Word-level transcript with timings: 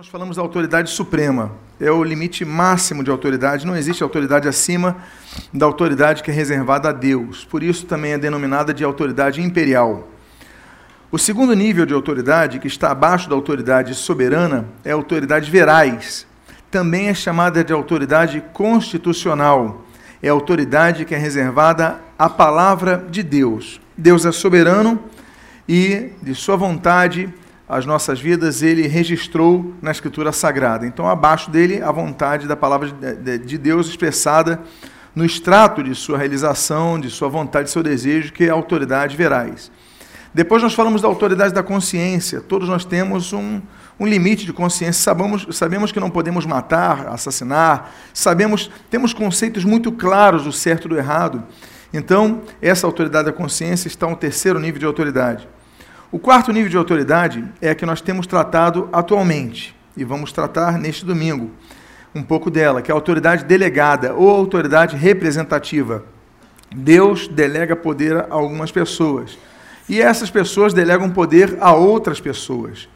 Nós 0.00 0.08
falamos 0.08 0.36
da 0.36 0.42
autoridade 0.42 0.88
suprema. 0.88 1.52
É 1.78 1.90
o 1.90 2.02
limite 2.02 2.42
máximo 2.42 3.04
de 3.04 3.10
autoridade. 3.10 3.66
Não 3.66 3.76
existe 3.76 4.02
autoridade 4.02 4.48
acima 4.48 4.96
da 5.52 5.66
autoridade 5.66 6.22
que 6.22 6.30
é 6.30 6.32
reservada 6.32 6.88
a 6.88 6.92
Deus. 6.92 7.44
Por 7.44 7.62
isso 7.62 7.84
também 7.84 8.12
é 8.12 8.16
denominada 8.16 8.72
de 8.72 8.82
autoridade 8.82 9.42
imperial. 9.42 10.08
O 11.12 11.18
segundo 11.18 11.52
nível 11.52 11.84
de 11.84 11.92
autoridade, 11.92 12.58
que 12.58 12.66
está 12.66 12.90
abaixo 12.90 13.28
da 13.28 13.34
autoridade 13.34 13.94
soberana, 13.94 14.64
é 14.82 14.90
a 14.90 14.94
autoridade 14.94 15.50
verais. 15.50 16.26
Também 16.70 17.08
é 17.08 17.14
chamada 17.14 17.62
de 17.62 17.74
autoridade 17.74 18.42
constitucional. 18.54 19.84
É 20.22 20.30
a 20.30 20.32
autoridade 20.32 21.04
que 21.04 21.14
é 21.14 21.18
reservada 21.18 22.00
à 22.18 22.30
palavra 22.30 23.04
de 23.10 23.22
Deus. 23.22 23.78
Deus 23.98 24.24
é 24.24 24.32
soberano 24.32 24.98
e, 25.68 26.12
de 26.22 26.34
sua 26.34 26.56
vontade, 26.56 27.28
as 27.70 27.86
nossas 27.86 28.20
vidas, 28.20 28.62
ele 28.62 28.88
registrou 28.88 29.72
na 29.80 29.92
Escritura 29.92 30.32
Sagrada. 30.32 30.84
Então, 30.84 31.08
abaixo 31.08 31.52
dele, 31.52 31.80
a 31.80 31.92
vontade 31.92 32.48
da 32.48 32.56
palavra 32.56 32.90
de 33.38 33.56
Deus 33.56 33.88
expressada 33.88 34.60
no 35.14 35.24
extrato 35.24 35.80
de 35.80 35.94
sua 35.94 36.18
realização, 36.18 36.98
de 36.98 37.08
sua 37.08 37.28
vontade, 37.28 37.66
de 37.66 37.70
seu 37.70 37.82
desejo, 37.82 38.32
que 38.32 38.44
é 38.44 38.50
a 38.50 38.54
autoridade 38.54 39.16
verais. 39.16 39.70
Depois 40.34 40.64
nós 40.64 40.74
falamos 40.74 41.00
da 41.00 41.06
autoridade 41.06 41.54
da 41.54 41.62
consciência. 41.62 42.40
Todos 42.40 42.68
nós 42.68 42.84
temos 42.84 43.32
um, 43.32 43.60
um 44.00 44.06
limite 44.06 44.44
de 44.44 44.52
consciência. 44.52 45.00
Sabemos, 45.00 45.46
sabemos 45.52 45.92
que 45.92 46.00
não 46.00 46.10
podemos 46.10 46.44
matar, 46.44 47.06
assassinar. 47.06 47.92
Sabemos, 48.12 48.68
temos 48.90 49.12
conceitos 49.12 49.64
muito 49.64 49.92
claros 49.92 50.42
do 50.42 50.52
certo 50.52 50.86
e 50.86 50.88
do 50.88 50.98
errado. 50.98 51.44
Então, 51.92 52.42
essa 52.60 52.84
autoridade 52.84 53.26
da 53.26 53.32
consciência 53.32 53.86
está 53.86 54.08
no 54.08 54.16
terceiro 54.16 54.58
nível 54.58 54.80
de 54.80 54.86
autoridade. 54.86 55.48
O 56.12 56.18
quarto 56.18 56.52
nível 56.52 56.68
de 56.68 56.76
autoridade 56.76 57.44
é 57.62 57.70
a 57.70 57.74
que 57.74 57.86
nós 57.86 58.00
temos 58.00 58.26
tratado 58.26 58.88
atualmente, 58.92 59.76
e 59.96 60.02
vamos 60.02 60.32
tratar 60.32 60.76
neste 60.76 61.04
domingo 61.04 61.52
um 62.12 62.20
pouco 62.20 62.50
dela, 62.50 62.82
que 62.82 62.90
é 62.90 62.92
a 62.92 62.96
autoridade 62.96 63.44
delegada 63.44 64.12
ou 64.12 64.28
autoridade 64.28 64.96
representativa. 64.96 66.02
Deus 66.74 67.28
delega 67.28 67.76
poder 67.76 68.16
a 68.16 68.26
algumas 68.28 68.72
pessoas, 68.72 69.38
e 69.88 70.00
essas 70.00 70.30
pessoas 70.30 70.74
delegam 70.74 71.10
poder 71.10 71.56
a 71.60 71.74
outras 71.74 72.20
pessoas. 72.20 72.88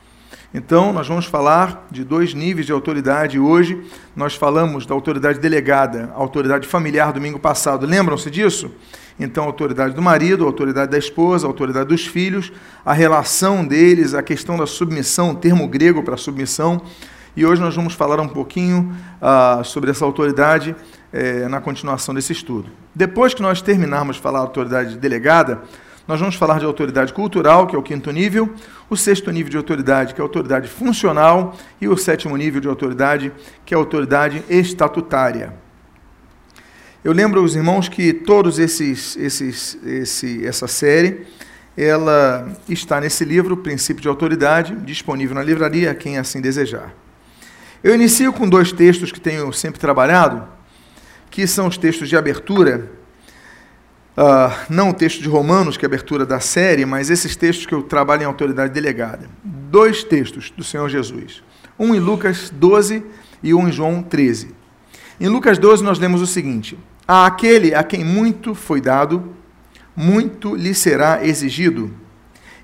Então, 0.57 0.93
nós 0.93 1.09
vamos 1.09 1.27
falar 1.27 1.89
de 1.91 2.05
dois 2.05 2.33
níveis 2.33 2.65
de 2.65 2.71
autoridade. 2.71 3.41
Hoje, 3.41 3.85
nós 4.15 4.37
falamos 4.37 4.87
da 4.87 4.95
autoridade 4.95 5.41
delegada, 5.41 6.13
a 6.15 6.21
autoridade 6.21 6.69
familiar, 6.69 7.13
domingo 7.13 7.41
passado. 7.41 7.85
Lembram-se 7.85 8.31
disso? 8.31 8.71
Então, 9.19 9.43
a 9.43 9.47
autoridade 9.49 9.95
do 9.95 10.01
marido, 10.01 10.45
a 10.45 10.47
autoridade 10.47 10.93
da 10.93 10.99
esposa, 10.99 11.45
a 11.45 11.51
autoridade 11.51 11.89
dos 11.89 12.07
filhos, 12.07 12.53
a 12.87 12.93
relação 12.93 13.67
deles, 13.67 14.15
a 14.15 14.23
questão 14.23 14.57
da 14.57 14.65
submissão, 14.65 15.33
o 15.33 15.35
termo 15.35 15.67
grego 15.67 16.05
para 16.05 16.17
submissão. 16.17 16.81
E 17.37 17.45
hoje 17.45 17.61
nós 17.61 17.75
vamos 17.75 17.95
falar 17.95 18.21
um 18.21 18.29
pouquinho 18.29 18.95
ah, 19.21 19.63
sobre 19.65 19.91
essa 19.91 20.05
autoridade 20.05 20.77
eh, 21.13 21.49
na 21.49 21.61
continuação 21.61 22.15
desse 22.15 22.33
estudo. 22.33 22.69
Depois 22.95 23.35
que 23.35 23.43
nós 23.43 23.61
terminarmos 23.61 24.17
de 24.17 24.23
falar 24.23 24.39
da 24.39 24.45
autoridade 24.45 24.97
delegada, 24.99 25.63
nós 26.07 26.21
vamos 26.21 26.35
falar 26.35 26.59
de 26.59 26.67
autoridade 26.67 27.13
cultural, 27.13 27.67
que 27.67 27.75
é 27.75 27.79
o 27.79 27.83
quinto 27.83 28.11
nível, 28.11 28.55
o 28.91 28.97
sexto 28.97 29.31
nível 29.31 29.51
de 29.51 29.57
autoridade, 29.57 30.15
que 30.15 30.21
é 30.21 30.23
a 30.23 30.25
autoridade 30.25 30.69
funcional, 30.69 31.57
e 31.81 31.89
o 31.89 31.97
sétimo 31.97 32.37
nível 32.37 32.61
de 32.61 32.69
autoridade, 32.69 33.33
que 33.65 33.73
é 33.73 33.77
a 33.77 33.81
autoridade 33.81 34.45
estatutária. 34.49 35.55
Eu 37.03 37.13
lembro 37.13 37.41
aos 37.41 37.55
irmãos 37.55 37.89
que 37.89 38.13
todos 38.13 38.59
esses, 38.59 39.17
esses, 39.17 39.79
esse, 39.85 40.47
essa 40.47 40.67
série, 40.67 41.27
ela 41.77 42.53
está 42.69 43.01
nesse 43.01 43.25
livro, 43.25 43.57
Princípio 43.57 44.03
de 44.03 44.09
Autoridade, 44.09 44.75
disponível 44.77 45.35
na 45.35 45.43
livraria, 45.43 45.95
quem 45.95 46.19
assim 46.19 46.41
desejar. 46.41 46.95
Eu 47.83 47.95
inicio 47.95 48.33
com 48.33 48.49
dois 48.49 48.73
textos 48.73 49.13
que 49.13 49.21
tenho 49.21 49.53
sempre 49.53 49.79
trabalhado, 49.79 50.49
que 51.31 51.47
são 51.47 51.67
os 51.67 51.77
textos 51.77 52.09
de 52.09 52.17
abertura, 52.17 52.91
uh, 54.17 54.53
não 54.69 54.91
o 54.91 54.95
texto 54.95 55.23
de 55.23 55.29
Romanos, 55.29 55.77
que 55.77 55.85
é 55.85 55.87
a 55.87 55.91
abertura 55.91 56.25
da 56.25 56.41
série, 56.41 56.85
mas 56.85 57.11
esses 57.11 57.37
textos 57.37 57.67
que 57.67 57.75
eu 57.75 57.83
trabalho 57.83 58.23
em 58.23 58.27
autoridade 58.27 58.73
delegada. 58.73 59.29
Dois 59.43 60.05
textos 60.05 60.51
do 60.51 60.65
Senhor 60.65 60.89
Jesus. 60.89 61.43
Um 61.79 61.95
em 61.95 61.99
Lucas 61.99 62.51
12 62.51 63.05
e 63.43 63.53
um 63.53 63.69
em 63.69 63.73
João 63.73 64.03
13. 64.03 64.55
Em 65.21 65.29
Lucas 65.29 65.59
12 65.59 65.83
nós 65.83 65.99
lemos 65.99 66.23
o 66.23 66.27
seguinte: 66.27 66.79
a 67.07 67.27
aquele 67.27 67.75
a 67.75 67.83
quem 67.83 68.05
muito 68.05 68.55
foi 68.55 68.81
dado, 68.81 69.35
muito 69.95 70.55
lhe 70.55 70.75
será 70.75 71.25
exigido. 71.25 71.93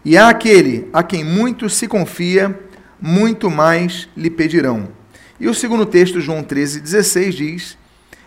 E 0.04 0.16
a 0.16 0.28
aquele 0.28 0.88
a 0.92 1.03
quem 1.03 1.22
muito 1.22 1.69
se 1.69 1.86
confia, 1.86 2.58
muito 3.00 3.50
mais 3.50 4.08
lhe 4.16 4.30
pedirão. 4.30 4.88
E 5.38 5.48
o 5.48 5.54
segundo 5.54 5.86
texto, 5.86 6.20
João 6.20 6.42
13,16, 6.42 7.30
diz: 7.30 7.78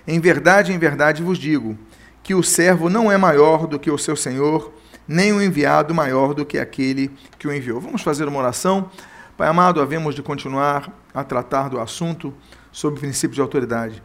Em 0.07 0.19
verdade, 0.19 0.73
em 0.73 0.77
verdade 0.77 1.21
vos 1.21 1.37
digo, 1.37 1.77
que 2.23 2.33
o 2.33 2.41
servo 2.41 2.89
não 2.89 3.11
é 3.11 3.17
maior 3.17 3.67
do 3.67 3.77
que 3.77 3.91
o 3.91 3.97
seu 3.97 4.15
senhor, 4.15 4.73
nem 5.05 5.33
o 5.33 5.41
enviado 5.41 5.93
maior 5.93 6.33
do 6.33 6.45
que 6.45 6.57
aquele 6.57 7.11
que 7.37 7.47
o 7.47 7.53
enviou. 7.53 7.81
Vamos 7.81 8.01
fazer 8.01 8.27
uma 8.27 8.39
oração. 8.39 8.89
Pai 9.37 9.49
amado, 9.49 9.81
havemos 9.81 10.15
de 10.15 10.23
continuar 10.23 10.89
a 11.13 11.23
tratar 11.23 11.69
do 11.69 11.79
assunto 11.79 12.33
sobre 12.71 12.97
o 12.97 13.01
princípio 13.01 13.35
de 13.35 13.41
autoridade. 13.41 14.01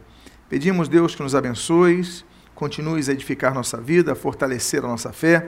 Pedimos, 0.49 0.89
Deus, 0.89 1.15
que 1.15 1.23
nos 1.23 1.33
abençoes, 1.33 2.25
continues 2.53 3.07
a 3.07 3.13
edificar 3.13 3.53
nossa 3.53 3.77
vida, 3.77 4.11
a 4.11 4.15
fortalecer 4.15 4.83
a 4.83 4.87
nossa 4.87 5.13
fé. 5.13 5.47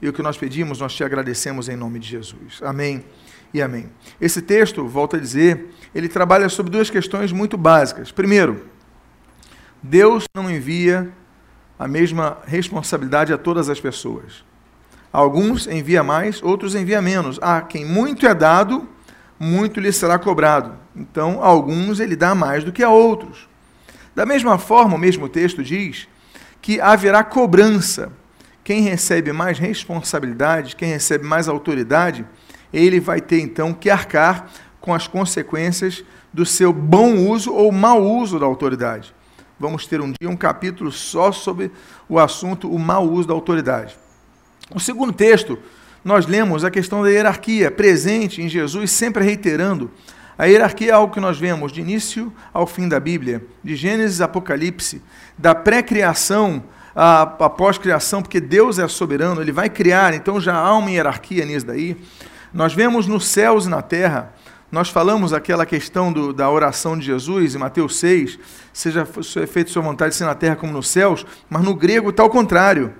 E 0.00 0.08
o 0.08 0.12
que 0.12 0.22
nós 0.22 0.36
pedimos, 0.36 0.80
nós 0.80 0.94
te 0.94 1.02
agradecemos 1.02 1.68
em 1.68 1.76
nome 1.76 1.98
de 1.98 2.08
Jesus. 2.08 2.60
Amém 2.62 3.04
e 3.52 3.60
amém. 3.60 3.88
Esse 4.20 4.40
texto, 4.40 4.86
volto 4.86 5.16
a 5.16 5.18
dizer, 5.18 5.70
ele 5.94 6.08
trabalha 6.08 6.48
sobre 6.48 6.70
duas 6.70 6.90
questões 6.90 7.32
muito 7.32 7.56
básicas. 7.56 8.12
Primeiro, 8.12 8.64
Deus 9.82 10.24
não 10.34 10.50
envia 10.50 11.12
a 11.82 11.88
mesma 11.88 12.38
responsabilidade 12.46 13.32
a 13.32 13.38
todas 13.38 13.68
as 13.68 13.80
pessoas. 13.80 14.44
Alguns 15.12 15.66
envia 15.66 16.04
mais, 16.04 16.40
outros 16.40 16.76
envia 16.76 17.02
menos. 17.02 17.40
A 17.42 17.60
quem 17.60 17.84
muito 17.84 18.24
é 18.24 18.32
dado, 18.32 18.88
muito 19.36 19.80
lhe 19.80 19.92
será 19.92 20.16
cobrado. 20.16 20.74
Então, 20.94 21.42
a 21.42 21.46
alguns 21.48 21.98
ele 21.98 22.14
dá 22.14 22.36
mais 22.36 22.62
do 22.62 22.70
que 22.70 22.84
a 22.84 22.88
outros. 22.88 23.48
Da 24.14 24.24
mesma 24.24 24.58
forma, 24.58 24.94
o 24.94 24.98
mesmo 24.98 25.28
texto 25.28 25.60
diz 25.64 26.06
que 26.60 26.80
haverá 26.80 27.24
cobrança. 27.24 28.12
Quem 28.62 28.82
recebe 28.82 29.32
mais 29.32 29.58
responsabilidade, 29.58 30.76
quem 30.76 30.88
recebe 30.88 31.24
mais 31.24 31.48
autoridade, 31.48 32.24
ele 32.72 33.00
vai 33.00 33.20
ter 33.20 33.40
então 33.40 33.74
que 33.74 33.90
arcar 33.90 34.46
com 34.80 34.94
as 34.94 35.08
consequências 35.08 36.04
do 36.32 36.46
seu 36.46 36.72
bom 36.72 37.16
uso 37.28 37.52
ou 37.52 37.72
mau 37.72 38.00
uso 38.04 38.38
da 38.38 38.46
autoridade. 38.46 39.12
Vamos 39.62 39.86
ter 39.86 40.00
um 40.00 40.12
dia 40.20 40.28
um 40.28 40.36
capítulo 40.36 40.90
só 40.90 41.30
sobre 41.30 41.70
o 42.08 42.18
assunto 42.18 42.68
o 42.68 42.76
mau 42.80 43.08
uso 43.08 43.28
da 43.28 43.32
autoridade. 43.32 43.96
O 44.74 44.80
segundo 44.80 45.12
texto, 45.12 45.56
nós 46.04 46.26
lemos 46.26 46.64
a 46.64 46.70
questão 46.70 47.00
da 47.00 47.08
hierarquia 47.08 47.70
presente 47.70 48.42
em 48.42 48.48
Jesus, 48.48 48.90
sempre 48.90 49.22
reiterando 49.22 49.88
a 50.36 50.46
hierarquia 50.46 50.90
é 50.90 50.92
algo 50.92 51.14
que 51.14 51.20
nós 51.20 51.38
vemos 51.38 51.70
de 51.70 51.80
início 51.80 52.32
ao 52.52 52.66
fim 52.66 52.88
da 52.88 52.98
Bíblia, 52.98 53.46
de 53.62 53.76
Gênesis 53.76 54.20
a 54.20 54.24
Apocalipse, 54.24 55.00
da 55.38 55.54
pré-criação 55.54 56.64
à, 56.92 57.24
pós-criação, 57.24 58.20
porque 58.20 58.40
Deus 58.40 58.80
é 58.80 58.88
soberano, 58.88 59.40
ele 59.40 59.52
vai 59.52 59.70
criar, 59.70 60.12
então 60.12 60.40
já 60.40 60.56
há 60.56 60.76
uma 60.76 60.90
hierarquia 60.90 61.44
nisso 61.44 61.66
daí. 61.66 61.96
Nós 62.52 62.74
vemos 62.74 63.06
nos 63.06 63.28
céus 63.28 63.66
e 63.66 63.68
na 63.68 63.80
terra, 63.80 64.32
nós 64.72 64.88
falamos 64.88 65.34
aquela 65.34 65.66
questão 65.66 66.10
do, 66.10 66.32
da 66.32 66.50
oração 66.50 66.98
de 66.98 67.04
Jesus 67.04 67.54
em 67.54 67.58
Mateus 67.58 67.94
6, 67.96 68.38
seja 68.72 69.04
feito 69.04 69.70
sua 69.70 69.82
vontade, 69.82 70.14
se 70.14 70.24
na 70.24 70.34
terra 70.34 70.56
como 70.56 70.72
nos 70.72 70.88
céus, 70.88 71.26
mas 71.50 71.62
no 71.62 71.74
grego 71.74 72.08
está 72.08 72.22
ao 72.22 72.30
contrário. 72.30 72.94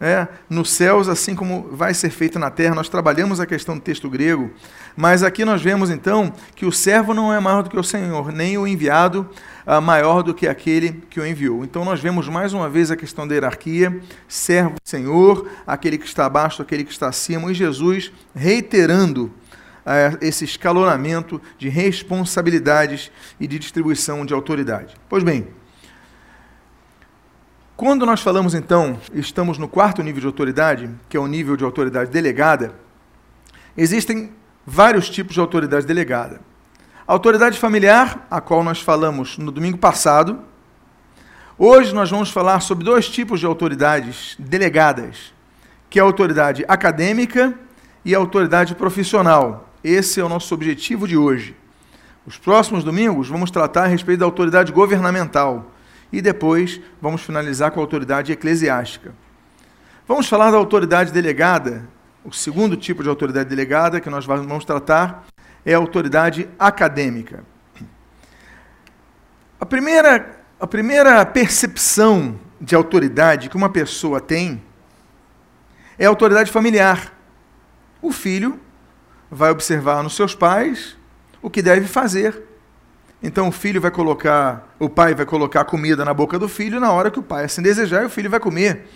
É, 0.00 0.26
nos 0.48 0.70
céus, 0.70 1.08
assim 1.08 1.34
como 1.34 1.68
vai 1.70 1.92
ser 1.92 2.10
feito 2.10 2.38
na 2.38 2.50
terra, 2.50 2.74
nós 2.74 2.88
trabalhamos 2.88 3.38
a 3.38 3.46
questão 3.46 3.76
do 3.76 3.80
texto 3.82 4.08
grego, 4.08 4.50
mas 4.96 5.22
aqui 5.22 5.44
nós 5.44 5.62
vemos 5.62 5.90
então 5.90 6.32
que 6.56 6.64
o 6.66 6.72
servo 6.72 7.12
não 7.12 7.32
é 7.32 7.38
maior 7.38 7.62
do 7.62 7.70
que 7.70 7.78
o 7.78 7.84
Senhor, 7.84 8.32
nem 8.32 8.56
o 8.56 8.66
enviado 8.66 9.28
uh, 9.66 9.80
maior 9.80 10.22
do 10.22 10.34
que 10.34 10.48
aquele 10.48 11.04
que 11.08 11.20
o 11.20 11.26
enviou. 11.26 11.62
Então 11.62 11.84
nós 11.84 12.00
vemos 12.00 12.26
mais 12.26 12.52
uma 12.52 12.68
vez 12.68 12.90
a 12.90 12.96
questão 12.96 13.28
da 13.28 13.34
hierarquia: 13.34 14.00
servo, 14.26 14.74
Senhor, 14.82 15.46
aquele 15.64 15.98
que 15.98 16.06
está 16.06 16.26
abaixo, 16.26 16.62
aquele 16.62 16.82
que 16.82 16.90
está 16.90 17.08
acima, 17.08 17.52
e 17.52 17.54
Jesus 17.54 18.10
reiterando 18.34 19.30
uh, 19.86 20.18
esse 20.20 20.44
escalonamento 20.44 21.40
de 21.58 21.68
responsabilidades 21.68 23.10
e 23.38 23.46
de 23.46 23.58
distribuição 23.58 24.24
de 24.24 24.34
autoridade. 24.34 24.94
Pois 25.08 25.22
bem, 25.22 25.48
quando 27.76 28.06
nós 28.06 28.20
falamos 28.20 28.54
então, 28.54 28.98
estamos 29.12 29.58
no 29.58 29.66
quarto 29.66 30.02
nível 30.02 30.20
de 30.20 30.26
autoridade, 30.26 30.88
que 31.08 31.16
é 31.16 31.20
o 31.20 31.26
nível 31.26 31.56
de 31.56 31.64
autoridade 31.64 32.10
delegada, 32.10 32.74
existem 33.76 34.32
vários 34.64 35.10
tipos 35.10 35.34
de 35.34 35.40
autoridade 35.40 35.84
delegada. 35.84 36.40
A 37.06 37.12
autoridade 37.12 37.58
familiar, 37.58 38.26
a 38.30 38.40
qual 38.40 38.62
nós 38.62 38.80
falamos 38.80 39.36
no 39.36 39.50
domingo 39.50 39.78
passado. 39.78 40.38
Hoje 41.58 41.92
nós 41.92 42.08
vamos 42.08 42.30
falar 42.30 42.60
sobre 42.60 42.84
dois 42.84 43.08
tipos 43.08 43.40
de 43.40 43.46
autoridades 43.46 44.36
delegadas, 44.38 45.34
que 45.90 45.98
é 45.98 46.02
a 46.02 46.04
autoridade 46.04 46.64
acadêmica 46.68 47.52
e 48.04 48.14
a 48.14 48.18
autoridade 48.18 48.76
profissional. 48.76 49.71
Esse 49.84 50.20
é 50.20 50.24
o 50.24 50.28
nosso 50.28 50.54
objetivo 50.54 51.08
de 51.08 51.16
hoje. 51.16 51.56
Os 52.24 52.38
próximos 52.38 52.84
domingos 52.84 53.28
vamos 53.28 53.50
tratar 53.50 53.84
a 53.84 53.88
respeito 53.88 54.20
da 54.20 54.26
autoridade 54.26 54.70
governamental 54.70 55.72
e 56.12 56.22
depois 56.22 56.80
vamos 57.00 57.22
finalizar 57.22 57.72
com 57.72 57.80
a 57.80 57.82
autoridade 57.82 58.30
eclesiástica. 58.30 59.12
Vamos 60.06 60.28
falar 60.28 60.52
da 60.52 60.56
autoridade 60.56 61.10
delegada. 61.10 61.88
O 62.24 62.32
segundo 62.32 62.76
tipo 62.76 63.02
de 63.02 63.08
autoridade 63.08 63.48
delegada 63.48 64.00
que 64.00 64.08
nós 64.08 64.24
vamos 64.24 64.64
tratar 64.64 65.26
é 65.66 65.74
a 65.74 65.78
autoridade 65.78 66.48
acadêmica. 66.58 67.44
A 69.58 69.66
primeira, 69.66 70.44
a 70.60 70.66
primeira 70.66 71.26
percepção 71.26 72.38
de 72.60 72.76
autoridade 72.76 73.48
que 73.48 73.56
uma 73.56 73.68
pessoa 73.68 74.20
tem 74.20 74.62
é 75.98 76.06
a 76.06 76.08
autoridade 76.08 76.52
familiar. 76.52 77.12
O 78.00 78.12
filho 78.12 78.60
vai 79.34 79.50
observar 79.50 80.02
nos 80.02 80.14
seus 80.14 80.34
pais 80.34 80.94
o 81.40 81.48
que 81.48 81.62
deve 81.62 81.86
fazer. 81.86 82.42
Então 83.22 83.48
o 83.48 83.52
filho 83.52 83.80
vai 83.80 83.90
colocar, 83.90 84.74
o 84.78 84.90
pai 84.90 85.14
vai 85.14 85.24
colocar 85.24 85.64
comida 85.64 86.04
na 86.04 86.12
boca 86.12 86.38
do 86.38 86.48
filho 86.48 86.78
na 86.78 86.92
hora 86.92 87.10
que 87.10 87.18
o 87.18 87.22
pai 87.22 87.44
assim 87.44 87.62
desejar, 87.62 88.04
o 88.04 88.10
filho 88.10 88.28
vai 88.28 88.38
comer. 88.38 88.86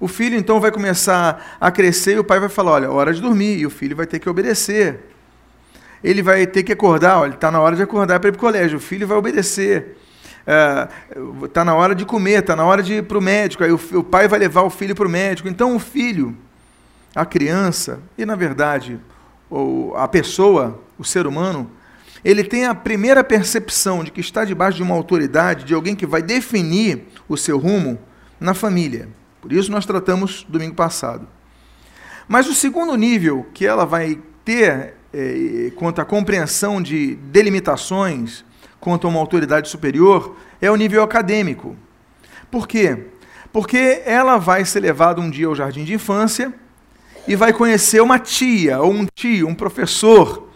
O 0.00 0.08
filho 0.08 0.36
então 0.36 0.60
vai 0.60 0.70
começar 0.70 1.56
a 1.60 1.70
crescer 1.70 2.14
e 2.14 2.18
o 2.18 2.24
pai 2.24 2.40
vai 2.40 2.48
falar: 2.48 2.72
olha, 2.72 2.90
hora 2.90 3.12
de 3.12 3.20
dormir, 3.20 3.58
e 3.58 3.66
o 3.66 3.70
filho 3.70 3.94
vai 3.94 4.06
ter 4.06 4.18
que 4.18 4.28
obedecer. 4.28 5.10
Ele 6.02 6.22
vai 6.22 6.46
ter 6.46 6.62
que 6.62 6.72
acordar, 6.72 7.18
olha, 7.18 7.34
está 7.34 7.50
na 7.50 7.60
hora 7.60 7.76
de 7.76 7.82
acordar 7.82 8.20
para 8.20 8.28
ir 8.28 8.32
para 8.32 8.38
o 8.38 8.40
colégio, 8.40 8.78
o 8.78 8.80
filho 8.80 9.06
vai 9.06 9.16
obedecer. 9.16 9.96
Está 11.44 11.62
é, 11.62 11.64
na 11.64 11.74
hora 11.74 11.94
de 11.94 12.04
comer, 12.04 12.40
está 12.40 12.54
na 12.54 12.64
hora 12.64 12.82
de 12.82 12.94
ir 12.94 13.02
para 13.02 13.18
o 13.18 13.22
médico, 13.22 13.64
aí 13.64 13.72
o, 13.72 13.80
o 13.94 14.04
pai 14.04 14.28
vai 14.28 14.38
levar 14.38 14.62
o 14.62 14.70
filho 14.70 14.94
para 14.94 15.06
o 15.06 15.10
médico. 15.10 15.48
Então 15.48 15.74
o 15.74 15.78
filho, 15.78 16.36
a 17.14 17.26
criança, 17.26 18.00
e 18.16 18.24
na 18.24 18.36
verdade 18.36 19.00
a 19.96 20.08
pessoa, 20.08 20.80
o 20.98 21.04
ser 21.04 21.26
humano, 21.26 21.70
ele 22.24 22.42
tem 22.42 22.66
a 22.66 22.74
primeira 22.74 23.22
percepção 23.22 24.02
de 24.02 24.10
que 24.10 24.20
está 24.20 24.44
debaixo 24.44 24.76
de 24.76 24.82
uma 24.82 24.94
autoridade, 24.94 25.64
de 25.64 25.74
alguém 25.74 25.94
que 25.94 26.06
vai 26.06 26.22
definir 26.22 27.06
o 27.28 27.36
seu 27.36 27.58
rumo 27.58 27.98
na 28.40 28.54
família. 28.54 29.08
Por 29.40 29.52
isso 29.52 29.70
nós 29.70 29.86
tratamos 29.86 30.44
domingo 30.48 30.74
passado. 30.74 31.26
Mas 32.26 32.48
o 32.48 32.54
segundo 32.54 32.96
nível 32.96 33.46
que 33.54 33.64
ela 33.64 33.84
vai 33.84 34.18
ter 34.44 34.94
é, 35.12 35.70
quanto 35.76 36.00
à 36.00 36.04
compreensão 36.04 36.82
de 36.82 37.14
delimitações 37.14 38.44
quanto 38.80 39.06
a 39.06 39.10
uma 39.10 39.20
autoridade 39.20 39.68
superior 39.68 40.36
é 40.60 40.70
o 40.70 40.76
nível 40.76 41.02
acadêmico. 41.02 41.76
Por 42.50 42.66
quê? 42.68 43.06
Porque 43.52 44.02
ela 44.04 44.36
vai 44.36 44.64
ser 44.64 44.80
levada 44.80 45.20
um 45.20 45.30
dia 45.30 45.46
ao 45.46 45.54
jardim 45.54 45.84
de 45.84 45.94
infância 45.94 46.52
e 47.26 47.34
vai 47.34 47.52
conhecer 47.52 48.00
uma 48.00 48.18
tia 48.18 48.80
ou 48.80 48.92
um 48.92 49.06
tio, 49.14 49.48
um 49.48 49.54
professor, 49.54 50.48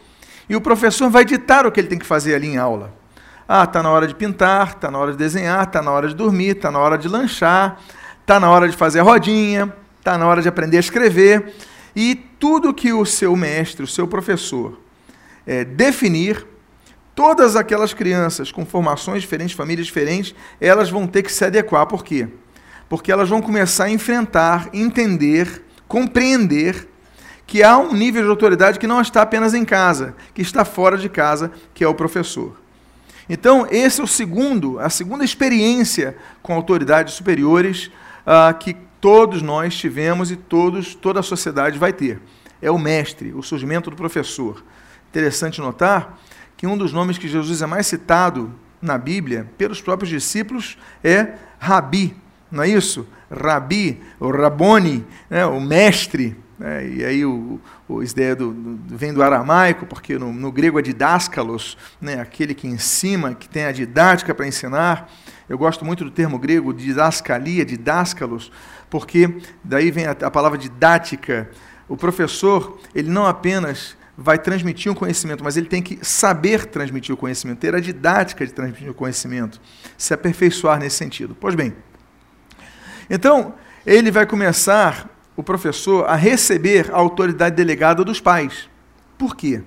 e 0.49 0.57
o 0.57 0.61
professor 0.61 1.09
vai 1.09 1.25
ditar 1.25 1.67
o 1.67 1.73
que 1.73 1.81
ele 1.81 1.89
tem 1.89 1.99
que 1.99 2.07
fazer 2.07 2.35
ali 2.35 2.49
em 2.49 2.57
aula. 2.57 2.93
Ah, 3.49 3.65
está 3.65 3.83
na 3.83 3.91
hora 3.91 4.07
de 4.07 4.15
pintar, 4.15 4.75
está 4.77 4.91
na 4.91 4.99
hora 4.99 5.13
de 5.13 5.19
desenhar, 5.19 5.65
está 5.65 5.83
na 5.83 5.91
hora 5.91 6.09
de 6.09 6.15
dormir, 6.15 6.57
está 6.57 6.71
na 6.71 6.79
hora 6.79 6.97
de 6.97 7.09
lanchar, 7.09 7.81
está 8.21 8.39
na 8.39 8.51
hora 8.51 8.69
de 8.69 8.77
fazer 8.77 9.01
a 9.01 9.03
rodinha, 9.03 9.73
está 9.99 10.17
na 10.17 10.27
hora 10.27 10.41
de 10.41 10.49
aprender 10.49 10.77
a 10.77 10.81
escrever. 10.81 11.53
E 11.95 12.15
tudo 12.15 12.73
que 12.73 12.93
o 12.93 13.05
seu 13.05 13.35
mestre, 13.35 13.85
o 13.85 13.89
seu 13.89 14.07
professor, 14.07 14.81
é, 15.47 15.65
definir, 15.65 16.47
todas 17.15 17.57
aquelas 17.57 17.93
crianças 17.93 18.53
com 18.53 18.65
formações 18.65 19.23
diferentes, 19.23 19.55
famílias 19.55 19.87
diferentes, 19.87 20.35
elas 20.61 20.89
vão 20.89 21.07
ter 21.07 21.23
que 21.23 21.33
se 21.33 21.45
adequar. 21.45 21.87
Por 21.87 22.05
quê? 22.05 22.29
Porque 22.89 23.11
elas 23.11 23.29
vão 23.29 23.43
começar 23.43 23.85
a 23.85 23.91
enfrentar, 23.91 24.69
entender 24.73 25.65
compreender 25.91 26.89
que 27.49 27.65
há 27.65 27.77
um 27.77 27.93
nível 27.93 28.23
de 28.23 28.29
autoridade 28.29 28.79
que 28.79 28.87
não 28.87 29.01
está 29.01 29.23
apenas 29.23 29.55
em 29.55 29.65
casa, 29.65 30.15
que 30.33 30.41
está 30.41 30.65
fora 30.65 30.97
de 30.97 31.09
casa, 31.09 31.51
que 31.75 31.83
é 31.83 31.89
o 31.89 31.95
professor. 31.95 32.57
Então, 33.29 33.67
esse 33.69 34.01
é 34.01 34.05
o 34.05 34.07
segundo, 34.07 34.79
a 34.79 34.89
segunda 34.89 35.25
experiência 35.25 36.17
com 36.43 36.55
autoridades 36.55 37.15
superiores 37.15 37.91
uh, 38.25 38.57
que 38.57 38.77
todos 39.01 39.43
nós 39.43 39.77
tivemos 39.77 40.31
e 40.31 40.37
todos, 40.37 40.95
toda 40.95 41.19
a 41.19 41.25
sociedade 41.25 41.77
vai 41.77 41.93
ter. 41.93 42.21
É 42.63 42.71
o 42.71 42.79
mestre, 42.79 43.33
o 43.33 43.43
surgimento 43.43 43.91
do 43.91 43.97
professor. 43.97 44.63
Interessante 45.09 45.61
notar 45.61 46.21
que 46.57 46.69
um 46.69 46.79
dos 46.79 46.93
nomes 46.93 47.19
que 47.19 47.27
Jesus 47.27 47.63
é 47.63 47.67
mais 47.67 47.89
citado 47.89 48.55
na 48.81 48.97
Bíblia 48.97 49.51
pelos 49.59 49.81
próprios 49.81 50.09
discípulos 50.09 50.79
é 51.03 51.35
Rabi, 51.59 52.15
não 52.49 52.63
é 52.63 52.69
isso? 52.69 53.09
Rabi, 53.31 54.01
o 54.19 54.31
Raboni, 54.31 55.07
né, 55.29 55.47
o 55.47 55.61
mestre, 55.61 56.37
né, 56.59 56.87
e 56.87 57.05
aí 57.05 57.25
o, 57.25 57.61
o 57.89 58.03
ideia 58.03 58.35
do, 58.35 58.53
do, 58.53 58.97
vem 58.97 59.15
do 59.15 59.23
aramaico, 59.23 59.87
porque 59.87 60.19
no, 60.19 60.33
no 60.33 60.51
grego 60.51 60.79
é 60.79 60.83
didáscalos, 60.83 61.79
né, 62.01 62.21
aquele 62.21 62.55
que 62.55 62.67
ensina, 62.67 63.35
que 63.35 63.49
tem 63.49 63.65
a 63.65 63.73
didática 63.73 64.35
para 64.35 64.47
ensinar. 64.47 65.11
Eu 65.49 65.57
gosto 65.57 65.85
muito 65.85 66.05
do 66.05 66.11
termo 66.11 66.39
grego 66.39 66.73
didascalia, 66.73 67.65
didáscalos, 67.65 68.51
porque 68.89 69.39
daí 69.63 69.91
vem 69.91 70.07
a, 70.07 70.11
a 70.11 70.31
palavra 70.31 70.59
didática. 70.59 71.49
O 71.89 71.97
professor, 71.97 72.79
ele 72.95 73.09
não 73.09 73.27
apenas 73.27 73.97
vai 74.17 74.39
transmitir 74.39 74.93
um 74.93 74.95
conhecimento, 74.95 75.43
mas 75.43 75.57
ele 75.57 75.67
tem 75.67 75.81
que 75.81 75.99
saber 76.05 76.67
transmitir 76.67 77.15
o 77.15 77.17
conhecimento, 77.17 77.59
ter 77.59 77.75
a 77.75 77.81
didática 77.81 78.45
de 78.45 78.53
transmitir 78.53 78.91
o 78.91 78.95
conhecimento, 78.95 79.59
se 79.97 80.13
aperfeiçoar 80.13 80.79
nesse 80.79 80.97
sentido. 80.97 81.35
Pois 81.41 81.55
bem, 81.55 81.73
então, 83.11 83.55
ele 83.85 84.11
vai 84.11 84.25
começar, 84.25 85.11
o 85.37 85.43
professor, 85.43 86.09
a 86.09 86.15
receber 86.15 86.91
a 86.93 86.97
autoridade 86.97 87.57
delegada 87.57 88.05
dos 88.05 88.21
pais. 88.21 88.71
Por 89.19 89.35
quê? 89.35 89.63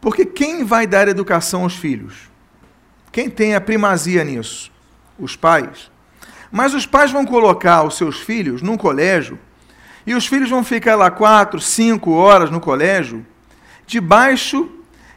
Porque 0.00 0.26
quem 0.26 0.62
vai 0.62 0.86
dar 0.86 1.08
educação 1.08 1.62
aos 1.62 1.74
filhos? 1.74 2.30
Quem 3.10 3.30
tem 3.30 3.54
a 3.54 3.60
primazia 3.60 4.22
nisso? 4.22 4.70
Os 5.18 5.36
pais. 5.36 5.90
Mas 6.52 6.74
os 6.74 6.86
pais 6.86 7.10
vão 7.10 7.24
colocar 7.24 7.82
os 7.82 7.96
seus 7.96 8.20
filhos 8.20 8.62
num 8.62 8.76
colégio 8.76 9.38
e 10.06 10.14
os 10.14 10.26
filhos 10.26 10.50
vão 10.50 10.64
ficar 10.64 10.96
lá 10.96 11.10
quatro, 11.10 11.60
cinco 11.60 12.12
horas 12.12 12.50
no 12.50 12.60
colégio, 12.60 13.24
debaixo 13.86 14.68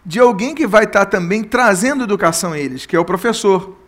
de 0.06 0.20
alguém 0.20 0.54
que 0.54 0.68
vai 0.68 0.84
estar 0.84 1.06
também 1.06 1.44
trazendo 1.44 2.04
educação 2.04 2.54
a 2.54 2.60
eles, 2.60 2.86
que 2.86 2.96
é 2.96 3.00
o 3.00 3.06
professor. 3.06 3.83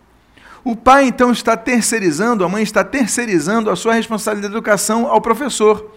O 0.65 0.75
pai 0.75 1.05
então 1.05 1.31
está 1.31 1.55
terceirizando, 1.55 2.43
a 2.43 2.49
mãe 2.49 2.63
está 2.63 2.83
terceirizando 2.83 3.69
a 3.69 3.75
sua 3.75 3.93
responsabilidade 3.93 4.51
de 4.51 4.57
educação 4.57 5.05
ao 5.05 5.21
professor. 5.21 5.91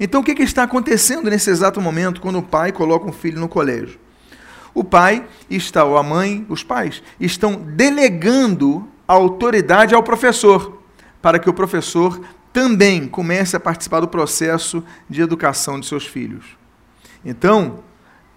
Então 0.00 0.22
o 0.22 0.24
que, 0.24 0.34
que 0.34 0.42
está 0.42 0.62
acontecendo 0.62 1.28
nesse 1.28 1.50
exato 1.50 1.78
momento 1.78 2.22
quando 2.22 2.38
o 2.38 2.42
pai 2.42 2.72
coloca 2.72 3.06
um 3.06 3.12
filho 3.12 3.38
no 3.38 3.50
colégio? 3.50 3.98
O 4.72 4.82
pai 4.82 5.26
está, 5.50 5.84
ou 5.84 5.98
a 5.98 6.02
mãe, 6.02 6.46
os 6.48 6.64
pais, 6.64 7.02
estão 7.20 7.54
delegando 7.54 8.88
a 9.06 9.12
autoridade 9.12 9.94
ao 9.94 10.02
professor, 10.02 10.82
para 11.20 11.38
que 11.38 11.50
o 11.50 11.54
professor 11.54 12.18
também 12.50 13.06
comece 13.06 13.54
a 13.54 13.60
participar 13.60 14.00
do 14.00 14.08
processo 14.08 14.82
de 15.08 15.20
educação 15.20 15.78
de 15.78 15.84
seus 15.84 16.06
filhos. 16.06 16.46
Então, 17.22 17.80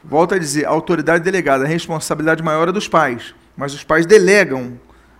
volto 0.03 0.35
a 0.35 0.37
dizer, 0.37 0.65
autoridade 0.65 1.23
delegada, 1.23 1.63
a 1.63 1.67
responsabilidade 1.67 2.43
maior 2.43 2.67
é 2.67 2.73
dos 2.73 2.89
pais, 2.89 3.33
mas 3.55 3.73
os 3.73 3.85
pais 3.85 4.05
delegam 4.05 4.77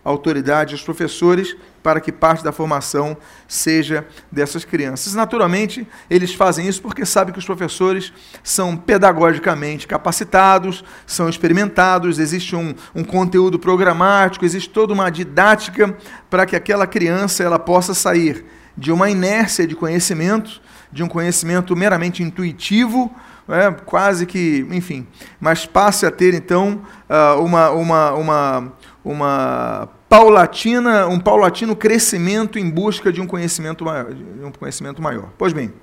autoridade 0.10 0.76
professores 0.84 1.56
para 1.84 2.00
que 2.02 2.12
parte 2.12 2.44
da 2.44 2.52
formação 2.52 3.16
seja 3.48 4.06
dessas 4.32 4.66
crianças. 4.66 5.14
Naturalmente, 5.14 5.88
eles 6.10 6.34
fazem 6.34 6.68
isso 6.68 6.82
porque 6.82 7.06
sabem 7.06 7.34
que 7.34 7.40
os 7.40 7.46
professores 7.46 8.12
são 8.44 8.76
pedagogicamente 8.76 9.88
capacitados, 9.88 10.84
são 11.06 11.30
experimentados, 11.30 12.20
existe 12.20 12.56
um, 12.56 12.74
um 12.96 13.04
conteúdo 13.04 13.60
programático, 13.60 14.44
existe 14.46 14.70
toda 14.70 14.94
uma 14.94 15.10
didática 15.10 15.96
para 16.30 16.46
que 16.46 16.56
aquela 16.56 16.88
criança 16.88 17.44
ela 17.44 17.60
possa 17.60 17.94
sair 17.94 18.46
de 18.78 18.92
uma 18.92 19.10
inércia 19.10 19.66
de 19.66 19.76
conhecimento, 19.76 20.62
de 20.92 21.04
um 21.04 21.08
conhecimento 21.08 21.76
meramente 21.76 22.22
intuitivo, 22.22 23.14
é, 23.50 23.72
quase 23.72 24.26
que, 24.26 24.68
enfim, 24.72 25.08
mas 25.40 25.66
passe 25.66 26.06
a 26.06 26.12
ter 26.12 26.34
então 26.34 26.82
ah, 27.08 27.36
uma, 27.36 27.70
uma, 27.72 28.14
uma, 28.14 28.74
uma 29.06 29.90
paulatina, 30.10 31.08
um 31.08 31.20
paulatino 31.20 31.76
crescimento 31.76 32.58
em 32.58 32.70
busca 32.70 33.12
de 33.12 33.22
um 33.22 33.28
conhecimento 33.28 33.84
maior, 33.84 34.08
um 34.44 34.52
conhecimento 34.52 35.02
maior. 35.02 35.30
Pois 35.38 35.54
bem, 35.54 35.74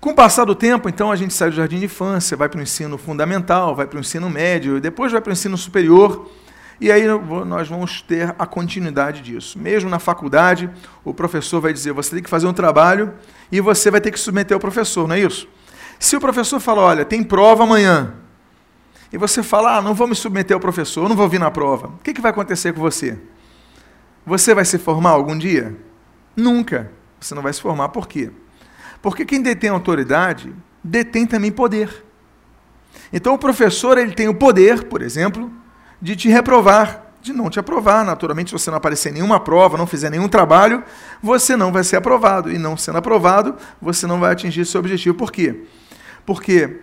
com 0.00 0.10
o 0.10 0.14
passar 0.14 0.44
do 0.44 0.54
tempo, 0.54 0.88
então, 0.88 1.12
a 1.12 1.16
gente 1.16 1.32
sai 1.32 1.50
do 1.50 1.54
jardim 1.54 1.78
de 1.78 1.84
infância, 1.84 2.36
vai 2.36 2.48
para 2.48 2.58
o 2.58 2.62
ensino 2.62 2.98
fundamental, 2.98 3.74
vai 3.74 3.86
para 3.86 3.96
o 3.96 4.00
ensino 4.00 4.28
médio, 4.28 4.80
depois 4.80 5.12
vai 5.12 5.20
para 5.20 5.30
o 5.30 5.32
ensino 5.32 5.56
superior, 5.56 6.28
e 6.80 6.90
aí 6.90 7.04
nós 7.46 7.68
vamos 7.68 8.02
ter 8.02 8.34
a 8.36 8.44
continuidade 8.44 9.22
disso. 9.22 9.56
Mesmo 9.56 9.88
na 9.88 10.00
faculdade, 10.00 10.68
o 11.04 11.14
professor 11.14 11.60
vai 11.60 11.72
dizer: 11.72 11.92
você 11.92 12.16
tem 12.16 12.22
que 12.22 12.28
fazer 12.28 12.48
um 12.48 12.52
trabalho 12.52 13.14
e 13.52 13.60
você 13.60 13.92
vai 13.92 14.00
ter 14.00 14.10
que 14.10 14.18
submeter 14.18 14.56
ao 14.56 14.60
professor, 14.60 15.06
não 15.06 15.14
é 15.14 15.20
isso? 15.20 15.46
Se 16.00 16.16
o 16.16 16.20
professor 16.20 16.58
fala: 16.58 16.82
olha, 16.82 17.04
tem 17.04 17.22
prova 17.22 17.62
amanhã, 17.62 18.14
e 19.12 19.18
você 19.18 19.42
fala, 19.42 19.76
ah, 19.76 19.82
não 19.82 19.94
vou 19.94 20.06
me 20.08 20.14
submeter 20.14 20.54
ao 20.54 20.60
professor, 20.60 21.08
não 21.08 21.16
vou 21.16 21.28
vir 21.28 21.38
na 21.38 21.50
prova, 21.50 21.88
o 21.88 21.98
que, 22.02 22.14
que 22.14 22.20
vai 22.20 22.30
acontecer 22.30 22.72
com 22.72 22.80
você? 22.80 23.18
Você 24.24 24.54
vai 24.54 24.64
se 24.64 24.78
formar 24.78 25.10
algum 25.10 25.36
dia? 25.36 25.76
Nunca. 26.36 26.90
Você 27.20 27.34
não 27.34 27.42
vai 27.42 27.52
se 27.52 27.60
formar. 27.60 27.88
Por 27.90 28.08
quê? 28.08 28.30
Porque 29.00 29.24
quem 29.24 29.42
detém 29.42 29.70
autoridade 29.70 30.54
detém 30.82 31.26
também 31.26 31.50
poder. 31.50 32.04
Então 33.12 33.34
o 33.34 33.38
professor 33.38 33.98
ele 33.98 34.12
tem 34.12 34.28
o 34.28 34.34
poder, 34.34 34.84
por 34.84 35.02
exemplo, 35.02 35.50
de 36.00 36.16
te 36.16 36.28
reprovar, 36.28 37.04
de 37.20 37.32
não 37.32 37.50
te 37.50 37.58
aprovar. 37.58 38.04
Naturalmente, 38.04 38.50
se 38.50 38.52
você 38.52 38.70
não 38.70 38.78
aparecer 38.78 39.10
em 39.10 39.14
nenhuma 39.14 39.40
prova, 39.40 39.76
não 39.76 39.86
fizer 39.86 40.10
nenhum 40.10 40.28
trabalho, 40.28 40.82
você 41.22 41.56
não 41.56 41.72
vai 41.72 41.84
ser 41.84 41.96
aprovado. 41.96 42.50
E 42.50 42.58
não 42.58 42.76
sendo 42.76 42.98
aprovado, 42.98 43.56
você 43.80 44.06
não 44.06 44.20
vai 44.20 44.32
atingir 44.32 44.64
seu 44.64 44.80
objetivo. 44.80 45.16
Por 45.16 45.32
quê? 45.32 45.64
Porque 46.24 46.80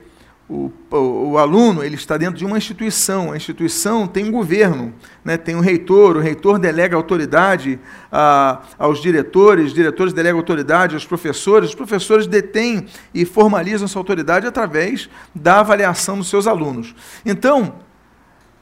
o, 0.49 0.71
o, 0.89 0.97
o, 1.31 1.37
aluno 1.37 1.83
ele 1.83 1.93
está 1.93 2.17
dentro 2.17 2.35
de 2.35 2.43
uma 2.43 2.57
instituição, 2.57 3.31
a 3.31 3.37
instituição 3.37 4.07
tem 4.07 4.25
um 4.25 4.31
governo, 4.31 4.91
né? 5.23 5.37
tem 5.37 5.55
um 5.55 5.59
reitor, 5.59 6.17
o 6.17 6.19
reitor 6.19 6.57
delega 6.57 6.95
autoridade 6.95 7.79
a, 8.11 8.63
aos 8.77 8.99
diretores, 8.99 9.67
os 9.67 9.73
diretores 9.73 10.11
delegam 10.11 10.39
autoridade 10.39 10.95
aos 10.95 11.05
professores, 11.05 11.69
os 11.69 11.75
professores 11.75 12.25
detêm 12.25 12.87
e 13.13 13.25
formalizam 13.25 13.85
essa 13.85 13.99
autoridade 13.99 14.47
através 14.47 15.07
da 15.35 15.59
avaliação 15.59 16.17
dos 16.17 16.29
seus 16.29 16.47
alunos. 16.47 16.95
Então, 17.23 17.75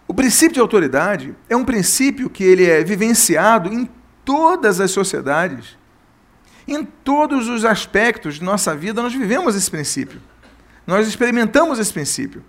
o 0.06 0.14
princípio 0.14 0.56
de 0.56 0.60
autoridade 0.60 1.34
é 1.50 1.56
um 1.56 1.64
princípio 1.64 2.30
que 2.30 2.44
ele 2.44 2.66
é 2.66 2.84
vivenciado 2.84 3.74
em 3.74 3.90
todas 4.26 4.82
as 4.82 4.92
sociedades, 4.92 5.78
em 6.68 6.84
todos 6.84 7.48
os 7.48 7.64
aspectos 7.64 8.36
de 8.36 8.44
nossa 8.44 8.76
vida, 8.76 9.02
nós 9.02 9.14
vivemos 9.14 9.56
esse 9.56 9.72
princípio. 9.72 10.20
Nós 10.88 11.06
experimentamos 11.06 11.78
esse 11.80 11.92
princípio. 11.92 12.42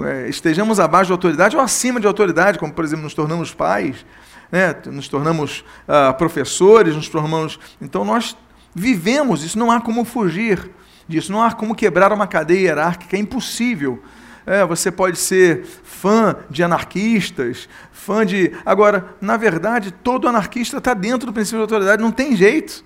É, 0.00 0.28
estejamos 0.28 0.80
abaixo 0.80 1.06
de 1.06 1.12
autoridade 1.12 1.56
ou 1.56 1.62
acima 1.62 2.00
de 2.00 2.06
autoridade, 2.06 2.58
como, 2.58 2.72
por 2.72 2.84
exemplo, 2.84 3.04
nos 3.04 3.14
tornamos 3.14 3.54
pais, 3.54 4.04
né? 4.50 4.74
nos 4.86 5.08
tornamos 5.08 5.64
uh, 5.86 6.12
professores, 6.14 6.96
nos 6.96 7.08
tornamos. 7.08 7.60
Então, 7.80 8.04
nós 8.04 8.36
vivemos 8.74 9.44
isso, 9.44 9.58
não 9.58 9.70
há 9.70 9.80
como 9.80 10.04
fugir 10.04 10.70
disso, 11.06 11.30
não 11.30 11.42
há 11.42 11.52
como 11.52 11.74
quebrar 11.74 12.12
uma 12.12 12.26
cadeia 12.26 12.60
hierárquica, 12.60 13.16
é 13.16 13.20
impossível. 13.20 14.02
É, 14.46 14.64
você 14.64 14.90
pode 14.90 15.18
ser 15.18 15.64
fã 15.84 16.34
de 16.48 16.62
anarquistas, 16.62 17.68
fã 17.92 18.24
de. 18.24 18.52
Agora, 18.64 19.14
na 19.20 19.36
verdade, 19.36 19.92
todo 19.92 20.26
anarquista 20.26 20.78
está 20.78 20.94
dentro 20.94 21.26
do 21.26 21.32
princípio 21.32 21.58
de 21.58 21.62
autoridade, 21.62 22.02
não 22.02 22.10
tem 22.10 22.34
jeito. 22.34 22.84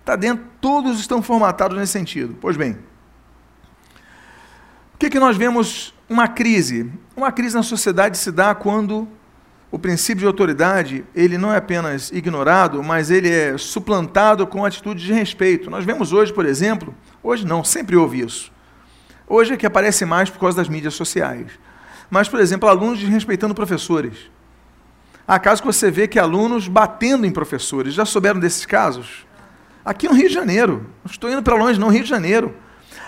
Está 0.00 0.16
dentro, 0.16 0.44
todos 0.60 0.98
estão 0.98 1.22
formatados 1.22 1.76
nesse 1.76 1.92
sentido. 1.92 2.36
Pois 2.40 2.56
bem, 2.56 2.78
o 4.98 5.00
que, 5.00 5.10
que 5.10 5.20
nós 5.20 5.36
vemos? 5.36 5.94
Uma 6.10 6.26
crise. 6.26 6.90
Uma 7.16 7.30
crise 7.30 7.54
na 7.54 7.62
sociedade 7.62 8.18
se 8.18 8.32
dá 8.32 8.52
quando 8.52 9.06
o 9.70 9.78
princípio 9.78 10.22
de 10.22 10.26
autoridade 10.26 11.04
ele 11.14 11.38
não 11.38 11.54
é 11.54 11.56
apenas 11.56 12.10
ignorado, 12.10 12.82
mas 12.82 13.08
ele 13.08 13.30
é 13.30 13.56
suplantado 13.56 14.44
com 14.44 14.64
atitude 14.64 15.06
de 15.06 15.12
respeito. 15.12 15.70
Nós 15.70 15.84
vemos 15.84 16.12
hoje, 16.12 16.32
por 16.32 16.44
exemplo, 16.44 16.92
hoje 17.22 17.46
não, 17.46 17.62
sempre 17.62 17.94
houve 17.94 18.22
isso. 18.22 18.50
Hoje 19.24 19.54
é 19.54 19.56
que 19.56 19.64
aparece 19.64 20.04
mais 20.04 20.30
por 20.30 20.40
causa 20.40 20.56
das 20.56 20.68
mídias 20.68 20.94
sociais. 20.94 21.46
Mas, 22.10 22.28
por 22.28 22.40
exemplo, 22.40 22.68
alunos 22.68 22.98
desrespeitando 22.98 23.54
professores. 23.54 24.28
Há 25.28 25.38
casos 25.38 25.60
que 25.60 25.66
você 25.68 25.92
vê 25.92 26.08
que 26.08 26.18
alunos 26.18 26.66
batendo 26.66 27.24
em 27.24 27.30
professores. 27.30 27.94
Já 27.94 28.04
souberam 28.04 28.40
desses 28.40 28.66
casos? 28.66 29.24
Aqui 29.84 30.08
no 30.08 30.14
Rio 30.14 30.26
de 30.26 30.34
Janeiro. 30.34 30.86
Não 31.04 31.12
estou 31.12 31.30
indo 31.30 31.42
para 31.44 31.54
longe, 31.54 31.78
não, 31.78 31.88
Rio 31.88 32.02
de 32.02 32.08
Janeiro. 32.08 32.52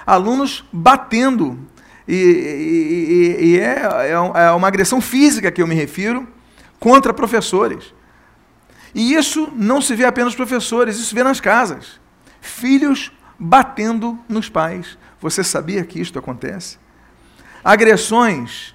Alunos 0.07 0.65
batendo 0.73 1.59
e, 2.13 3.37
e, 3.41 3.47
e 3.47 3.61
é, 3.61 3.83
é, 4.09 4.11
é 4.11 4.51
uma 4.51 4.67
agressão 4.67 5.01
física 5.01 5.51
que 5.51 5.63
eu 5.63 5.67
me 5.67 5.77
refiro 5.77 6.27
contra 6.81 7.15
professores. 7.15 7.95
E 8.93 9.15
isso 9.15 9.53
não 9.55 9.81
se 9.81 9.95
vê 9.95 10.05
apenas 10.05 10.35
professores, 10.35 10.97
isso 10.97 11.07
se 11.07 11.15
vê 11.15 11.23
nas 11.23 11.41
casas. 11.41 12.01
Filhos 12.41 13.13
batendo 13.39 14.19
nos 14.29 14.49
pais. 14.49 14.99
Você 15.21 15.45
sabia 15.45 15.85
que 15.85 16.01
isto 16.01 16.19
acontece? 16.19 16.79
Agressões 17.63 18.75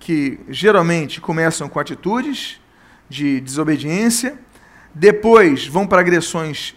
que 0.00 0.40
geralmente 0.48 1.20
começam 1.20 1.68
com 1.68 1.78
atitudes 1.78 2.60
de 3.08 3.40
desobediência, 3.40 4.36
depois 4.92 5.66
vão 5.66 5.86
para 5.86 6.00
agressões 6.00 6.74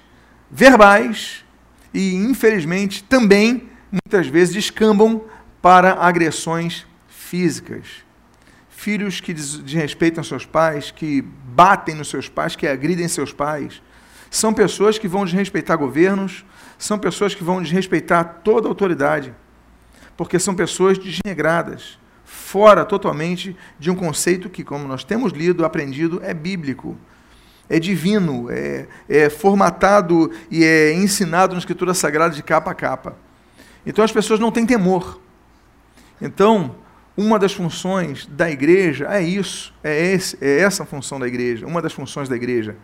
verbais 0.52 1.44
e, 1.92 2.14
infelizmente, 2.14 3.04
também 3.04 3.70
muitas 3.92 4.28
vezes 4.28 4.54
descambam 4.54 5.24
para 5.66 5.94
agressões 5.94 6.86
físicas. 7.08 8.06
Filhos 8.70 9.20
que 9.20 9.34
desrespeitam 9.34 10.24
seus 10.24 10.46
pais, 10.46 10.92
que 10.92 11.24
batem 11.24 11.96
nos 11.96 12.08
seus 12.08 12.30
pais, 12.30 12.56
que 12.56 12.68
agridem 12.68 13.08
seus 13.08 13.34
pais. 13.34 13.82
São 14.30 14.54
pessoas 14.54 15.00
que 15.00 15.08
vão 15.08 15.26
desrespeitar 15.26 15.76
governos, 15.76 16.46
são 16.78 17.00
pessoas 17.00 17.34
que 17.34 17.44
vão 17.44 17.64
desrespeitar 17.64 18.42
toda 18.44 18.68
autoridade, 18.68 19.34
porque 20.16 20.38
são 20.38 20.54
pessoas 20.54 21.00
desregradas, 21.00 21.98
fora 22.24 22.86
totalmente 22.86 23.58
de 23.80 23.90
um 23.90 23.96
conceito 23.96 24.52
que, 24.52 24.64
como 24.64 24.88
nós 24.88 25.04
temos 25.04 25.34
lido, 25.34 25.66
aprendido, 25.66 26.22
é 26.24 26.32
bíblico, 26.32 26.96
é 27.68 27.80
divino, 27.80 28.52
é, 28.52 28.86
é 29.10 29.32
formatado 29.32 30.32
e 30.52 30.64
é 30.64 30.94
ensinado 30.94 31.54
na 31.54 31.60
Escritura 31.60 31.96
Sagrada 31.96 32.36
de 32.36 32.44
capa 32.44 32.70
a 32.70 32.76
capa. 32.76 33.18
Então 33.84 34.06
as 34.06 34.12
pessoas 34.12 34.40
não 34.40 34.52
têm 34.52 34.64
temor. 34.64 35.25
Então, 36.22 36.76
uma 37.18 37.40
das 37.40 37.54
funções 37.54 38.26
da 38.26 38.50
igreja 38.50 39.08
é 39.10 39.22
isso, 39.22 39.74
é, 39.84 40.14
esse, 40.14 40.38
é 40.42 40.60
essa 40.60 40.84
a 40.84 40.86
função 40.86 41.20
da 41.20 41.28
igreja, 41.28 41.66
uma 41.66 41.82
das 41.82 41.94
funções 41.94 42.28
da 42.28 42.36
igreja. 42.36 42.76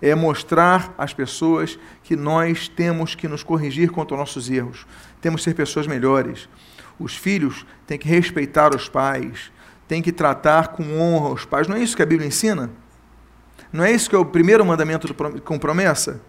É 0.00 0.14
mostrar 0.14 0.94
às 0.96 1.12
pessoas 1.12 1.78
que 2.02 2.16
nós 2.16 2.68
temos 2.68 3.14
que 3.14 3.28
nos 3.28 3.42
corrigir 3.42 3.90
quanto 3.90 4.14
aos 4.14 4.20
nossos 4.20 4.50
erros, 4.50 4.86
temos 5.20 5.40
que 5.40 5.50
ser 5.50 5.54
pessoas 5.54 5.86
melhores. 5.86 6.48
Os 6.98 7.14
filhos 7.14 7.66
têm 7.86 7.98
que 7.98 8.08
respeitar 8.08 8.74
os 8.74 8.88
pais, 8.88 9.52
têm 9.86 10.02
que 10.02 10.12
tratar 10.12 10.68
com 10.68 10.98
honra 10.98 11.34
os 11.34 11.44
pais. 11.44 11.68
Não 11.68 11.76
é 11.76 11.80
isso 11.80 11.96
que 11.96 12.02
a 12.02 12.06
Bíblia 12.06 12.28
ensina? 12.28 12.70
Não 13.72 13.84
é 13.84 13.90
isso 13.90 14.08
que 14.08 14.16
é 14.16 14.18
o 14.18 14.24
primeiro 14.24 14.64
mandamento 14.64 15.12
com 15.42 15.58
promessa? 15.58 16.20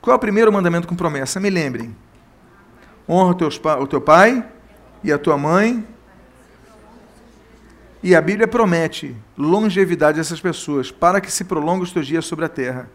Qual 0.00 0.14
é 0.14 0.16
o 0.16 0.20
primeiro 0.20 0.52
mandamento 0.52 0.86
com 0.86 0.94
promessa? 0.94 1.40
Me 1.40 1.50
lembrem. 1.50 1.96
Honra 3.08 3.36
o 3.80 3.86
teu 3.86 4.00
pai 4.00 4.44
e 5.02 5.12
a 5.12 5.18
tua 5.18 5.36
mãe. 5.36 5.86
E 8.02 8.14
a 8.14 8.20
Bíblia 8.20 8.46
promete 8.46 9.16
longevidade 9.36 10.18
a 10.18 10.20
essas 10.20 10.40
pessoas, 10.40 10.90
para 10.90 11.20
que 11.20 11.30
se 11.30 11.44
prolongue 11.44 11.82
os 11.82 11.92
teus 11.92 12.06
dias 12.06 12.24
sobre 12.24 12.44
a 12.44 12.48
terra. 12.48 12.88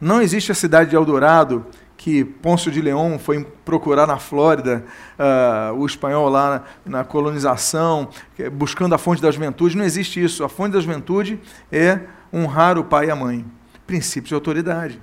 Não 0.00 0.20
existe 0.20 0.52
a 0.52 0.54
cidade 0.54 0.90
de 0.90 0.96
Eldorado, 0.96 1.66
que 1.96 2.24
Pôncio 2.24 2.70
de 2.70 2.80
Leão 2.80 3.18
foi 3.18 3.44
procurar 3.64 4.06
na 4.06 4.18
Flórida, 4.18 4.84
uh, 5.18 5.74
o 5.74 5.86
espanhol 5.86 6.28
lá 6.28 6.64
na, 6.84 6.98
na 6.98 7.04
colonização, 7.04 8.08
buscando 8.52 8.94
a 8.94 8.98
fonte 8.98 9.22
da 9.22 9.30
juventude. 9.30 9.76
Não 9.76 9.84
existe 9.84 10.22
isso. 10.22 10.44
A 10.44 10.48
fonte 10.48 10.72
da 10.72 10.80
juventude 10.80 11.40
é 11.72 12.00
honrar 12.32 12.78
o 12.78 12.84
pai 12.84 13.06
e 13.06 13.10
a 13.10 13.16
mãe. 13.16 13.44
Princípios 13.86 14.28
de 14.28 14.34
autoridade. 14.34 15.00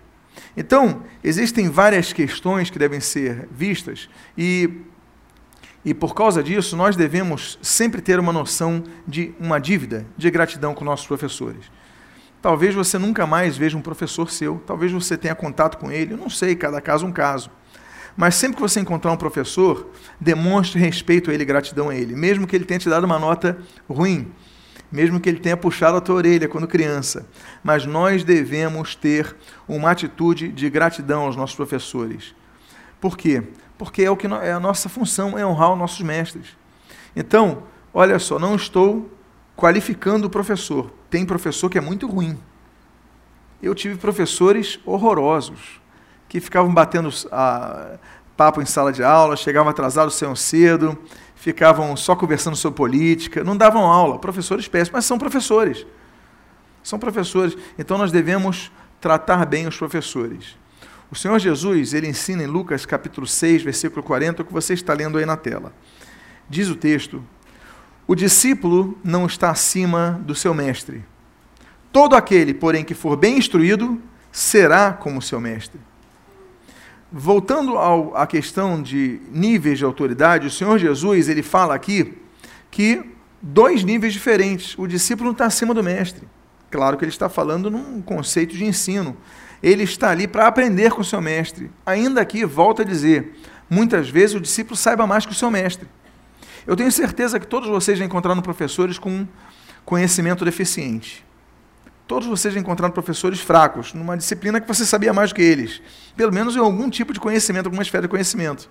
Então, 0.56 1.02
existem 1.24 1.70
várias 1.70 2.14
questões 2.14 2.70
que 2.70 2.78
devem 2.78 3.00
ser 3.00 3.48
vistas 3.52 4.10
e 4.38 4.82
e 5.84 5.94
por 5.94 6.14
causa 6.14 6.44
disso, 6.44 6.76
nós 6.76 6.96
devemos 6.96 7.58
sempre 7.62 8.02
ter 8.02 8.20
uma 8.20 8.32
noção 8.32 8.84
de 9.08 9.34
uma 9.40 9.60
dívida 9.60 10.06
de 10.16 10.30
gratidão 10.30 10.76
com 10.76 10.86
nossos 10.86 11.08
professores. 11.08 11.72
Talvez 12.42 12.74
você 12.74 12.98
nunca 12.98 13.26
mais 13.26 13.58
veja 13.58 13.78
um 13.78 13.82
professor 13.82 14.30
seu, 14.30 14.62
talvez 14.66 14.92
você 14.92 15.18
tenha 15.18 15.36
contato 15.36 15.78
com 15.78 15.92
ele, 15.92 16.14
eu 16.14 16.18
não 16.18 16.30
sei, 16.30 16.56
cada 16.56 16.80
caso 16.82 17.06
um 17.06 17.12
caso. 17.12 17.50
Mas 18.16 18.36
sempre 18.36 18.56
que 18.58 18.62
você 18.62 18.80
encontrar 18.80 19.12
um 19.12 19.18
professor, 19.18 19.90
demonstre 20.20 20.80
respeito 20.80 21.32
a 21.32 21.34
ele, 21.34 21.46
gratidão 21.46 21.90
a 21.90 21.96
ele, 21.96 22.16
mesmo 22.16 22.46
que 22.46 22.56
ele 22.56 22.66
tenha 22.66 22.80
te 22.80 22.90
dado 22.90 23.06
uma 23.06 23.18
nota 23.18 23.58
ruim, 23.90 24.32
mesmo 24.92 25.20
que 25.20 25.30
ele 25.30 25.40
tenha 25.40 25.56
puxado 25.56 25.98
a 25.98 26.02
tua 26.02 26.16
orelha 26.16 26.48
quando 26.48 26.68
criança. 26.68 27.26
Mas 27.64 27.86
nós 27.86 28.24
devemos 28.24 28.96
ter 28.96 29.36
uma 29.68 29.92
atitude 29.92 30.50
de 30.50 30.70
gratidão 30.70 31.22
aos 31.24 31.36
nossos 31.36 31.56
professores. 31.56 32.36
Por 33.00 33.18
quê? 33.18 33.44
Porque 33.82 34.04
é 34.04 34.12
o 34.12 34.16
que 34.16 34.28
é 34.28 34.52
a 34.52 34.60
nossa 34.60 34.88
função, 34.88 35.40
é 35.40 35.44
honrar 35.44 35.72
os 35.74 35.80
nossos 35.80 36.02
mestres. 36.02 36.56
Então, 37.16 37.64
olha 37.92 38.20
só, 38.20 38.38
não 38.38 38.56
estou 38.56 39.10
qualificando 39.58 40.28
o 40.28 40.30
professor. 40.30 40.92
Tem 41.10 41.26
professor 41.26 41.68
que 41.68 41.80
é 41.80 41.82
muito 41.82 42.06
ruim. 42.06 42.38
Eu 43.60 43.74
tive 43.74 43.98
professores 43.98 44.80
horrorosos, 44.86 45.82
que 46.30 46.40
ficavam 46.40 46.72
batendo 46.72 47.10
a, 47.32 47.98
papo 48.38 48.62
em 48.62 48.68
sala 48.68 48.94
de 48.94 49.04
aula, 49.04 49.36
chegavam 49.36 49.72
atrasados, 49.72 50.14
saiam 50.14 50.36
cedo, 50.36 50.96
ficavam 51.34 51.98
só 51.98 52.16
conversando 52.16 52.56
sobre 52.56 52.78
política, 52.78 53.44
não 53.44 53.58
davam 53.58 53.82
aula. 53.82 54.20
Professores 54.20 54.68
péssimos, 54.68 54.94
mas 54.94 55.06
são 55.06 55.18
professores. 55.18 55.88
São 56.84 57.00
professores. 57.00 57.58
Então 57.80 57.98
nós 57.98 58.12
devemos 58.12 58.72
tratar 59.00 59.44
bem 59.44 59.66
os 59.66 59.76
professores. 59.76 60.61
O 61.12 61.15
Senhor 61.15 61.38
Jesus, 61.39 61.94
ele 61.94 62.08
ensina 62.08 62.41
em 62.41 62.48
Lucas 62.48 62.86
capítulo 62.86 63.27
6, 63.27 63.63
versículo 63.63 64.01
40, 64.01 64.41
o 64.41 64.46
que 64.46 64.53
você 64.53 64.74
está 64.74 64.94
lendo 64.94 65.18
aí 65.18 65.25
na 65.25 65.36
tela. 65.36 65.74
Diz 66.50 66.70
o 66.70 66.75
texto: 66.75 67.22
O 68.08 68.15
discípulo 68.15 68.98
não 69.03 69.25
está 69.25 69.50
acima 69.50 70.22
do 70.25 70.34
seu 70.34 70.53
mestre. 70.53 71.03
Todo 71.91 72.15
aquele, 72.15 72.53
porém, 72.53 72.86
que 72.86 72.94
for 72.94 73.18
bem 73.18 73.38
instruído, 73.38 74.01
será 74.32 74.94
como 74.94 75.22
seu 75.22 75.41
mestre. 75.41 75.82
Voltando 77.12 77.77
ao, 77.77 78.15
à 78.15 78.25
questão 78.25 78.82
de 78.82 79.20
níveis 79.30 79.77
de 79.77 79.84
autoridade, 79.84 80.48
o 80.48 80.51
Senhor 80.51 80.80
Jesus, 80.80 81.27
ele 81.27 81.44
fala 81.44 81.75
aqui 81.75 82.18
que 82.72 83.03
dois 83.41 83.84
níveis 83.84 84.13
diferentes. 84.13 84.77
O 84.77 84.88
discípulo 84.88 85.25
não 85.25 85.34
está 85.34 85.46
acima 85.46 85.74
do 85.74 85.84
mestre. 85.84 86.25
Claro 86.70 86.96
que 86.98 87.03
ele 87.03 87.12
está 87.12 87.27
falando 87.27 87.70
num 87.70 88.01
conceito 88.01 88.56
de 88.56 88.63
ensino. 88.63 89.18
Ele 89.62 89.84
está 89.84 90.10
ali 90.10 90.27
para 90.27 90.48
aprender 90.48 90.91
com 90.91 91.01
o 91.01 91.06
seu 91.06 91.22
mestre. 91.22 91.72
Ainda 91.86 92.22
aqui, 92.22 92.46
volto 92.46 92.82
a 92.82 92.86
dizer, 92.86 93.36
muitas 93.70 94.10
vezes 94.10 94.36
o 94.36 94.39
discípulo 94.39 94.75
saiba 94.75 95.06
mais 95.06 95.25
que 95.25 95.32
o 95.32 95.36
seu 95.36 95.51
mestre. 95.51 95.88
Eu 96.65 96.75
tenho 96.75 96.91
certeza 96.91 97.39
que 97.39 97.48
todos 97.48 97.70
vocês 97.70 97.98
já 97.98 98.06
encontraram 98.06 98.41
professores 98.41 98.98
com 98.98 99.27
conhecimento 99.86 100.46
deficiente. 100.46 101.25
Todos 102.08 102.27
vocês 102.27 102.53
já 102.53 102.60
encontraram 102.60 102.94
professores 102.94 103.39
fracos, 103.39 103.94
numa 103.94 104.18
disciplina 104.18 104.60
que 104.60 104.68
você 104.68 104.86
sabia 104.86 105.13
mais 105.13 105.30
do 105.30 105.36
que 105.36 105.41
eles. 105.41 105.82
Pelo 106.15 106.34
menos 106.34 106.56
em 106.56 106.60
algum 106.60 106.89
tipo 106.89 107.13
de 107.13 107.20
conhecimento, 107.20 107.68
alguma 107.68 107.84
esfera 107.84 108.01
de 108.03 108.08
conhecimento. 108.08 108.70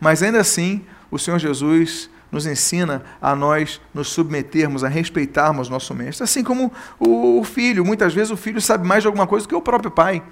Mas 0.00 0.22
ainda 0.22 0.40
assim, 0.40 0.84
o 1.10 1.18
Senhor 1.18 1.38
Jesus 1.38 2.08
nos 2.34 2.46
ensina 2.46 3.02
a 3.22 3.34
nós 3.36 3.80
nos 3.94 4.08
submetermos, 4.08 4.82
a 4.82 4.88
respeitarmos 4.88 5.68
nosso 5.68 5.94
mestre. 5.94 6.24
Assim 6.24 6.42
como 6.42 6.72
o 6.98 7.42
filho, 7.44 7.84
muitas 7.84 8.12
vezes 8.12 8.32
o 8.32 8.36
filho 8.36 8.60
sabe 8.60 8.86
mais 8.86 9.04
de 9.04 9.06
alguma 9.06 9.26
coisa 9.26 9.46
que 9.46 9.54
o 9.54 9.62
próprio 9.62 9.90
pai. 9.90 10.22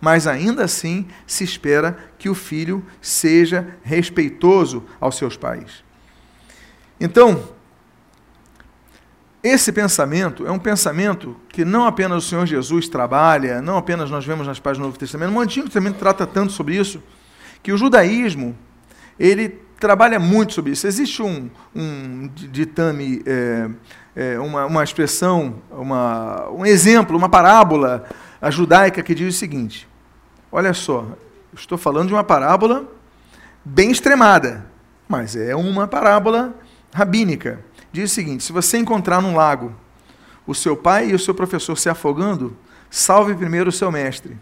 Mas 0.00 0.26
ainda 0.26 0.64
assim 0.64 1.08
se 1.26 1.42
espera 1.42 1.96
que 2.18 2.28
o 2.28 2.34
filho 2.34 2.84
seja 3.00 3.76
respeitoso 3.82 4.84
aos 5.00 5.16
seus 5.16 5.36
pais. 5.36 5.82
Então, 7.00 7.42
esse 9.42 9.72
pensamento 9.72 10.46
é 10.46 10.50
um 10.50 10.58
pensamento 10.58 11.34
que 11.48 11.64
não 11.64 11.86
apenas 11.86 12.24
o 12.24 12.28
Senhor 12.28 12.46
Jesus 12.46 12.86
trabalha, 12.86 13.62
não 13.62 13.78
apenas 13.78 14.10
nós 14.10 14.26
vemos 14.26 14.46
nas 14.46 14.60
páginas 14.60 14.84
do 14.84 14.88
Novo 14.88 14.98
Testamento, 14.98 15.34
o 15.34 15.40
Antigo 15.40 15.66
Testamento 15.66 15.96
trata 15.96 16.26
tanto 16.26 16.52
sobre 16.52 16.76
isso, 16.76 17.02
que 17.62 17.72
o 17.72 17.78
judaísmo, 17.78 18.56
ele 19.18 19.58
trabalha 19.80 20.20
muito 20.20 20.52
sobre 20.52 20.72
isso. 20.72 20.86
Existe 20.86 21.22
um, 21.22 21.50
um 21.74 22.28
ditame, 22.34 23.22
é, 23.26 23.70
é, 24.14 24.38
uma, 24.38 24.66
uma 24.66 24.84
expressão, 24.84 25.56
uma, 25.70 26.48
um 26.50 26.64
exemplo, 26.64 27.16
uma 27.16 27.28
parábola 27.28 28.04
judaica 28.50 29.02
que 29.02 29.14
diz 29.14 29.34
o 29.34 29.38
seguinte: 29.38 29.88
olha 30.52 30.72
só, 30.74 31.06
estou 31.54 31.78
falando 31.78 32.08
de 32.08 32.14
uma 32.14 32.22
parábola 32.22 32.86
bem 33.64 33.90
extremada, 33.90 34.66
mas 35.08 35.34
é 35.34 35.56
uma 35.56 35.88
parábola 35.88 36.54
rabínica. 36.92 37.64
Diz 37.90 38.12
o 38.12 38.14
seguinte: 38.14 38.44
se 38.44 38.52
você 38.52 38.78
encontrar 38.78 39.22
num 39.22 39.34
lago 39.34 39.74
o 40.46 40.54
seu 40.54 40.76
pai 40.76 41.10
e 41.10 41.14
o 41.14 41.18
seu 41.18 41.34
professor 41.34 41.76
se 41.76 41.88
afogando, 41.88 42.56
salve 42.90 43.34
primeiro 43.34 43.70
o 43.70 43.72
seu 43.72 43.90
mestre 43.90 44.36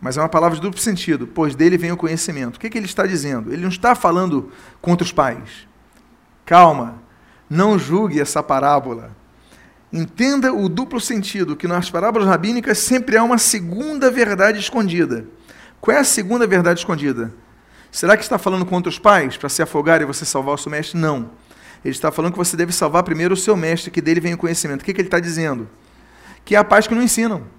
mas 0.00 0.16
é 0.16 0.20
uma 0.20 0.28
palavra 0.28 0.56
de 0.56 0.62
duplo 0.62 0.80
sentido, 0.80 1.26
pois 1.26 1.54
dele 1.54 1.76
vem 1.76 1.90
o 1.90 1.96
conhecimento. 1.96 2.56
O 2.56 2.60
que, 2.60 2.70
que 2.70 2.78
ele 2.78 2.86
está 2.86 3.04
dizendo? 3.04 3.52
Ele 3.52 3.62
não 3.62 3.68
está 3.68 3.94
falando 3.94 4.50
contra 4.80 5.04
os 5.04 5.12
pais. 5.12 5.66
Calma, 6.44 7.02
não 7.50 7.78
julgue 7.78 8.20
essa 8.20 8.42
parábola. 8.42 9.10
Entenda 9.92 10.52
o 10.52 10.68
duplo 10.68 11.00
sentido, 11.00 11.56
que 11.56 11.66
nas 11.66 11.90
parábolas 11.90 12.28
rabínicas 12.28 12.78
sempre 12.78 13.16
há 13.16 13.24
uma 13.24 13.38
segunda 13.38 14.10
verdade 14.10 14.58
escondida. 14.58 15.26
Qual 15.80 15.96
é 15.96 16.00
a 16.00 16.04
segunda 16.04 16.46
verdade 16.46 16.78
escondida? 16.78 17.34
Será 17.90 18.16
que 18.16 18.22
está 18.22 18.38
falando 18.38 18.66
contra 18.66 18.88
os 18.88 18.98
pais 18.98 19.36
para 19.36 19.48
se 19.48 19.62
afogar 19.62 20.00
e 20.00 20.04
você 20.04 20.24
salvar 20.24 20.54
o 20.54 20.58
seu 20.58 20.70
mestre? 20.70 20.98
Não. 20.98 21.30
Ele 21.84 21.94
está 21.94 22.12
falando 22.12 22.32
que 22.32 22.38
você 22.38 22.56
deve 22.56 22.72
salvar 22.72 23.02
primeiro 23.02 23.34
o 23.34 23.36
seu 23.36 23.56
mestre, 23.56 23.90
que 23.90 24.00
dele 24.00 24.20
vem 24.20 24.34
o 24.34 24.38
conhecimento. 24.38 24.82
O 24.82 24.84
que, 24.84 24.92
que 24.92 25.00
ele 25.00 25.08
está 25.08 25.18
dizendo? 25.18 25.68
Que 26.44 26.54
há 26.54 26.62
pais 26.62 26.86
que 26.86 26.94
não 26.94 27.02
ensinam 27.02 27.57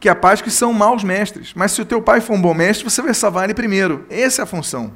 que 0.00 0.08
há 0.08 0.14
pais 0.14 0.40
que 0.40 0.50
são 0.50 0.72
maus 0.72 1.04
mestres. 1.04 1.52
Mas 1.54 1.72
se 1.72 1.82
o 1.82 1.84
teu 1.84 2.00
pai 2.00 2.22
for 2.22 2.32
um 2.32 2.40
bom 2.40 2.54
mestre, 2.54 2.88
você 2.88 3.02
vai 3.02 3.12
salvar 3.12 3.44
ele 3.44 3.54
primeiro. 3.54 4.06
Essa 4.08 4.42
é 4.42 4.44
a 4.44 4.46
função. 4.46 4.92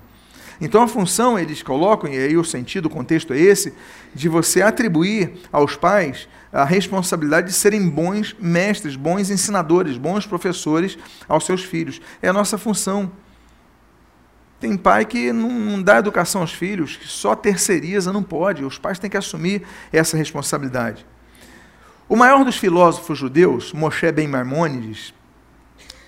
Então 0.61 0.83
a 0.83 0.89
função, 0.89 1.39
eles 1.39 1.63
colocam, 1.63 2.11
e 2.11 2.17
aí 2.17 2.37
o 2.37 2.45
sentido, 2.45 2.87
o 2.87 2.91
contexto 2.91 3.35
é 3.35 3.39
esse, 3.39 3.75
de 4.15 4.29
você 4.29 4.63
atribuir 4.63 5.35
aos 5.53 5.77
pais 5.77 6.27
a 6.51 6.65
responsabilidade 6.65 7.49
de 7.49 7.53
serem 7.53 7.89
bons 7.89 8.35
mestres, 8.41 8.97
bons 8.97 9.29
ensinadores, 9.29 9.99
bons 9.99 10.25
professores 10.25 10.97
aos 11.29 11.45
seus 11.45 11.63
filhos. 11.63 12.01
É 12.23 12.29
a 12.29 12.33
nossa 12.33 12.57
função. 12.57 13.11
Tem 14.61 14.77
pai 14.77 15.05
que 15.05 15.33
não 15.33 15.83
dá 15.83 15.99
educação 15.99 16.41
aos 16.41 16.53
filhos, 16.53 16.97
que 16.97 17.09
só 17.09 17.35
terceiriza, 17.35 18.13
não 18.13 18.23
pode. 18.23 18.65
Os 18.65 18.79
pais 18.79 18.99
têm 18.99 19.11
que 19.11 19.17
assumir 19.17 19.63
essa 19.93 20.17
responsabilidade. 20.17 21.05
O 22.07 22.17
maior 22.17 22.45
dos 22.45 22.59
filósofos 22.59 23.19
judeus, 23.19 23.73
Moshe 23.73 24.13
Ben 24.13 24.29
Maimônides, 24.29 25.15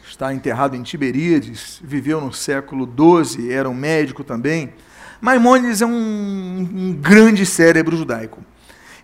está 0.06 0.32
enterrado 0.34 0.76
em 0.76 0.82
Tiberíades, 0.82 1.80
viveu 1.82 2.20
no 2.20 2.34
século 2.34 2.86
XII, 2.86 3.50
era 3.50 3.66
um 3.66 3.74
médico 3.74 4.22
também. 4.22 4.74
Maimônides 5.22 5.80
é 5.80 5.86
um, 5.86 5.90
um 5.90 6.92
grande 6.92 7.46
cérebro 7.46 7.96
judaico. 7.96 8.44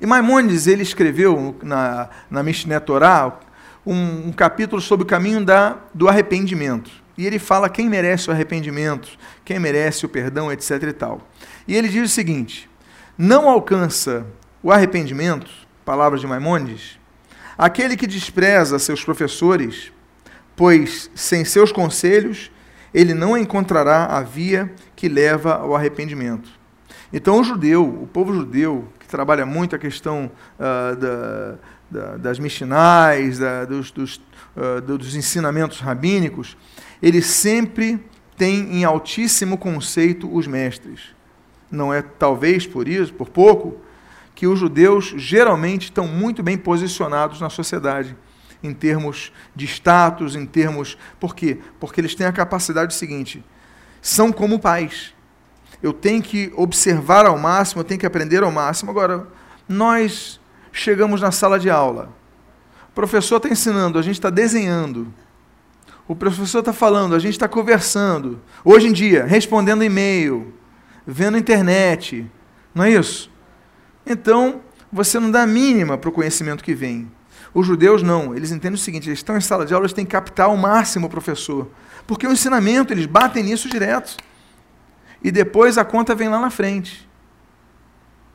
E 0.03 0.07
Maimônides 0.07 0.67
ele 0.67 0.83
escreveu 0.83 1.57
na, 1.63 2.11
na 2.31 2.43
Mishneh 2.43 2.81
Torah 2.81 3.41
um, 3.87 4.29
um, 4.29 4.33
capítulo 4.33 4.83
sobre 4.83 5.05
o 5.05 5.09
caminho 5.09 5.43
da, 5.43 5.79
do 5.95 6.11
arrependimento. 6.11 6.91
E 7.17 7.27
ele 7.27 7.39
fala 7.39 7.71
quem 7.71 7.89
merece 7.89 8.29
o 8.29 8.33
arrependimento, 8.33 9.19
quem 9.47 9.59
merece 9.59 10.05
o 10.05 10.11
perdão, 10.11 10.53
etc. 10.53 10.83
e 10.83 10.93
tal. 10.93 11.27
E 11.67 11.75
ele 11.75 11.89
diz 11.89 12.11
o 12.11 12.15
seguinte: 12.15 12.69
não 13.17 13.49
alcança 13.49 14.27
o 14.63 14.71
arrependimento 14.71 15.62
palavras 15.85 16.21
de 16.21 16.27
Maimônides, 16.27 16.99
aquele 17.57 17.97
que 17.97 18.07
despreza 18.07 18.79
seus 18.79 19.05
professores, 19.05 19.93
pois 20.57 21.11
sem 21.15 21.45
seus 21.45 21.73
conselhos 21.73 22.51
ele 22.95 23.15
não 23.15 23.37
encontrará 23.37 24.07
a 24.07 24.23
via 24.23 24.73
que 24.95 25.09
leva 25.09 25.55
ao 25.55 25.75
arrependimento. 25.75 26.51
Então, 27.13 27.41
o 27.41 27.45
judeu, 27.45 27.85
o 27.85 28.07
povo 28.07 28.33
judeu, 28.33 28.89
que 28.99 29.07
trabalha 29.07 29.45
muito 29.45 29.77
a 29.77 29.79
questão 29.79 30.31
uh, 30.59 30.97
da, 30.97 31.55
da, 31.91 32.17
das 32.17 32.39
missionais, 32.39 33.39
da, 33.39 33.65
dos, 33.65 33.91
dos, 33.91 34.17
uh, 34.57 34.81
dos 34.81 35.15
ensinamentos 35.15 35.81
rabínicos, 35.81 36.57
ele 37.03 37.21
sempre 37.21 38.03
tem 38.37 38.77
em 38.77 38.85
altíssimo 38.85 39.59
conceito 39.59 40.35
os 40.35 40.47
mestres. 40.47 41.01
Não 41.71 41.93
é 41.93 42.03
talvez 42.03 42.67
por 42.67 42.89
isso, 42.89 43.13
por 43.13 43.29
pouco, 43.29 43.79
que 44.43 44.47
os 44.49 44.59
judeus 44.59 45.15
geralmente 45.17 45.85
estão 45.85 46.05
muito 46.09 46.43
bem 46.43 46.59
posicionados 46.59 47.41
na 47.41 47.49
sociedade, 47.49 48.17
em 48.61 48.75
termos 48.75 49.33
de 49.55 49.67
status, 49.67 50.35
em 50.35 50.45
termos. 50.45 50.99
Por 51.21 51.33
quê? 51.33 51.61
Porque 51.79 52.01
eles 52.01 52.17
têm 52.17 52.27
a 52.27 52.33
capacidade 52.33 52.93
seguinte: 52.93 53.45
são 54.01 54.33
como 54.33 54.59
pais. 54.59 55.15
Eu 55.81 55.93
tenho 55.93 56.21
que 56.21 56.53
observar 56.57 57.25
ao 57.25 57.39
máximo, 57.39 57.83
eu 57.83 57.85
tenho 57.85 58.01
que 58.01 58.07
aprender 58.07 58.43
ao 58.43 58.51
máximo. 58.51 58.91
Agora, 58.91 59.29
nós 59.69 60.41
chegamos 60.73 61.21
na 61.21 61.31
sala 61.31 61.57
de 61.57 61.71
aula, 61.71 62.13
o 62.89 62.93
professor 62.97 63.37
está 63.37 63.49
ensinando, 63.49 63.97
a 63.97 64.03
gente 64.03 64.17
está 64.17 64.29
desenhando. 64.29 65.15
O 66.09 66.17
professor 66.17 66.59
está 66.59 66.73
falando, 66.73 67.15
a 67.15 67.21
gente 67.21 67.35
está 67.35 67.47
conversando. 67.47 68.41
Hoje 68.65 68.89
em 68.89 68.93
dia, 68.93 69.25
respondendo 69.25 69.85
e-mail, 69.85 70.53
vendo 71.07 71.39
internet. 71.39 72.29
Não 72.75 72.83
é 72.83 72.91
isso? 72.91 73.31
Então, 74.07 74.61
você 74.93 75.19
não 75.19 75.31
dá 75.31 75.43
a 75.43 75.47
mínima 75.47 75.97
para 75.97 76.11
o 76.11 76.13
conhecimento 76.13 76.63
que 76.63 76.75
vem. 76.75 77.11
Os 77.55 77.67
judeus 77.67 78.03
não, 78.03 78.35
eles 78.35 78.51
entendem 78.51 78.75
o 78.75 78.79
seguinte: 78.79 79.09
eles 79.09 79.19
estão 79.19 79.37
em 79.37 79.41
sala 79.41 79.67
de 79.67 79.75
aula, 79.75 79.85
eles 79.85 79.93
têm 79.93 80.05
que 80.05 80.13
captar 80.13 80.47
ao 80.47 80.57
máximo 80.57 81.07
o 81.07 81.11
professor. 81.11 81.71
Porque 82.07 82.27
o 82.27 82.33
ensinamento, 82.33 82.93
eles 82.93 83.07
batem 83.07 83.43
nisso 83.43 83.69
direto. 83.69 84.17
E 85.23 85.31
depois 85.31 85.79
a 85.79 85.85
conta 85.85 86.15
vem 86.15 86.29
lá 86.29 86.41
na 86.41 86.51
frente. 86.51 87.09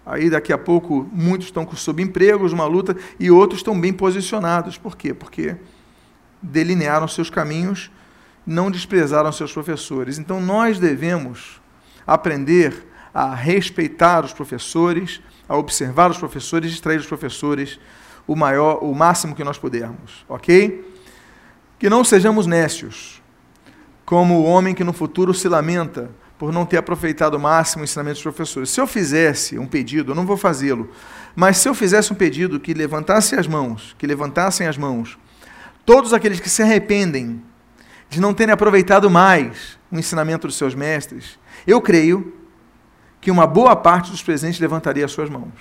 Aí 0.06 0.30
daqui 0.30 0.54
a 0.54 0.58
pouco 0.58 1.08
muitos 1.12 1.48
estão 1.48 1.66
com 1.66 1.76
subempregos, 1.76 2.54
uma 2.54 2.66
luta, 2.66 2.96
e 3.20 3.30
outros 3.30 3.60
estão 3.60 3.80
bem 3.80 3.92
posicionados. 3.92 4.78
Por 4.78 4.96
quê? 4.96 5.14
Porque 5.14 5.58
delinearam 6.42 7.08
seus 7.10 7.30
caminhos, 7.30 7.92
não 8.46 8.72
desprezaram 8.72 9.32
seus 9.34 9.52
professores. 9.52 10.18
Então 10.18 10.40
nós 10.40 10.80
devemos 10.80 11.60
aprender 12.06 12.88
a 13.14 13.36
respeitar 13.36 14.24
os 14.24 14.32
professores, 14.32 15.20
a 15.48 15.56
observar 15.56 16.12
os 16.12 16.18
professores, 16.18 16.72
extrair 16.72 17.00
os 17.00 17.06
professores 17.06 17.80
o 18.28 18.36
maior, 18.36 18.84
o 18.84 18.94
máximo 18.94 19.34
que 19.34 19.44
nós 19.44 19.58
pudermos, 19.58 20.26
ok? 20.28 20.86
Que 21.80 21.90
não 21.90 22.04
sejamos 22.04 22.46
nécios, 22.46 23.22
como 24.06 24.36
o 24.36 24.44
homem 24.44 24.76
que 24.76 24.84
no 24.84 24.92
futuro 24.92 25.34
se 25.34 25.48
lamenta 25.48 26.12
por 26.38 26.52
não 26.52 26.66
ter 26.66 26.78
aproveitado 26.78 27.36
o 27.36 27.40
máximo 27.40 27.82
o 27.82 27.84
ensinamento 27.84 28.16
dos 28.16 28.24
professores. 28.24 28.70
Se 28.70 28.80
eu 28.80 28.86
fizesse 28.86 29.58
um 29.58 29.66
pedido, 29.66 30.12
eu 30.12 30.16
não 30.16 30.26
vou 30.26 30.38
fazê-lo, 30.38 30.92
mas 31.36 31.58
se 31.58 31.68
eu 31.68 31.74
fizesse 31.74 32.12
um 32.12 32.16
pedido 32.16 32.60
que 32.60 32.74
levantasse 32.74 33.36
as 33.36 33.48
mãos, 33.48 33.96
que 33.98 34.06
levantassem 34.06 34.68
as 34.68 34.78
mãos, 34.78 35.18
todos 35.86 36.14
aqueles 36.14 36.40
que 36.40 36.50
se 36.50 36.62
arrependem 36.62 37.42
de 38.10 38.20
não 38.20 38.34
terem 38.34 38.54
aproveitado 38.54 39.10
mais 39.10 39.78
o 39.92 39.98
ensinamento 39.98 40.48
dos 40.48 40.58
seus 40.58 40.76
mestres, 40.76 41.40
eu 41.66 41.82
creio 41.82 42.34
que 43.20 43.32
uma 43.32 43.48
boa 43.48 43.76
parte 43.76 44.12
dos 44.12 44.22
presentes 44.22 44.60
levantaria 44.60 45.06
as 45.06 45.12
suas 45.12 45.30
mãos. 45.30 45.54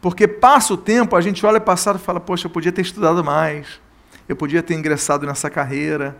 Porque 0.00 0.26
passa 0.26 0.74
o 0.74 0.76
tempo, 0.76 1.14
a 1.14 1.20
gente 1.20 1.44
olha 1.46 1.60
passado 1.60 1.96
e 1.96 2.02
fala: 2.02 2.18
Poxa, 2.18 2.46
eu 2.46 2.50
podia 2.50 2.72
ter 2.72 2.82
estudado 2.82 3.22
mais, 3.22 3.80
eu 4.28 4.34
podia 4.34 4.62
ter 4.62 4.74
ingressado 4.74 5.26
nessa 5.26 5.48
carreira, 5.48 6.16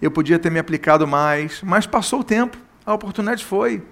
eu 0.00 0.10
podia 0.10 0.38
ter 0.38 0.50
me 0.50 0.58
aplicado 0.58 1.06
mais, 1.06 1.60
mas 1.62 1.86
passou 1.86 2.20
o 2.20 2.24
tempo, 2.24 2.56
a 2.86 2.94
oportunidade 2.94 3.44
foi. 3.44 3.82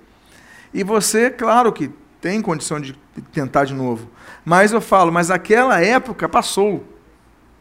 E 0.72 0.84
você, 0.84 1.30
claro 1.30 1.72
que 1.72 1.90
tem 2.20 2.40
condição 2.40 2.80
de 2.80 2.96
tentar 3.32 3.64
de 3.64 3.74
novo. 3.74 4.08
Mas 4.44 4.72
eu 4.72 4.80
falo, 4.80 5.12
mas 5.12 5.30
aquela 5.30 5.80
época 5.80 6.28
passou. 6.28 6.86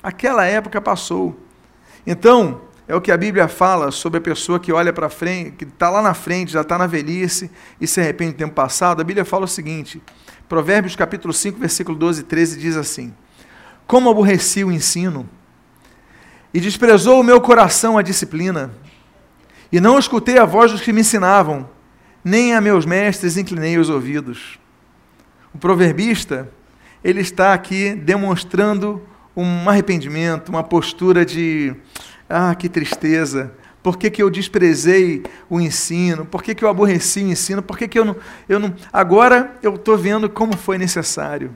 Aquela 0.04 0.46
época 0.46 0.80
passou. 0.80 1.38
Então, 2.06 2.62
é 2.92 2.96
o 2.96 3.00
que 3.00 3.10
a 3.10 3.16
Bíblia 3.16 3.48
fala 3.48 3.90
sobre 3.90 4.18
a 4.18 4.22
pessoa 4.22 4.60
que 4.60 4.74
olha 4.74 4.92
para 4.92 5.08
frente, 5.08 5.52
que 5.52 5.64
está 5.64 5.90
lá 5.90 6.02
na 6.02 6.14
frente, 6.14 6.52
já 6.52 6.60
está 6.60 6.78
na 6.78 6.88
velhice 6.88 7.50
e 7.80 7.88
se 7.88 8.02
arrepende 8.02 8.34
do 8.34 8.40
tempo 8.40 8.54
passado. 8.54 9.00
A 9.00 9.04
Bíblia 9.06 9.24
fala 9.24 9.46
o 9.46 9.48
seguinte: 9.48 10.02
Provérbios 10.50 10.94
capítulo 10.94 11.34
5, 11.34 11.58
versículo 11.58 11.98
12 11.98 12.20
e 12.20 12.24
13 12.26 12.60
diz 12.60 12.76
assim: 12.76 13.14
Como 13.88 14.10
aborreci 14.10 14.66
o 14.66 14.72
ensino, 14.74 15.26
e 16.54 16.60
desprezou 16.60 17.22
o 17.22 17.24
meu 17.24 17.40
coração 17.40 17.98
a 17.98 18.02
disciplina, 18.02 18.74
e 19.72 19.80
não 19.80 19.98
escutei 19.98 20.38
a 20.38 20.44
voz 20.44 20.74
dos 20.74 20.82
que 20.82 20.92
me 20.92 21.00
ensinavam, 21.00 21.70
nem 22.22 22.56
a 22.56 22.60
meus 22.60 22.86
mestres 22.86 23.38
inclinei 23.38 23.78
os 23.78 23.90
ouvidos. 23.90 24.60
O 25.54 25.58
proverbista, 25.58 26.52
ele 27.02 27.22
está 27.22 27.54
aqui 27.54 27.96
demonstrando 27.96 29.02
um 29.34 29.70
arrependimento, 29.70 30.50
uma 30.50 30.62
postura 30.62 31.26
de 31.26 31.74
ah, 32.32 32.56
que 32.56 32.70
tristeza. 32.70 33.54
Por 33.84 33.98
que, 33.98 34.12
que 34.12 34.22
eu 34.22 34.30
desprezei 34.30 35.24
o 35.50 35.60
ensino? 35.60 36.26
Por 36.26 36.44
que, 36.44 36.54
que 36.54 36.64
eu 36.64 36.70
aborreci 36.70 37.24
o 37.24 37.28
ensino? 37.28 37.64
Por 37.64 37.78
que, 37.78 37.88
que 37.88 37.98
eu 37.98 38.06
não. 38.06 38.16
Eu 38.48 38.60
não... 38.60 38.76
Agora 38.94 39.56
eu 39.64 39.76
estou 39.76 39.98
vendo 39.98 40.30
como 40.30 40.56
foi 40.56 40.78
necessário. 40.78 41.56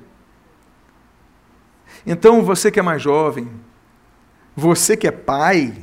Então, 2.05 2.43
você 2.43 2.71
que 2.71 2.79
é 2.79 2.83
mais 2.83 3.01
jovem, 3.01 3.49
você 4.55 4.95
que 4.97 5.07
é 5.07 5.11
pai, 5.11 5.73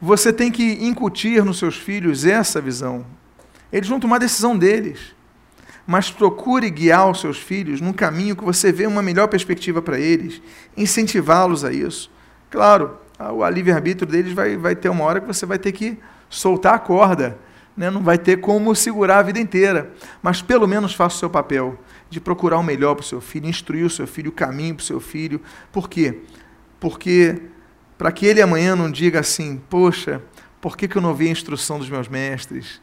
você 0.00 0.32
tem 0.32 0.50
que 0.50 0.84
incutir 0.84 1.44
nos 1.44 1.58
seus 1.58 1.76
filhos 1.76 2.24
essa 2.24 2.60
visão. 2.60 3.06
Eles 3.72 3.88
vão 3.88 4.00
tomar 4.00 4.16
a 4.16 4.20
decisão 4.20 4.56
deles. 4.56 5.14
Mas 5.86 6.10
procure 6.10 6.70
guiar 6.70 7.10
os 7.10 7.20
seus 7.20 7.38
filhos 7.38 7.80
num 7.80 7.92
caminho 7.92 8.36
que 8.36 8.44
você 8.44 8.72
vê 8.72 8.86
uma 8.86 9.02
melhor 9.02 9.28
perspectiva 9.28 9.82
para 9.82 9.98
eles, 9.98 10.40
incentivá-los 10.76 11.64
a 11.64 11.72
isso. 11.72 12.10
Claro, 12.50 12.98
o 13.32 13.48
livre-arbítrio 13.48 14.10
deles 14.10 14.32
vai, 14.32 14.56
vai 14.56 14.74
ter 14.74 14.88
uma 14.88 15.04
hora 15.04 15.20
que 15.20 15.26
você 15.26 15.46
vai 15.46 15.58
ter 15.58 15.72
que 15.72 15.98
soltar 16.28 16.74
a 16.74 16.78
corda. 16.78 17.38
Né? 17.76 17.90
Não 17.90 18.02
vai 18.02 18.18
ter 18.18 18.40
como 18.40 18.74
segurar 18.74 19.18
a 19.18 19.22
vida 19.22 19.38
inteira. 19.38 19.92
Mas 20.22 20.42
pelo 20.42 20.66
menos 20.66 20.94
faça 20.94 21.16
o 21.16 21.18
seu 21.18 21.30
papel 21.30 21.78
de 22.08 22.20
procurar 22.20 22.58
o 22.58 22.62
melhor 22.62 22.94
para 22.94 23.02
o 23.02 23.06
seu 23.06 23.20
filho, 23.20 23.48
instruir 23.48 23.84
o 23.84 23.90
seu 23.90 24.06
filho, 24.06 24.30
o 24.30 24.32
caminho 24.32 24.74
para 24.74 24.82
o 24.82 24.86
seu 24.86 25.00
filho. 25.00 25.40
Por 25.72 25.88
quê? 25.88 26.20
Porque 26.78 27.42
para 27.96 28.12
que 28.12 28.26
ele 28.26 28.42
amanhã 28.42 28.76
não 28.76 28.90
diga 28.90 29.20
assim, 29.20 29.60
poxa, 29.68 30.22
por 30.60 30.76
que, 30.76 30.88
que 30.88 30.96
eu 30.96 31.02
não 31.02 31.14
vi 31.14 31.28
a 31.28 31.30
instrução 31.30 31.78
dos 31.78 31.88
meus 31.88 32.08
mestres? 32.08 32.80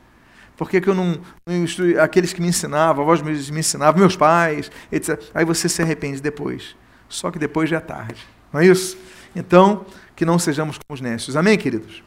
Por 0.55 0.69
que, 0.69 0.79
que 0.79 0.87
eu 0.87 0.93
não, 0.93 1.19
não 1.45 1.55
instrui 1.55 1.97
aqueles 1.97 2.33
que 2.33 2.41
me 2.41 2.47
ensinavam, 2.47 3.03
avós 3.03 3.21
me 3.21 3.59
ensinavam, 3.59 3.99
meus 3.99 4.15
pais, 4.15 4.69
etc. 4.91 5.19
Aí 5.33 5.43
você 5.43 5.67
se 5.67 5.81
arrepende 5.81 6.21
depois. 6.21 6.75
Só 7.09 7.31
que 7.31 7.39
depois 7.39 7.69
já 7.69 7.77
é 7.77 7.79
tarde. 7.79 8.21
Não 8.53 8.61
é 8.61 8.67
isso? 8.67 8.97
Então, 9.35 9.85
que 10.21 10.25
não 10.25 10.37
sejamos 10.37 10.77
como 10.77 10.93
os 10.93 11.01
nécios. 11.01 11.35
Amém, 11.35 11.57
queridos? 11.57 12.03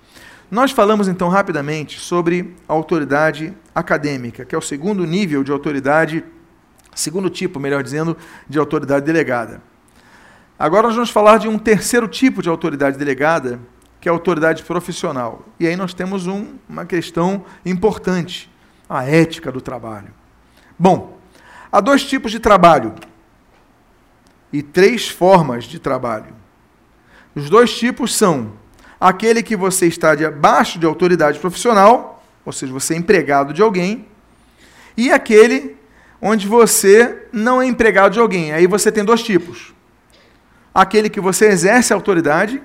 Nós 0.49 0.71
falamos 0.71 1.09
então 1.09 1.29
rapidamente 1.29 1.99
sobre 1.99 2.55
a 2.69 2.73
autoridade 2.73 3.53
acadêmica, 3.75 4.45
que 4.45 4.55
é 4.55 4.59
o 4.59 4.63
segundo 4.63 5.05
nível 5.05 5.43
de 5.43 5.51
autoridade, 5.51 6.23
segundo 6.95 7.29
tipo, 7.29 7.59
melhor 7.59 7.83
dizendo, 7.83 8.17
de 8.49 8.57
autoridade 8.57 9.05
delegada. 9.05 9.61
Agora 10.57 10.87
nós 10.87 10.95
vamos 10.95 11.11
falar 11.11 11.39
de 11.39 11.49
um 11.49 11.59
terceiro 11.59 12.07
tipo 12.07 12.41
de 12.41 12.49
autoridade 12.49 12.97
delegada, 12.97 13.59
que 14.01 14.09
é 14.09 14.13
a 14.13 14.15
autoridade 14.15 14.63
profissional. 14.63 15.45
E 15.59 15.67
aí 15.67 15.75
nós 15.75 15.93
temos 15.93 16.29
um, 16.29 16.55
uma 16.69 16.87
questão 16.87 17.45
importante, 17.67 18.49
a 18.89 19.03
ética 19.03 19.51
do 19.51 19.61
trabalho. 19.61 20.15
Bom, 20.79 21.19
há 21.73 21.81
dois 21.81 22.05
tipos 22.05 22.31
de 22.31 22.39
trabalho 22.39 22.95
e 24.53 24.63
três 24.63 25.09
formas 25.09 25.65
de 25.65 25.81
trabalho. 25.81 26.44
Os 27.35 27.51
dois 27.51 27.77
tipos 27.77 28.15
são 28.15 28.53
aquele 29.01 29.43
que 29.43 29.57
você 29.57 29.87
está 29.87 30.15
debaixo 30.15 30.79
de 30.79 30.87
autoridade 30.87 31.39
profissional, 31.39 32.25
ou 32.45 32.53
seja, 32.53 32.73
você 32.73 32.95
é 32.95 32.97
empregado 32.97 33.53
de 33.53 33.63
alguém, 33.63 34.07
e 34.97 35.11
aquele 35.11 35.77
onde 36.21 36.47
você 36.47 37.27
não 37.33 37.61
é 37.61 37.67
empregado 37.67 38.13
de 38.13 38.21
alguém. 38.21 38.53
Aí 38.53 38.67
você 38.67 38.91
tem 38.91 39.05
dois 39.05 39.23
tipos. 39.23 39.75
Aquele 40.73 41.11
que 41.11 41.21
você 41.21 41.47
exerce 41.47 41.93
autoridade 41.93 42.63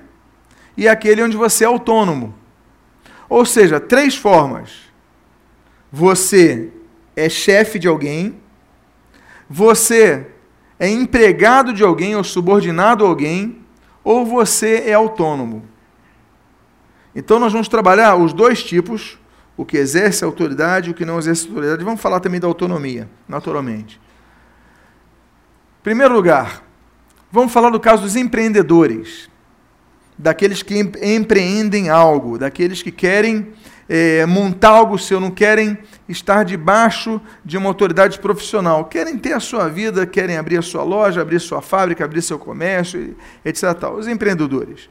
e 0.76 0.88
aquele 0.88 1.22
onde 1.22 1.36
você 1.36 1.64
é 1.64 1.66
autônomo. 1.66 2.34
Ou 3.28 3.44
seja, 3.44 3.78
três 3.78 4.16
formas. 4.16 4.70
Você 5.92 6.70
é 7.14 7.28
chefe 7.28 7.78
de 7.78 7.86
alguém, 7.86 8.40
você 9.48 10.26
é 10.78 10.88
empregado 10.88 11.72
de 11.72 11.82
alguém 11.82 12.16
ou 12.16 12.24
subordinado 12.24 13.04
a 13.04 13.08
alguém, 13.08 13.59
ou 14.02 14.24
você 14.24 14.84
é 14.86 14.94
autônomo. 14.94 15.64
Então 17.14 17.38
nós 17.38 17.52
vamos 17.52 17.68
trabalhar 17.68 18.16
os 18.16 18.32
dois 18.32 18.62
tipos, 18.62 19.18
o 19.56 19.64
que 19.64 19.76
exerce 19.76 20.24
autoridade 20.24 20.88
e 20.88 20.92
o 20.92 20.94
que 20.94 21.04
não 21.04 21.18
exerce 21.18 21.48
autoridade. 21.48 21.84
Vamos 21.84 22.00
falar 22.00 22.20
também 22.20 22.40
da 22.40 22.46
autonomia, 22.46 23.08
naturalmente. 23.28 24.00
Em 25.80 25.82
primeiro 25.82 26.14
lugar, 26.14 26.62
vamos 27.30 27.52
falar 27.52 27.70
do 27.70 27.80
caso 27.80 28.02
dos 28.02 28.16
empreendedores, 28.16 29.28
daqueles 30.16 30.62
que 30.62 30.78
empreendem 31.02 31.88
algo, 31.88 32.38
daqueles 32.38 32.82
que 32.82 32.92
querem 32.92 33.52
é, 33.92 34.24
montar 34.24 34.68
algo 34.68 34.96
seu, 34.96 35.18
não 35.18 35.32
querem 35.32 35.76
estar 36.08 36.44
debaixo 36.44 37.20
de 37.44 37.58
uma 37.58 37.68
autoridade 37.68 38.20
profissional. 38.20 38.84
Querem 38.84 39.18
ter 39.18 39.32
a 39.32 39.40
sua 39.40 39.68
vida, 39.68 40.06
querem 40.06 40.36
abrir 40.36 40.58
a 40.58 40.62
sua 40.62 40.84
loja, 40.84 41.20
abrir 41.20 41.40
sua 41.40 41.60
fábrica, 41.60 42.04
abrir 42.04 42.22
seu 42.22 42.38
comércio, 42.38 43.16
etc. 43.44 43.64
Os 43.98 44.06
empreendedores. 44.06 44.88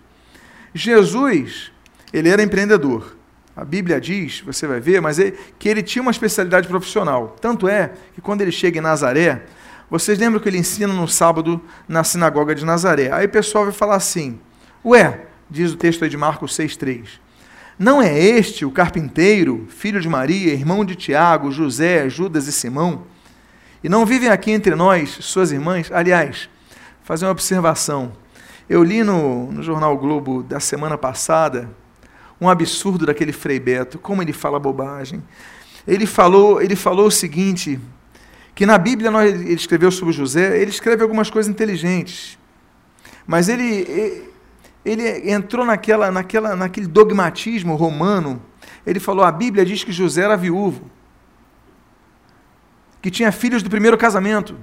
Jesus, 0.74 1.72
ele 2.12 2.28
era 2.28 2.44
empreendedor. 2.44 3.16
A 3.56 3.64
Bíblia 3.64 4.02
diz, 4.02 4.42
você 4.42 4.68
vai 4.68 4.82
ver, 4.82 5.02
mas 5.02 5.18
é 5.18 5.34
que 5.58 5.70
ele 5.70 5.82
tinha 5.82 6.02
uma 6.02 6.12
especialidade 6.12 6.68
profissional. 6.68 7.38
Tanto 7.40 7.70
é 7.70 7.92
que 8.14 8.20
quando 8.20 8.42
ele 8.42 8.52
chega 8.52 8.80
em 8.80 8.82
Nazaré, 8.82 9.44
vocês 9.90 10.20
lembram 10.20 10.42
que 10.42 10.50
ele 10.50 10.58
ensina 10.58 10.94
no 10.94 11.08
sábado 11.08 11.62
na 11.88 12.04
sinagoga 12.04 12.54
de 12.54 12.66
Nazaré. 12.66 13.14
Aí 13.14 13.28
o 13.28 13.30
pessoal 13.30 13.64
vai 13.64 13.74
falar 13.74 13.96
assim: 13.96 14.38
Ué, 14.84 15.22
diz 15.50 15.72
o 15.72 15.78
texto 15.78 16.04
aí 16.04 16.10
de 16.10 16.18
Marcos 16.18 16.52
6,3. 16.58 17.29
Não 17.80 18.02
é 18.02 18.20
este 18.20 18.66
o 18.66 18.72
carpinteiro, 18.72 19.66
filho 19.70 20.02
de 20.02 20.10
Maria, 20.10 20.52
irmão 20.52 20.84
de 20.84 20.98
Tiago, 20.98 21.50
José, 21.50 22.10
Judas 22.10 22.46
e 22.46 22.52
Simão? 22.52 23.04
E 23.82 23.88
não 23.88 24.06
vivem 24.06 24.28
aqui 24.28 24.52
entre 24.52 24.76
nós, 24.76 25.12
suas 25.22 25.54
irmãs? 25.54 25.90
Aliás, 25.90 26.50
fazer 27.04 27.24
uma 27.24 27.32
observação. 27.32 28.12
Eu 28.70 28.84
li 28.84 29.02
no, 29.02 29.50
no 29.50 29.64
jornal 29.64 29.98
Globo 29.98 30.44
da 30.44 30.60
semana 30.60 30.98
passada 30.98 31.70
um 32.42 32.50
absurdo 32.50 33.06
daquele 33.06 33.32
Frei 33.32 33.62
Beto, 33.62 33.98
como 33.98 34.22
ele 34.22 34.34
fala 34.34 34.60
bobagem. 34.60 35.24
Ele 35.88 36.06
falou, 36.06 36.62
ele 36.62 36.76
falou 36.76 37.08
o 37.08 37.12
seguinte, 37.12 37.80
que 38.54 38.66
na 38.66 38.78
Bíblia 38.78 39.10
nós, 39.10 39.34
ele 39.34 39.54
escreveu 39.54 39.90
sobre 39.90 40.14
José, 40.14 40.62
ele 40.62 40.70
escreve 40.70 41.02
algumas 41.02 41.30
coisas 41.30 41.50
inteligentes. 41.50 42.38
Mas 43.26 43.48
ele, 43.48 44.29
ele 44.84 45.32
entrou 45.32 45.66
naquela, 45.66 46.12
naquela, 46.12 46.56
naquele 46.56 46.88
dogmatismo 46.88 47.76
romano. 47.76 48.42
Ele 48.86 49.00
falou: 49.00 49.24
a 49.24 49.32
Bíblia 49.32 49.66
diz 49.66 49.84
que 49.84 49.92
José 49.92 50.24
era 50.24 50.38
viúvo, 50.38 50.90
que 53.02 53.12
tinha 53.12 53.32
filhos 53.32 53.62
do 53.62 53.70
primeiro 53.70 53.98
casamento. 53.98 54.58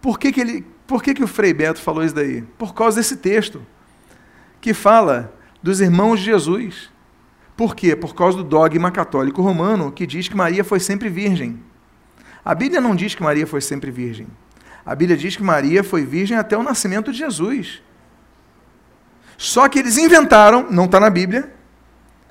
Por 0.00 0.18
que, 0.18 0.32
que, 0.32 0.40
ele, 0.40 0.66
por 0.86 1.02
que, 1.02 1.14
que 1.14 1.22
o 1.22 1.28
Frei 1.28 1.54
Beto 1.54 1.80
falou 1.80 2.04
isso 2.04 2.14
daí? 2.14 2.42
Por 2.58 2.74
causa 2.74 2.96
desse 2.98 3.16
texto, 3.16 3.64
que 4.60 4.74
fala 4.74 5.32
dos 5.62 5.80
irmãos 5.80 6.18
de 6.18 6.26
Jesus. 6.26 6.90
Por 7.56 7.76
quê? 7.76 7.94
Por 7.94 8.14
causa 8.14 8.38
do 8.38 8.44
dogma 8.44 8.90
católico 8.90 9.42
romano 9.42 9.92
que 9.92 10.06
diz 10.06 10.26
que 10.26 10.36
Maria 10.36 10.64
foi 10.64 10.80
sempre 10.80 11.08
virgem. 11.08 11.62
A 12.44 12.54
Bíblia 12.54 12.80
não 12.80 12.96
diz 12.96 13.14
que 13.14 13.22
Maria 13.22 13.46
foi 13.46 13.60
sempre 13.60 13.90
virgem. 13.90 14.26
A 14.84 14.94
Bíblia 14.96 15.16
diz 15.16 15.36
que 15.36 15.42
Maria 15.42 15.84
foi 15.84 16.04
virgem 16.04 16.36
até 16.36 16.56
o 16.56 16.62
nascimento 16.62 17.12
de 17.12 17.18
Jesus. 17.18 17.80
Só 19.36 19.68
que 19.68 19.78
eles 19.78 19.98
inventaram, 19.98 20.66
não 20.70 20.84
está 20.84 21.00
na 21.00 21.10
Bíblia, 21.10 21.52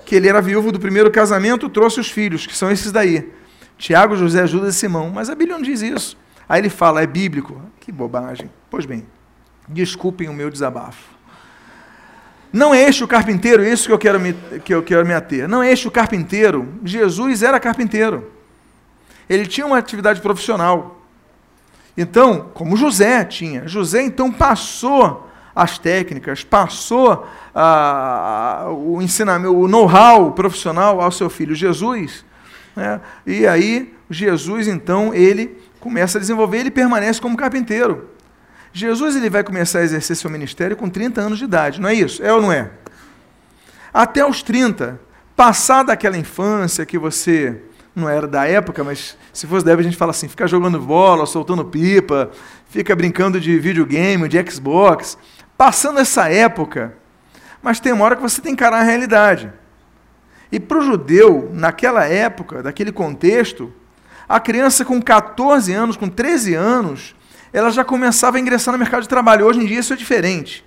que 0.04 0.14
ele 0.14 0.28
era 0.28 0.40
viúvo 0.40 0.72
do 0.72 0.80
primeiro 0.80 1.10
casamento, 1.10 1.68
trouxe 1.68 2.00
os 2.00 2.10
filhos, 2.10 2.46
que 2.46 2.56
são 2.56 2.70
esses 2.70 2.90
daí. 2.90 3.32
Tiago, 3.78 4.16
José, 4.16 4.46
Judas 4.46 4.76
e 4.76 4.78
Simão. 4.78 5.10
Mas 5.10 5.28
a 5.28 5.34
Bíblia 5.34 5.56
não 5.56 5.64
diz 5.64 5.82
isso. 5.82 6.16
Aí 6.48 6.60
ele 6.60 6.70
fala, 6.70 7.02
é 7.02 7.06
bíblico. 7.06 7.60
Que 7.80 7.90
bobagem. 7.90 8.50
Pois 8.70 8.86
bem, 8.86 9.06
desculpem 9.68 10.28
o 10.28 10.32
meu 10.32 10.50
desabafo. 10.50 11.12
Não 12.52 12.74
é 12.74 12.82
este 12.82 13.02
o 13.02 13.08
carpinteiro, 13.08 13.64
isso 13.64 13.86
que 13.86 13.92
eu 13.92 13.98
quero 13.98 14.20
me, 14.20 14.34
que 14.64 14.74
eu 14.74 14.82
quero 14.82 15.06
me 15.06 15.14
ater. 15.14 15.48
Não 15.48 15.62
é 15.62 15.72
este 15.72 15.88
o 15.88 15.90
carpinteiro. 15.90 16.74
Jesus 16.84 17.42
era 17.42 17.58
carpinteiro. 17.58 18.30
Ele 19.28 19.46
tinha 19.46 19.66
uma 19.66 19.78
atividade 19.78 20.20
profissional. 20.20 21.02
Então, 21.96 22.50
como 22.52 22.76
José 22.76 23.24
tinha. 23.24 23.66
José 23.66 24.02
então 24.02 24.30
passou 24.30 25.28
as 25.54 25.78
técnicas, 25.78 26.42
passou 26.42 27.26
ah, 27.54 28.66
o 28.70 29.00
ensinamento, 29.02 29.54
o 29.54 29.68
know-how 29.68 30.32
profissional 30.32 31.00
ao 31.00 31.12
seu 31.12 31.28
filho 31.28 31.54
Jesus, 31.54 32.24
né? 32.74 33.00
e 33.26 33.46
aí 33.46 33.94
Jesus 34.08 34.66
então 34.68 35.12
ele 35.12 35.58
começa 35.78 36.18
a 36.18 36.20
desenvolver, 36.20 36.58
ele 36.58 36.70
permanece 36.70 37.20
como 37.20 37.36
carpinteiro. 37.36 38.08
Jesus 38.72 39.16
ele 39.16 39.28
vai 39.28 39.44
começar 39.44 39.80
a 39.80 39.82
exercer 39.82 40.16
seu 40.16 40.30
ministério 40.30 40.76
com 40.76 40.88
30 40.88 41.20
anos 41.20 41.38
de 41.38 41.44
idade, 41.44 41.80
não 41.80 41.88
é 41.88 41.94
isso? 41.94 42.22
É 42.22 42.32
ou 42.32 42.40
não 42.40 42.50
é? 42.50 42.70
Até 43.92 44.24
os 44.24 44.42
30, 44.42 44.98
passada 45.36 45.92
aquela 45.92 46.16
infância 46.16 46.86
que 46.86 46.96
você 46.96 47.60
não 47.94 48.08
era 48.08 48.26
da 48.26 48.46
época, 48.46 48.82
mas 48.82 49.16
se 49.32 49.46
fosse 49.46 49.66
época 49.66 49.80
a 49.80 49.84
gente 49.84 49.96
fala 49.96 50.10
assim, 50.12 50.28
fica 50.28 50.46
jogando 50.46 50.80
bola, 50.80 51.26
soltando 51.26 51.64
pipa, 51.64 52.30
fica 52.70 52.96
brincando 52.96 53.38
de 53.38 53.58
videogame, 53.58 54.28
de 54.28 54.50
Xbox, 54.50 55.18
passando 55.56 56.00
essa 56.00 56.28
época, 56.28 56.94
mas 57.62 57.80
tem 57.80 57.92
uma 57.92 58.04
hora 58.04 58.16
que 58.16 58.22
você 58.22 58.40
tem 58.40 58.54
que 58.54 58.62
encarar 58.62 58.80
a 58.80 58.82
realidade. 58.82 59.52
E 60.50 60.60
para 60.60 60.78
o 60.78 60.82
judeu, 60.82 61.50
naquela 61.52 62.04
época, 62.04 62.62
daquele 62.62 62.92
contexto, 62.92 63.72
a 64.28 64.38
criança 64.40 64.84
com 64.84 65.00
14 65.00 65.72
anos, 65.72 65.96
com 65.96 66.08
13 66.08 66.54
anos, 66.54 67.14
ela 67.52 67.70
já 67.70 67.84
começava 67.84 68.36
a 68.36 68.40
ingressar 68.40 68.72
no 68.72 68.78
mercado 68.78 69.02
de 69.02 69.08
trabalho. 69.08 69.46
Hoje 69.46 69.60
em 69.60 69.66
dia 69.66 69.80
isso 69.80 69.92
é 69.92 69.96
diferente. 69.96 70.64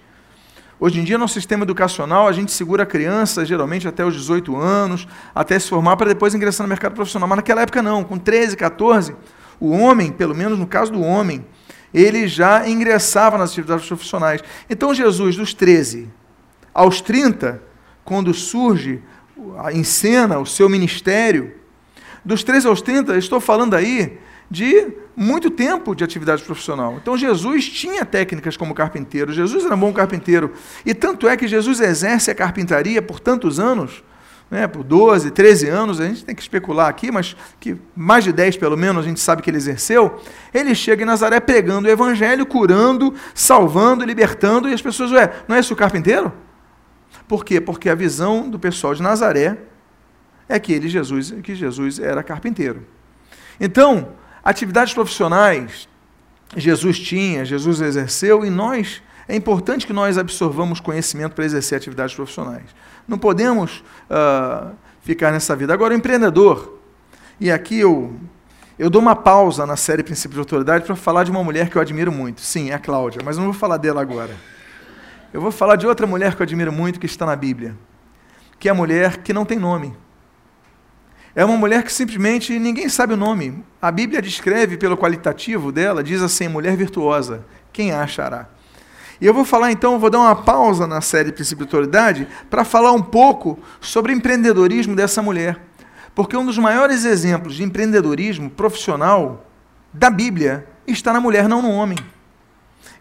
Hoje 0.78 1.00
em 1.00 1.06
dia, 1.06 1.18
no 1.18 1.28
sistema 1.28 1.64
educacional, 1.64 2.28
a 2.28 2.34
gente 2.34 2.52
segura 2.52 2.84
a 2.84 2.86
criança, 2.86 3.46
geralmente 3.46 3.88
até 3.88 4.04
os 4.04 4.14
18 4.14 4.58
anos, 4.58 5.08
até 5.34 5.58
se 5.58 5.70
formar, 5.70 5.96
para 5.96 6.10
depois 6.10 6.36
ingressar 6.36 6.66
no 6.66 6.70
mercado 6.70 6.94
profissional. 6.94 7.30
Mas 7.30 7.38
naquela 7.38 7.62
época 7.62 7.82
não, 7.82 8.04
com 8.04 8.18
13, 8.18 8.58
14, 8.58 9.16
o 9.58 9.72
homem, 9.72 10.12
pelo 10.12 10.36
menos 10.36 10.60
no 10.60 10.68
caso 10.68 10.92
do 10.92 11.02
homem, 11.02 11.46
ele 11.96 12.28
já 12.28 12.68
ingressava 12.68 13.38
nas 13.38 13.52
atividades 13.52 13.88
profissionais. 13.88 14.42
Então 14.70 14.94
Jesus, 14.94 15.36
dos 15.38 15.54
13 15.54 16.10
aos 16.74 17.00
30, 17.00 17.62
quando 18.04 18.34
surge 18.34 19.02
em 19.72 19.84
cena 19.84 20.38
o 20.40 20.46
seu 20.46 20.68
ministério, 20.68 21.54
dos 22.24 22.44
13 22.44 22.68
aos 22.68 22.82
30, 22.82 23.18
estou 23.18 23.40
falando 23.40 23.76
aí 23.76 24.20
de 24.52 24.92
muito 25.16 25.50
tempo 25.50 25.96
de 25.96 26.04
atividade 26.04 26.44
profissional. 26.44 26.98
Então 27.02 27.18
Jesus 27.18 27.70
tinha 27.70 28.04
técnicas 28.04 28.58
como 28.58 28.74
carpinteiro, 28.74 29.32
Jesus 29.32 29.64
era 29.64 29.76
um 29.76 29.80
bom 29.80 29.94
carpinteiro. 29.94 30.52
E 30.86 30.94
tanto 30.94 31.28
é 31.28 31.38
que 31.38 31.48
Jesus 31.48 31.80
exerce 31.80 32.30
a 32.30 32.36
carpintaria 32.36 33.02
por 33.02 33.20
tantos 33.20 33.60
anos, 33.60 34.04
né, 34.50 34.68
por 34.68 34.84
12, 34.84 35.32
13 35.32 35.68
anos, 35.68 36.00
a 36.00 36.08
gente 36.08 36.24
tem 36.24 36.36
que 36.36 36.42
especular 36.42 36.88
aqui, 36.88 37.12
mas 37.12 37.36
que 37.60 37.78
mais 37.96 38.24
de 38.24 38.32
10 38.32 38.58
pelo 38.58 38.78
menos 38.78 39.04
a 39.04 39.08
gente 39.08 39.20
sabe 39.20 39.42
que 39.42 39.50
ele 39.50 39.58
exerceu. 39.58 40.22
Ele 40.54 40.76
chega 40.76 41.04
em 41.04 41.06
Nazaré 41.06 41.40
pregando 41.40 41.88
o 41.88 41.92
evangelho, 41.92 42.46
curando, 42.46 43.14
salvando, 43.34 44.06
libertando, 44.06 44.70
e 44.70 44.74
as 44.74 44.82
pessoas, 44.82 45.12
ué, 45.12 45.34
não 45.48 45.56
é 45.56 45.60
esse 45.60 45.74
o 45.74 45.76
carpinteiro? 45.76 46.32
Por 47.28 47.44
quê? 47.44 47.60
Porque 47.60 47.90
a 47.90 47.96
visão 47.96 48.50
do 48.50 48.60
pessoal 48.60 48.94
de 48.94 49.02
Nazaré 49.02 49.58
é 50.48 50.60
que 50.60 50.74
ele, 50.74 50.88
Jesus, 50.88 51.34
que 51.44 51.56
Jesus 51.56 52.00
era 52.00 52.22
carpinteiro. 52.22 52.86
Então, 53.60 54.10
atividades 54.44 54.94
profissionais, 54.94 55.90
Jesus 56.56 57.00
tinha, 57.00 57.44
Jesus 57.44 57.82
exerceu, 57.82 58.46
e 58.46 58.50
nós, 58.50 59.02
é 59.28 59.36
importante 59.36 59.88
que 59.88 59.94
nós 59.94 60.18
absorvamos 60.18 60.80
conhecimento 60.80 61.34
para 61.34 61.46
exercer 61.46 61.78
atividades 61.78 62.14
profissionais. 62.14 62.66
Não 63.08 63.18
podemos 63.18 63.84
uh, 64.10 64.76
ficar 65.02 65.32
nessa 65.32 65.56
vida. 65.56 65.74
Agora, 65.74 65.94
o 65.94 65.98
empreendedor, 65.98 66.80
e 67.40 67.52
aqui 67.52 67.80
eu, 67.80 68.14
eu 68.78 68.90
dou 68.90 69.02
uma 69.02 69.16
pausa 69.16 69.66
na 69.66 69.76
série 69.76 70.04
Princípios 70.04 70.36
de 70.36 70.40
Autoridade 70.40 70.86
para 70.86 70.96
falar 70.96 71.24
de 71.24 71.32
uma 71.32 71.44
mulher 71.44 71.70
que 71.70 71.78
eu 71.78 71.82
admiro 71.82 72.12
muito. 72.12 72.42
Sim, 72.42 72.72
é 72.72 72.74
a 72.74 72.80
Cláudia, 72.80 73.22
mas 73.24 73.38
não 73.38 73.46
vou 73.46 73.54
falar 73.54 73.78
dela 73.78 74.02
agora. 74.02 74.36
Eu 75.32 75.42
vou 75.42 75.52
falar 75.52 75.76
de 75.76 75.86
outra 75.86 76.08
mulher 76.08 76.36
que 76.36 76.42
eu 76.42 76.46
admiro 76.46 76.72
muito, 76.72 77.00
que 77.00 77.06
está 77.06 77.26
na 77.26 77.36
Bíblia, 77.36 77.76
que 78.58 78.68
é 78.68 78.72
a 78.72 78.76
mulher 78.76 79.18
que 79.18 79.34
não 79.34 79.46
tem 79.46 79.60
nome. 79.60 79.96
É 81.36 81.44
uma 81.44 81.58
mulher 81.58 81.84
que 81.84 81.92
simplesmente 81.92 82.58
ninguém 82.58 82.88
sabe 82.88 83.14
o 83.14 83.18
nome. 83.18 83.62
A 83.82 83.92
Bíblia 83.92 84.22
descreve 84.22 84.78
pelo 84.78 84.96
qualitativo 84.96 85.70
dela, 85.70 86.02
diz 86.02 86.22
assim: 86.22 86.48
mulher 86.48 86.78
virtuosa. 86.78 87.46
Quem 87.74 87.92
achará? 87.92 88.48
E 89.20 89.26
eu 89.26 89.34
vou 89.34 89.46
falar 89.46 89.72
então, 89.72 89.98
vou 89.98 90.10
dar 90.10 90.20
uma 90.20 90.36
pausa 90.36 90.86
na 90.86 91.02
série 91.02 91.32
Princípio 91.32 91.66
de 91.66 91.70
Autoridade 91.74 92.28
para 92.50 92.66
falar 92.66 92.92
um 92.92 93.02
pouco 93.02 93.58
sobre 93.80 94.12
empreendedorismo 94.12 94.96
dessa 94.96 95.22
mulher. 95.22 95.60
Porque 96.14 96.36
um 96.36 96.46
dos 96.46 96.58
maiores 96.58 97.06
exemplos 97.06 97.56
de 97.56 97.64
empreendedorismo 97.64 98.50
profissional 98.50 99.46
da 99.94 100.10
Bíblia 100.10 100.68
está 100.88 101.12
na 101.14 101.20
mulher, 101.20 101.48
não 101.48 101.62
no 101.62 101.72
homem. 101.72 101.98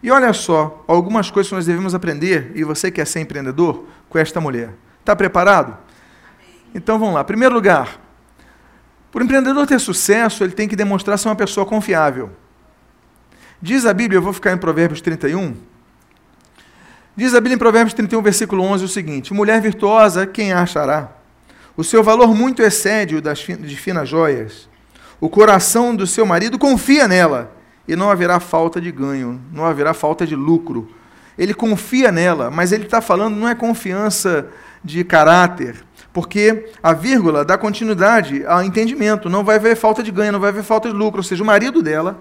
E 0.01 0.11
olha 0.11 0.31
só, 0.33 0.83
algumas 0.87 1.31
coisas 1.31 1.49
que 1.49 1.55
nós 1.55 1.65
devemos 1.65 1.95
aprender, 1.95 2.51
e 2.55 2.63
você 2.63 2.91
quer 2.91 3.05
ser 3.07 3.21
empreendedor, 3.21 3.85
com 4.09 4.19
esta 4.19 4.39
mulher. 4.39 4.73
Está 4.99 5.15
preparado? 5.15 5.77
Então 6.73 6.99
vamos 6.99 7.15
lá. 7.15 7.23
Primeiro 7.23 7.53
lugar, 7.53 7.99
para 9.11 9.21
o 9.21 9.23
empreendedor 9.23 9.65
ter 9.65 9.79
sucesso, 9.79 10.43
ele 10.43 10.53
tem 10.53 10.67
que 10.67 10.75
demonstrar 10.75 11.17
ser 11.17 11.29
uma 11.29 11.35
pessoa 11.35 11.65
confiável. 11.65 12.29
Diz 13.61 13.85
a 13.85 13.93
Bíblia, 13.93 14.17
eu 14.17 14.21
vou 14.21 14.33
ficar 14.33 14.51
em 14.51 14.57
Provérbios 14.57 15.01
31. 15.01 15.55
Diz 17.17 17.33
a 17.33 17.39
Bíblia 17.39 17.55
em 17.55 17.57
Provérbios 17.57 17.93
31, 17.93 18.21
versículo 18.21 18.61
11, 18.63 18.83
o 18.83 18.87
seguinte: 18.89 19.33
Mulher 19.33 19.61
virtuosa, 19.61 20.27
quem 20.27 20.51
a 20.51 20.61
achará? 20.61 21.11
O 21.77 21.83
seu 21.83 22.03
valor 22.03 22.35
muito 22.35 22.61
excede 22.61 23.15
o 23.15 23.21
das 23.21 23.39
de 23.39 23.77
finas 23.77 24.09
joias. 24.09 24.67
O 25.21 25.29
coração 25.29 25.95
do 25.95 26.05
seu 26.05 26.25
marido 26.25 26.59
confia 26.59 27.07
nela, 27.07 27.55
e 27.87 27.95
não 27.95 28.11
haverá 28.11 28.41
falta 28.41 28.81
de 28.81 28.91
ganho, 28.91 29.41
não 29.53 29.65
haverá 29.65 29.93
falta 29.93 30.27
de 30.27 30.35
lucro. 30.35 30.93
Ele 31.37 31.53
confia 31.53 32.11
nela, 32.11 32.51
mas 32.51 32.73
ele 32.73 32.83
está 32.83 32.99
falando 32.99 33.37
não 33.37 33.47
é 33.47 33.55
confiança 33.55 34.47
de 34.83 35.01
caráter, 35.05 35.85
porque 36.11 36.69
a 36.83 36.91
vírgula 36.91 37.45
dá 37.45 37.57
continuidade 37.57 38.45
ao 38.45 38.61
entendimento, 38.61 39.29
não 39.29 39.43
vai 39.43 39.55
haver 39.55 39.77
falta 39.77 40.03
de 40.03 40.11
ganho, 40.11 40.33
não 40.33 40.39
vai 40.39 40.49
haver 40.49 40.63
falta 40.63 40.89
de 40.89 40.93
lucro, 40.93 41.19
ou 41.19 41.23
seja, 41.23 41.41
o 41.41 41.47
marido 41.47 41.81
dela 41.81 42.19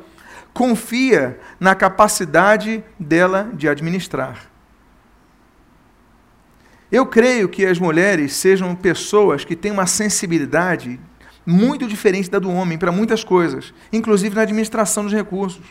confia 0.52 1.36
na 1.58 1.74
capacidade 1.74 2.82
dela 2.96 3.50
de 3.54 3.68
administrar. 3.68 4.53
Eu 6.94 7.04
creio 7.04 7.48
que 7.48 7.66
as 7.66 7.76
mulheres 7.76 8.34
sejam 8.34 8.72
pessoas 8.72 9.44
que 9.44 9.56
têm 9.56 9.72
uma 9.72 9.84
sensibilidade 9.84 11.00
muito 11.44 11.88
diferente 11.88 12.30
da 12.30 12.38
do 12.38 12.48
homem 12.48 12.78
para 12.78 12.92
muitas 12.92 13.24
coisas, 13.24 13.74
inclusive 13.92 14.36
na 14.36 14.42
administração 14.42 15.02
dos 15.02 15.12
recursos. 15.12 15.64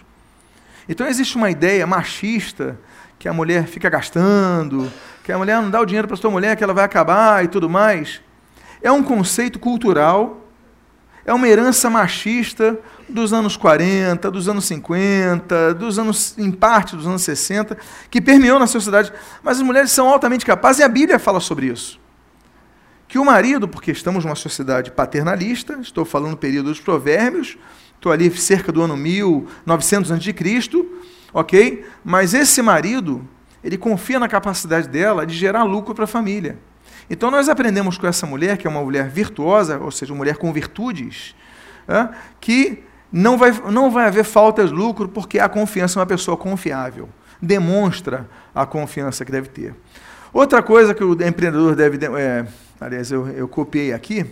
Então 0.85 1.07
existe 1.07 1.37
uma 1.37 1.49
ideia 1.49 1.87
machista 1.87 2.77
que 3.17 3.29
a 3.29 3.31
mulher 3.31 3.67
fica 3.67 3.89
gastando, 3.89 4.91
que 5.23 5.31
a 5.31 5.37
mulher 5.37 5.61
não 5.61 5.69
dá 5.69 5.79
o 5.79 5.85
dinheiro 5.85 6.09
para 6.09 6.17
sua 6.17 6.29
mulher, 6.29 6.57
que 6.57 6.63
ela 6.65 6.73
vai 6.73 6.83
acabar 6.83 7.41
e 7.41 7.47
tudo 7.47 7.69
mais. 7.69 8.19
É 8.81 8.91
um 8.91 9.01
conceito 9.01 9.59
cultural, 9.59 10.45
é 11.23 11.33
uma 11.33 11.47
herança 11.47 11.89
machista 11.89 12.77
dos 13.13 13.31
anos 13.31 13.55
40, 13.55 14.29
dos 14.31 14.49
anos 14.49 14.65
50, 14.65 15.73
dos 15.75 15.99
anos, 15.99 16.37
em 16.37 16.51
parte 16.51 16.95
dos 16.95 17.05
anos 17.05 17.21
60, 17.21 17.77
que 18.09 18.19
permeou 18.19 18.59
na 18.59 18.67
sociedade. 18.67 19.13
Mas 19.41 19.57
as 19.57 19.63
mulheres 19.63 19.91
são 19.91 20.09
altamente 20.09 20.45
capazes 20.45 20.79
e 20.79 20.83
a 20.83 20.89
Bíblia 20.89 21.19
fala 21.19 21.39
sobre 21.39 21.67
isso. 21.67 21.99
Que 23.07 23.19
o 23.19 23.25
marido, 23.25 23.67
porque 23.67 23.91
estamos 23.91 24.25
numa 24.25 24.35
sociedade 24.35 24.91
paternalista, 24.91 25.77
estou 25.79 26.03
falando 26.03 26.31
do 26.31 26.37
período 26.37 26.69
dos 26.69 26.79
provérbios, 26.79 27.57
estou 27.95 28.11
ali 28.11 28.29
cerca 28.35 28.71
do 28.71 28.81
ano 28.81 28.97
1900 28.97 30.11
a.C., 30.11 30.85
ok? 31.31 31.85
Mas 32.03 32.33
esse 32.33 32.61
marido, 32.61 33.27
ele 33.63 33.77
confia 33.77 34.19
na 34.19 34.27
capacidade 34.27 34.87
dela 34.89 35.25
de 35.25 35.35
gerar 35.35 35.63
lucro 35.63 35.93
para 35.93 36.05
a 36.05 36.07
família. 36.07 36.57
Então 37.09 37.29
nós 37.29 37.49
aprendemos 37.49 37.97
com 37.97 38.07
essa 38.07 38.25
mulher, 38.25 38.57
que 38.57 38.65
é 38.65 38.69
uma 38.69 38.81
mulher 38.81 39.09
virtuosa, 39.09 39.77
ou 39.77 39.91
seja, 39.91 40.11
uma 40.11 40.17
mulher 40.17 40.37
com 40.37 40.51
virtudes, 40.51 41.35
que 42.39 42.83
não 43.13 43.37
vai, 43.37 43.51
não 43.69 43.91
vai 43.91 44.07
haver 44.07 44.23
faltas 44.23 44.71
de 44.71 44.75
lucro, 44.75 45.07
porque 45.07 45.37
a 45.37 45.47
confiança 45.47 45.99
é 45.99 46.01
uma 46.01 46.05
pessoa 46.07 46.35
confiável. 46.35 47.07
Demonstra 47.39 48.27
a 48.55 48.65
confiança 48.65 49.23
que 49.23 49.31
deve 49.31 49.49
ter. 49.49 49.75
Outra 50.33 50.63
coisa 50.63 50.95
que 50.95 51.03
o 51.03 51.13
empreendedor 51.13 51.75
deve. 51.75 52.03
É, 52.17 52.47
aliás, 52.81 53.11
eu, 53.11 53.27
eu 53.27 53.47
copiei 53.47 53.93
aqui. 53.93 54.25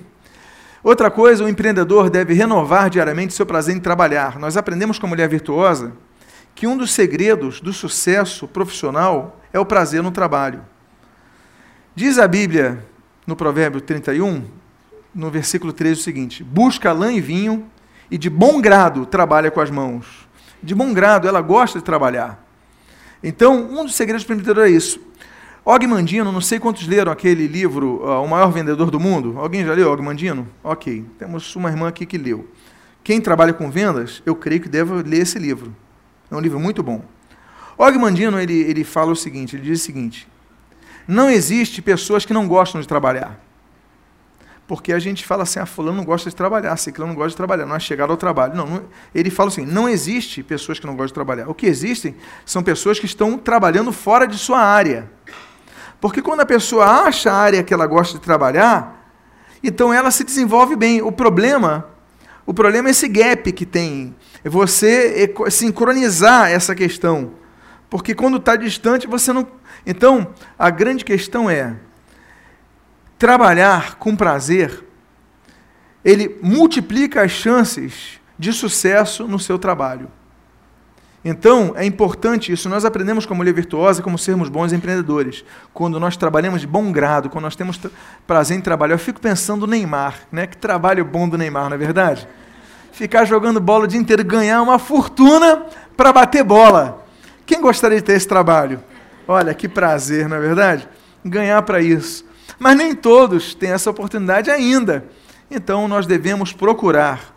Outra 0.84 1.12
coisa, 1.12 1.44
o 1.44 1.48
empreendedor 1.48 2.10
deve 2.10 2.34
renovar 2.34 2.90
diariamente 2.90 3.36
seu 3.36 3.46
prazer 3.46 3.76
em 3.76 3.80
trabalhar. 3.80 4.40
Nós 4.40 4.58
aprendemos 4.58 4.98
com 4.98 5.06
a 5.06 5.10
mulher 5.10 5.30
virtuosa 5.30 5.94
que 6.56 6.66
um 6.66 6.76
dos 6.76 6.92
segredos 6.92 7.62
do 7.62 7.72
sucesso 7.72 8.48
profissional 8.48 9.40
é 9.54 9.60
o 9.60 9.66
prazer 9.66 10.02
no 10.02 10.10
trabalho. 10.10 10.66
Diz 11.96 12.18
a 12.18 12.28
Bíblia 12.28 12.84
no 13.28 13.36
Provérbio 13.36 13.80
31, 13.80 14.44
no 15.14 15.30
versículo 15.30 15.72
13, 15.72 16.02
o 16.02 16.04
seguinte: 16.04 16.44
Busca 16.44 16.92
lã 16.92 17.14
e 17.14 17.22
vinho, 17.22 17.70
e 18.12 18.18
de 18.18 18.30
bom 18.30 18.62
grado 18.62 19.06
trabalha 19.06 19.50
com 19.50 19.62
as 19.62 19.72
mãos. 19.72 20.28
De 20.62 20.76
bom 20.76 20.94
grado, 20.94 21.28
ela 21.28 21.42
gosta 21.42 21.80
de 21.80 21.86
trabalhar. 21.86 22.46
Então, 23.24 23.70
um 23.72 23.86
dos 23.86 23.96
segredos 23.96 24.26
do 24.26 24.34
empreendedor 24.34 24.68
é 24.68 24.70
isso. 24.70 25.00
Og 25.64 25.88
Mandino, 25.88 26.32
não 26.32 26.42
sei 26.42 26.60
quantos 26.60 26.88
leram 26.88 27.12
aquele 27.12 27.48
livro, 27.48 28.04
uh, 28.04 28.24
O 28.24 28.28
Maior 28.28 28.52
Vendedor 28.52 28.92
do 28.92 29.00
Mundo. 29.00 29.36
Alguém 29.38 29.64
já 29.66 29.74
leu 29.74 29.90
Og 29.92 30.02
Mandino? 30.02 30.48
Ok, 30.64 31.06
temos 31.18 31.56
uma 31.56 31.70
irmã 31.70 31.88
aqui 31.88 32.06
que 32.06 32.18
leu. 32.18 32.48
Quem 33.04 33.22
trabalha 33.22 33.54
com 33.54 33.72
vendas, 33.72 34.22
eu 34.26 34.36
creio 34.36 34.60
que 34.60 34.68
deve 34.68 34.92
ler 35.04 35.22
esse 35.22 35.40
livro. 35.40 35.74
É 36.30 36.36
um 36.36 36.40
livro 36.40 36.60
muito 36.60 36.84
bom. 36.84 37.04
Og 37.78 37.98
Mandino, 37.98 38.40
ele, 38.40 38.62
ele 38.62 38.84
fala 38.84 39.12
o 39.12 39.16
seguinte, 39.16 39.56
ele 39.56 39.64
diz 39.64 39.82
o 39.82 39.84
seguinte, 39.84 40.28
não 41.08 41.30
existe 41.30 41.82
pessoas 41.82 42.26
que 42.26 42.34
não 42.34 42.48
gostam 42.48 42.82
de 42.82 42.88
trabalhar. 42.88 43.40
Porque 44.72 44.94
a 44.94 45.00
gente 45.00 45.26
fala 45.26 45.44
assim, 45.44 45.60
ah, 45.60 45.66
fulano 45.66 45.98
não 45.98 46.06
gosta 46.06 46.30
de 46.30 46.36
trabalhar, 46.38 46.78
ciclano 46.78 47.12
não 47.12 47.16
gosta 47.18 47.32
de 47.32 47.36
trabalhar, 47.36 47.66
não 47.66 47.76
é 47.76 47.80
chegado 47.82 48.12
ao 48.12 48.16
trabalho. 48.16 48.56
Não, 48.56 48.66
não, 48.66 48.84
ele 49.14 49.30
fala 49.30 49.50
assim, 49.50 49.66
não 49.66 49.90
existe 49.90 50.42
pessoas 50.42 50.80
que 50.80 50.88
não 50.88 50.94
gostam 50.94 51.08
de 51.08 51.14
trabalhar. 51.14 51.50
O 51.50 51.54
que 51.54 51.66
existem 51.66 52.16
são 52.46 52.64
pessoas 52.64 52.98
que 52.98 53.06
estão 53.06 53.38
trabalhando 53.38 53.92
fora 53.92 54.26
de 54.26 54.38
sua 54.38 54.62
área. 54.62 55.12
Porque 56.00 56.22
quando 56.22 56.40
a 56.40 56.46
pessoa 56.46 56.86
acha 56.86 57.30
a 57.30 57.36
área 57.36 57.64
que 57.64 57.74
ela 57.74 57.86
gosta 57.86 58.18
de 58.18 58.24
trabalhar, 58.24 59.14
então 59.62 59.94
ela 59.94 60.10
se 60.10 60.24
desenvolve 60.24 60.78
bem. 60.78 61.02
O 61.02 61.12
problema, 61.12 61.90
o 62.46 62.54
problema 62.54 62.88
é 62.88 62.92
esse 62.92 63.10
gap 63.10 63.52
que 63.52 63.66
tem, 63.66 64.16
é 64.42 64.48
você 64.50 65.36
sincronizar 65.50 66.50
essa 66.50 66.74
questão. 66.74 67.34
Porque 67.90 68.16
quando 68.16 68.38
está 68.38 68.56
distante, 68.56 69.06
você 69.06 69.34
não. 69.34 69.46
Então, 69.86 70.34
a 70.58 70.70
grande 70.70 71.04
questão 71.04 71.50
é 71.50 71.76
trabalhar 73.22 73.98
com 73.98 74.16
prazer, 74.16 74.84
ele 76.04 76.40
multiplica 76.42 77.22
as 77.22 77.30
chances 77.30 78.20
de 78.36 78.52
sucesso 78.52 79.28
no 79.28 79.38
seu 79.38 79.60
trabalho. 79.60 80.10
Então, 81.24 81.74
é 81.76 81.86
importante 81.86 82.52
isso. 82.52 82.68
Nós 82.68 82.84
aprendemos 82.84 83.28
como 83.28 83.38
mulher 83.38 83.54
virtuosa, 83.54 84.02
como 84.02 84.18
sermos 84.18 84.50
bons 84.50 84.74
empreendedores. 84.74 85.46
Quando 85.72 86.00
nós 86.00 86.18
trabalhamos 86.18 86.62
de 86.62 86.66
bom 86.66 86.92
grado, 86.92 87.30
quando 87.30 87.44
nós 87.44 87.56
temos 87.56 87.80
prazer 88.26 88.58
em 88.58 88.62
trabalhar. 88.62 88.96
Eu 88.96 89.00
fico 89.00 89.22
pensando 89.22 89.68
no 89.68 89.72
Neymar, 89.72 90.22
né? 90.32 90.48
Que 90.48 90.58
trabalho 90.58 91.06
bom 91.06 91.30
do 91.30 91.38
Neymar, 91.38 91.70
não 91.70 91.76
é 91.76 91.78
verdade? 91.78 92.28
Ficar 92.92 93.26
jogando 93.26 93.62
bola 93.62 93.84
o 93.84 93.88
dia 93.88 94.00
inteiro, 94.00 94.26
ganhar 94.26 94.64
uma 94.64 94.80
fortuna 94.80 95.68
para 95.96 96.12
bater 96.12 96.44
bola. 96.44 97.06
Quem 97.46 97.62
gostaria 97.62 98.00
de 98.00 98.04
ter 98.04 98.14
esse 98.14 98.28
trabalho? 98.28 98.84
Olha, 99.28 99.54
que 99.54 99.70
prazer, 99.70 100.28
não 100.28 100.38
é 100.38 100.40
verdade? 100.40 100.90
Ganhar 101.24 101.62
para 101.62 101.80
isso. 101.82 102.31
Mas 102.62 102.78
nem 102.78 102.94
todos 102.94 103.56
têm 103.56 103.72
essa 103.72 103.90
oportunidade 103.90 104.52
ainda. 104.52 105.04
Então 105.50 105.88
nós 105.88 106.06
devemos 106.06 106.54
procurar 106.54 107.34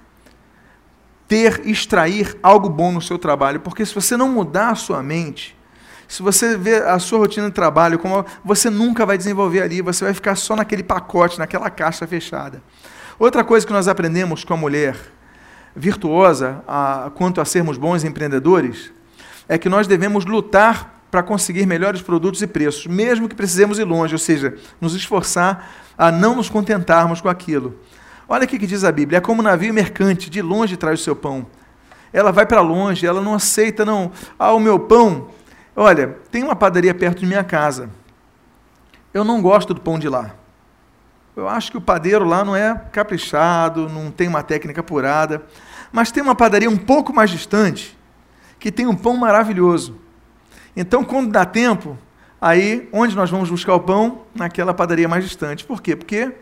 ter, 1.26 1.66
extrair 1.66 2.36
algo 2.42 2.68
bom 2.68 2.92
no 2.92 3.00
seu 3.00 3.18
trabalho, 3.18 3.58
porque 3.60 3.86
se 3.86 3.94
você 3.94 4.18
não 4.18 4.28
mudar 4.28 4.68
a 4.68 4.74
sua 4.74 5.02
mente, 5.02 5.56
se 6.06 6.22
você 6.22 6.58
vê 6.58 6.74
a 6.74 6.98
sua 6.98 7.20
rotina 7.20 7.46
de 7.46 7.54
trabalho, 7.54 7.98
como 7.98 8.22
você 8.44 8.68
nunca 8.68 9.06
vai 9.06 9.16
desenvolver 9.16 9.62
ali, 9.62 9.80
você 9.80 10.04
vai 10.04 10.12
ficar 10.12 10.36
só 10.36 10.54
naquele 10.54 10.82
pacote, 10.82 11.38
naquela 11.38 11.70
caixa 11.70 12.06
fechada. 12.06 12.62
Outra 13.18 13.42
coisa 13.42 13.66
que 13.66 13.72
nós 13.72 13.88
aprendemos 13.88 14.44
com 14.44 14.52
a 14.52 14.58
mulher 14.58 14.94
virtuosa 15.74 16.62
a, 16.68 17.10
quanto 17.14 17.40
a 17.40 17.46
sermos 17.46 17.78
bons 17.78 18.04
empreendedores 18.04 18.92
é 19.48 19.56
que 19.56 19.70
nós 19.70 19.86
devemos 19.86 20.26
lutar 20.26 20.93
para 21.14 21.22
conseguir 21.22 21.64
melhores 21.64 22.02
produtos 22.02 22.42
e 22.42 22.46
preços, 22.48 22.88
mesmo 22.88 23.28
que 23.28 23.36
precisemos 23.36 23.78
ir 23.78 23.84
longe, 23.84 24.12
ou 24.12 24.18
seja, 24.18 24.58
nos 24.80 24.96
esforçar 24.96 25.70
a 25.96 26.10
não 26.10 26.34
nos 26.34 26.50
contentarmos 26.50 27.20
com 27.20 27.28
aquilo. 27.28 27.78
Olha 28.28 28.46
o 28.46 28.48
que 28.48 28.58
diz 28.58 28.82
a 28.82 28.90
Bíblia: 28.90 29.18
é 29.18 29.20
como 29.20 29.40
um 29.40 29.44
navio 29.44 29.72
mercante, 29.72 30.28
de 30.28 30.42
longe 30.42 30.76
traz 30.76 30.98
o 30.98 31.04
seu 31.04 31.14
pão. 31.14 31.46
Ela 32.12 32.32
vai 32.32 32.44
para 32.44 32.60
longe, 32.60 33.06
ela 33.06 33.20
não 33.20 33.32
aceita, 33.32 33.84
não. 33.84 34.10
Ah, 34.36 34.52
o 34.54 34.58
meu 34.58 34.76
pão. 34.76 35.28
Olha, 35.76 36.18
tem 36.32 36.42
uma 36.42 36.56
padaria 36.56 36.92
perto 36.92 37.20
de 37.20 37.26
minha 37.26 37.44
casa. 37.44 37.88
Eu 39.12 39.22
não 39.22 39.40
gosto 39.40 39.72
do 39.72 39.80
pão 39.80 40.00
de 40.00 40.08
lá. 40.08 40.34
Eu 41.36 41.48
acho 41.48 41.70
que 41.70 41.78
o 41.78 41.80
padeiro 41.80 42.24
lá 42.24 42.44
não 42.44 42.56
é 42.56 42.74
caprichado, 42.90 43.88
não 43.88 44.10
tem 44.10 44.26
uma 44.26 44.42
técnica 44.42 44.80
apurada. 44.80 45.44
Mas 45.92 46.10
tem 46.10 46.24
uma 46.24 46.34
padaria 46.34 46.68
um 46.68 46.76
pouco 46.76 47.14
mais 47.14 47.30
distante 47.30 47.96
que 48.58 48.72
tem 48.72 48.88
um 48.88 48.96
pão 48.96 49.16
maravilhoso. 49.16 50.02
Então, 50.76 51.04
quando 51.04 51.30
dá 51.30 51.44
tempo, 51.44 51.96
aí 52.40 52.88
onde 52.92 53.14
nós 53.14 53.30
vamos 53.30 53.50
buscar 53.50 53.74
o 53.74 53.80
pão? 53.80 54.22
Naquela 54.34 54.74
padaria 54.74 55.08
mais 55.08 55.24
distante. 55.24 55.64
Por 55.64 55.80
quê? 55.80 55.94
Porque 55.94 56.32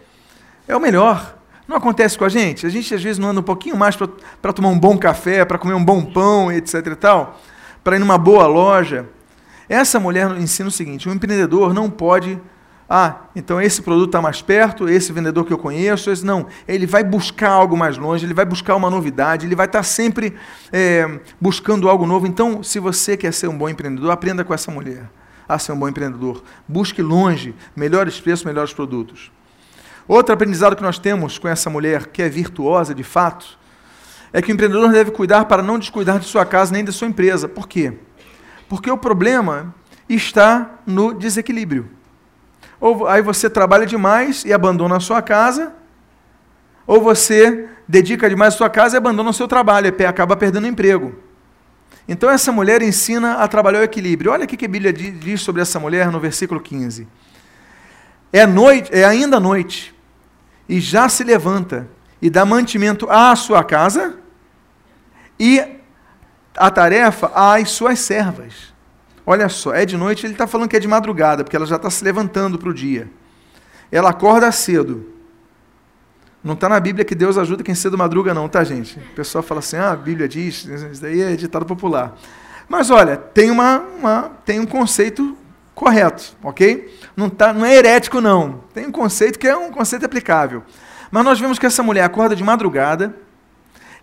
é 0.66 0.76
o 0.76 0.80
melhor. 0.80 1.36
Não 1.66 1.76
acontece 1.76 2.18
com 2.18 2.24
a 2.24 2.28
gente? 2.28 2.66
A 2.66 2.68
gente 2.68 2.94
às 2.94 3.02
vezes 3.02 3.18
não 3.18 3.30
anda 3.30 3.40
um 3.40 3.44
pouquinho 3.44 3.76
mais 3.76 3.96
para 3.96 4.52
tomar 4.52 4.68
um 4.68 4.78
bom 4.78 4.98
café, 4.98 5.44
para 5.44 5.58
comer 5.58 5.74
um 5.74 5.84
bom 5.84 6.04
pão, 6.04 6.50
etc 6.50 6.86
e 6.86 6.96
tal, 6.96 7.40
para 7.84 7.96
ir 7.96 7.98
numa 7.98 8.18
boa 8.18 8.46
loja. 8.46 9.08
Essa 9.68 10.00
mulher 10.00 10.30
ensina 10.38 10.68
o 10.68 10.72
seguinte: 10.72 11.08
um 11.08 11.12
empreendedor 11.12 11.72
não 11.72 11.88
pode. 11.88 12.38
Ah, 12.94 13.22
então 13.34 13.58
esse 13.58 13.80
produto 13.80 14.08
está 14.08 14.20
mais 14.20 14.42
perto, 14.42 14.86
esse 14.86 15.14
vendedor 15.14 15.46
que 15.46 15.52
eu 15.54 15.56
conheço, 15.56 16.10
esse 16.10 16.26
não. 16.26 16.46
Ele 16.68 16.84
vai 16.86 17.02
buscar 17.02 17.48
algo 17.48 17.74
mais 17.74 17.96
longe, 17.96 18.26
ele 18.26 18.34
vai 18.34 18.44
buscar 18.44 18.76
uma 18.76 18.90
novidade, 18.90 19.46
ele 19.46 19.54
vai 19.54 19.64
estar 19.64 19.78
tá 19.78 19.82
sempre 19.82 20.34
é, 20.70 21.18
buscando 21.40 21.88
algo 21.88 22.04
novo. 22.04 22.26
Então, 22.26 22.62
se 22.62 22.78
você 22.78 23.16
quer 23.16 23.32
ser 23.32 23.48
um 23.48 23.56
bom 23.56 23.66
empreendedor, 23.66 24.10
aprenda 24.10 24.44
com 24.44 24.52
essa 24.52 24.70
mulher 24.70 25.08
a 25.48 25.58
ser 25.58 25.72
um 25.72 25.78
bom 25.78 25.88
empreendedor. 25.88 26.44
Busque 26.68 27.00
longe 27.00 27.54
melhores 27.74 28.20
preços, 28.20 28.44
melhores 28.44 28.74
produtos. 28.74 29.32
Outro 30.06 30.34
aprendizado 30.34 30.76
que 30.76 30.82
nós 30.82 30.98
temos 30.98 31.38
com 31.38 31.48
essa 31.48 31.70
mulher, 31.70 32.08
que 32.08 32.20
é 32.20 32.28
virtuosa 32.28 32.94
de 32.94 33.02
fato, 33.02 33.58
é 34.34 34.42
que 34.42 34.52
o 34.52 34.52
empreendedor 34.52 34.92
deve 34.92 35.12
cuidar 35.12 35.46
para 35.46 35.62
não 35.62 35.78
descuidar 35.78 36.18
de 36.18 36.26
sua 36.26 36.44
casa 36.44 36.70
nem 36.70 36.84
da 36.84 36.92
sua 36.92 37.08
empresa. 37.08 37.48
Por 37.48 37.66
quê? 37.66 37.94
Porque 38.68 38.90
o 38.90 38.98
problema 38.98 39.74
está 40.06 40.72
no 40.86 41.14
desequilíbrio. 41.14 42.01
Ou 42.82 43.06
aí 43.06 43.22
você 43.22 43.48
trabalha 43.48 43.86
demais 43.86 44.44
e 44.44 44.52
abandona 44.52 44.96
a 44.96 45.00
sua 45.00 45.22
casa, 45.22 45.72
ou 46.84 47.00
você 47.00 47.68
dedica 47.86 48.28
demais 48.28 48.54
a 48.54 48.56
sua 48.56 48.68
casa 48.68 48.96
e 48.96 48.98
abandona 48.98 49.30
o 49.30 49.32
seu 49.32 49.46
trabalho 49.46 49.94
e 49.96 50.04
acaba 50.04 50.36
perdendo 50.36 50.64
o 50.64 50.66
emprego. 50.66 51.14
Então 52.08 52.28
essa 52.28 52.50
mulher 52.50 52.82
ensina 52.82 53.34
a 53.34 53.46
trabalhar 53.46 53.78
o 53.78 53.84
equilíbrio. 53.84 54.32
Olha 54.32 54.46
o 54.46 54.48
que 54.48 54.64
a 54.64 54.68
Bíblia 54.68 54.92
diz 54.92 55.40
sobre 55.42 55.62
essa 55.62 55.78
mulher 55.78 56.10
no 56.10 56.18
versículo 56.18 56.58
15. 56.60 57.06
É 58.32 58.44
noite, 58.48 58.90
é 58.92 59.04
ainda 59.04 59.38
noite, 59.38 59.94
e 60.68 60.80
já 60.80 61.08
se 61.08 61.22
levanta 61.22 61.88
e 62.20 62.28
dá 62.28 62.44
mantimento 62.44 63.08
à 63.08 63.36
sua 63.36 63.62
casa 63.62 64.16
e 65.38 65.62
a 66.56 66.68
tarefa 66.68 67.30
às 67.32 67.70
suas 67.70 68.00
servas. 68.00 68.71
Olha 69.24 69.48
só, 69.48 69.72
é 69.72 69.86
de 69.86 69.96
noite, 69.96 70.26
ele 70.26 70.34
está 70.34 70.46
falando 70.46 70.68
que 70.68 70.76
é 70.76 70.80
de 70.80 70.88
madrugada, 70.88 71.44
porque 71.44 71.56
ela 71.56 71.66
já 71.66 71.76
está 71.76 71.88
se 71.88 72.02
levantando 72.02 72.58
para 72.58 72.68
o 72.68 72.74
dia. 72.74 73.08
Ela 73.90 74.10
acorda 74.10 74.50
cedo. 74.50 75.06
Não 76.42 76.54
está 76.54 76.68
na 76.68 76.80
Bíblia 76.80 77.04
que 77.04 77.14
Deus 77.14 77.38
ajuda 77.38 77.62
quem 77.62 77.74
cedo 77.74 77.96
madruga, 77.96 78.34
não, 78.34 78.48
tá, 78.48 78.64
gente? 78.64 78.98
O 78.98 79.14
pessoal 79.14 79.44
fala 79.44 79.60
assim, 79.60 79.76
ah, 79.76 79.92
a 79.92 79.96
Bíblia 79.96 80.26
diz, 80.26 80.64
isso 80.64 81.00
daí 81.00 81.20
é 81.20 81.36
ditado 81.36 81.64
popular. 81.64 82.16
Mas 82.68 82.90
olha, 82.90 83.16
tem, 83.16 83.50
uma, 83.50 83.78
uma, 83.98 84.30
tem 84.44 84.58
um 84.58 84.66
conceito 84.66 85.36
correto, 85.72 86.36
ok? 86.42 86.92
Não, 87.16 87.30
tá, 87.30 87.52
não 87.52 87.64
é 87.64 87.76
herético, 87.76 88.20
não. 88.20 88.64
Tem 88.74 88.86
um 88.86 88.90
conceito 88.90 89.38
que 89.38 89.46
é 89.46 89.56
um 89.56 89.70
conceito 89.70 90.04
aplicável. 90.04 90.64
Mas 91.10 91.24
nós 91.24 91.38
vemos 91.38 91.60
que 91.60 91.66
essa 91.66 91.82
mulher 91.82 92.02
acorda 92.02 92.34
de 92.34 92.42
madrugada, 92.42 93.14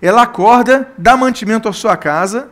ela 0.01 0.21
acorda, 0.21 0.93
dá 0.97 1.17
mantimento 1.17 1.67
à 1.67 1.73
sua 1.73 1.97
casa 1.97 2.49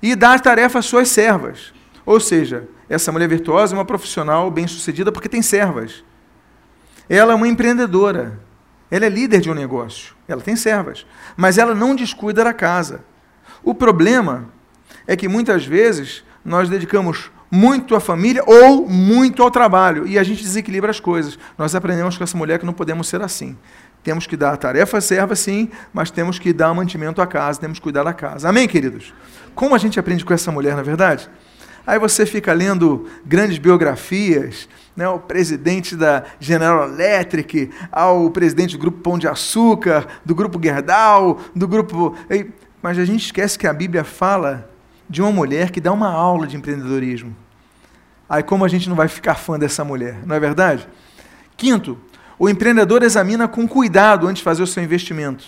e 0.00 0.16
dá 0.16 0.38
tarefa 0.38 0.78
às 0.78 0.86
suas 0.86 1.08
servas. 1.08 1.74
Ou 2.08 2.18
seja, 2.18 2.66
essa 2.88 3.12
mulher 3.12 3.28
virtuosa 3.28 3.74
é 3.74 3.76
uma 3.76 3.84
profissional 3.84 4.50
bem-sucedida 4.50 5.12
porque 5.12 5.28
tem 5.28 5.42
servas. 5.42 6.02
Ela 7.06 7.32
é 7.32 7.36
uma 7.36 7.46
empreendedora. 7.46 8.40
Ela 8.90 9.04
é 9.04 9.08
líder 9.10 9.42
de 9.42 9.50
um 9.50 9.54
negócio. 9.54 10.14
Ela 10.26 10.40
tem 10.40 10.56
servas. 10.56 11.04
Mas 11.36 11.58
ela 11.58 11.74
não 11.74 11.94
descuida 11.94 12.42
da 12.42 12.54
casa. 12.54 13.04
O 13.62 13.74
problema 13.74 14.48
é 15.06 15.14
que 15.16 15.28
muitas 15.28 15.66
vezes 15.66 16.24
nós 16.42 16.70
dedicamos 16.70 17.30
muito 17.50 17.94
à 17.94 18.00
família 18.00 18.42
ou 18.46 18.88
muito 18.88 19.42
ao 19.42 19.50
trabalho. 19.50 20.06
E 20.06 20.18
a 20.18 20.22
gente 20.22 20.42
desequilibra 20.42 20.90
as 20.90 21.00
coisas. 21.00 21.38
Nós 21.58 21.74
aprendemos 21.74 22.16
com 22.16 22.24
essa 22.24 22.38
mulher 22.38 22.58
que 22.58 22.64
não 22.64 22.72
podemos 22.72 23.06
ser 23.06 23.20
assim. 23.20 23.54
Temos 24.02 24.26
que 24.26 24.34
dar 24.34 24.56
tarefa 24.56 24.98
serva, 25.02 25.36
sim, 25.36 25.68
mas 25.92 26.10
temos 26.10 26.38
que 26.38 26.54
dar 26.54 26.72
mantimento 26.72 27.20
à 27.20 27.26
casa, 27.26 27.60
temos 27.60 27.78
que 27.78 27.82
cuidar 27.82 28.04
da 28.04 28.14
casa. 28.14 28.48
Amém, 28.48 28.66
queridos? 28.66 29.12
Como 29.54 29.74
a 29.74 29.78
gente 29.78 30.00
aprende 30.00 30.24
com 30.24 30.32
essa 30.32 30.50
mulher, 30.50 30.74
na 30.74 30.80
é 30.80 30.84
verdade? 30.84 31.28
Aí 31.88 31.98
você 31.98 32.26
fica 32.26 32.52
lendo 32.52 33.08
grandes 33.24 33.56
biografias, 33.56 34.68
né, 34.94 35.08
o 35.08 35.18
presidente 35.18 35.96
da 35.96 36.22
General 36.38 36.86
Electric, 36.86 37.70
ao 37.90 38.30
presidente 38.30 38.76
do 38.76 38.78
Grupo 38.78 38.98
Pão 38.98 39.18
de 39.18 39.26
Açúcar, 39.26 40.06
do 40.22 40.34
Grupo 40.34 40.60
Gerdau, 40.62 41.40
do 41.56 41.66
Grupo. 41.66 42.14
Mas 42.82 42.98
a 42.98 43.06
gente 43.06 43.24
esquece 43.24 43.58
que 43.58 43.66
a 43.66 43.72
Bíblia 43.72 44.04
fala 44.04 44.70
de 45.08 45.22
uma 45.22 45.32
mulher 45.32 45.70
que 45.70 45.80
dá 45.80 45.90
uma 45.90 46.10
aula 46.12 46.46
de 46.46 46.58
empreendedorismo. 46.58 47.34
Aí, 48.28 48.42
como 48.42 48.66
a 48.66 48.68
gente 48.68 48.86
não 48.86 48.94
vai 48.94 49.08
ficar 49.08 49.36
fã 49.36 49.58
dessa 49.58 49.82
mulher, 49.82 50.18
não 50.26 50.36
é 50.36 50.40
verdade? 50.40 50.86
Quinto, 51.56 51.98
o 52.38 52.50
empreendedor 52.50 53.02
examina 53.02 53.48
com 53.48 53.66
cuidado 53.66 54.26
antes 54.26 54.40
de 54.40 54.44
fazer 54.44 54.62
o 54.62 54.66
seu 54.66 54.82
investimento. 54.82 55.42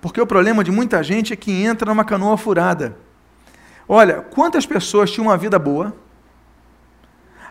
Porque 0.00 0.18
o 0.18 0.26
problema 0.26 0.64
de 0.64 0.70
muita 0.70 1.02
gente 1.02 1.34
é 1.34 1.36
que 1.36 1.52
entra 1.52 1.90
numa 1.90 2.06
canoa 2.06 2.38
furada. 2.38 2.96
Olha, 3.88 4.20
quantas 4.20 4.66
pessoas 4.66 5.10
tinham 5.10 5.28
uma 5.28 5.36
vida 5.38 5.58
boa, 5.58 5.96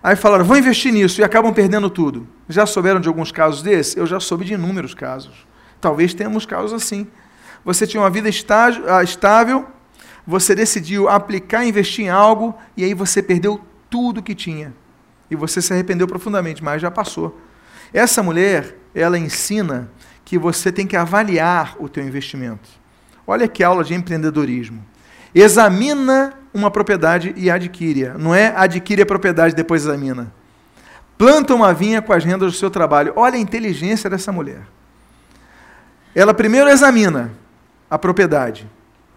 aí 0.03 0.15
falaram, 0.15 0.45
vou 0.45 0.55
investir 0.55 0.93
nisso, 0.93 1.19
e 1.19 1.23
acabam 1.23 1.51
perdendo 1.51 1.89
tudo. 1.89 2.27
Já 2.47 2.65
souberam 2.67 2.99
de 2.99 3.07
alguns 3.07 3.31
casos 3.31 3.63
desses? 3.63 3.97
Eu 3.97 4.05
já 4.05 4.19
soube 4.19 4.45
de 4.45 4.53
inúmeros 4.53 4.93
casos. 4.93 5.47
Talvez 5.81 6.13
tenhamos 6.13 6.45
casos 6.45 6.73
assim. 6.73 7.07
Você 7.65 7.87
tinha 7.87 8.01
uma 8.01 8.09
vida 8.09 8.29
ah, 8.29 9.03
estável, 9.03 9.65
você 10.25 10.53
decidiu 10.53 11.09
aplicar, 11.09 11.65
investir 11.65 12.05
em 12.05 12.09
algo 12.09 12.55
e 12.75 12.83
aí 12.83 12.93
você 12.93 13.23
perdeu 13.23 13.59
tudo 13.89 14.21
que 14.21 14.35
tinha. 14.35 14.73
E 15.29 15.35
você 15.35 15.61
se 15.61 15.73
arrependeu 15.73 16.07
profundamente, 16.07 16.63
mas 16.63 16.81
já 16.81 16.91
passou. 16.91 17.41
Essa 17.93 18.21
mulher, 18.21 18.77
ela 18.93 19.17
ensina 19.17 19.89
que 20.23 20.37
você 20.37 20.71
tem 20.71 20.85
que 20.85 20.95
avaliar 20.95 21.75
o 21.79 21.89
teu 21.89 22.03
investimento. 22.03 22.69
Olha 23.25 23.47
que 23.47 23.63
aula 23.63 23.83
de 23.83 23.93
empreendedorismo. 23.93 24.85
Examina 25.39 26.33
uma 26.51 26.71
propriedade 26.71 27.31
e 27.37 27.51
adquire. 27.51 28.13
Não 28.17 28.33
é 28.33 28.53
adquire 28.55 29.03
a 29.03 29.05
propriedade 29.05 29.53
e 29.53 29.55
depois 29.55 29.83
examina. 29.83 30.33
Planta 31.15 31.53
uma 31.53 31.73
vinha 31.73 32.01
com 32.01 32.11
as 32.11 32.23
rendas 32.23 32.51
do 32.51 32.57
seu 32.57 32.71
trabalho. 32.71 33.13
Olha 33.15 33.35
a 33.35 33.39
inteligência 33.39 34.09
dessa 34.09 34.31
mulher. 34.31 34.61
Ela 36.15 36.33
primeiro 36.33 36.69
examina 36.69 37.31
a 37.87 37.99
propriedade. 37.99 38.67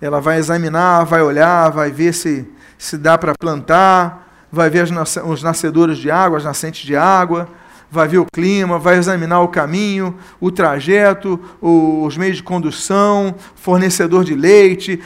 Ela 0.01 0.21
vai 0.21 0.37
examinar, 0.37 1.05
vai 1.05 1.23
olhar, 1.23 1.71
vai 1.71 1.91
ver 1.91 2.13
se, 2.13 2.47
se 2.77 2.99
dá 2.99 3.17
para 3.17 3.35
plantar, 3.35 4.47
vai 4.53 4.69
ver 4.69 4.85
os 5.25 5.43
nascedores 5.43 5.97
de 5.97 6.11
água, 6.11 6.37
as 6.37 6.45
nascentes 6.45 6.85
de 6.85 6.97
água, 6.97 7.49
vai 7.91 8.07
ver 8.07 8.19
o 8.19 8.27
clima, 8.27 8.79
vai 8.79 8.97
examinar 8.97 9.41
o 9.41 9.49
caminho, 9.49 10.17
o 10.41 10.51
trajeto, 10.51 11.41
os 11.61 12.17
meios 12.17 12.37
de 12.37 12.43
condução, 12.43 13.35
fornecedor 13.57 14.25
de 14.25 14.35
leite, 14.35 15.03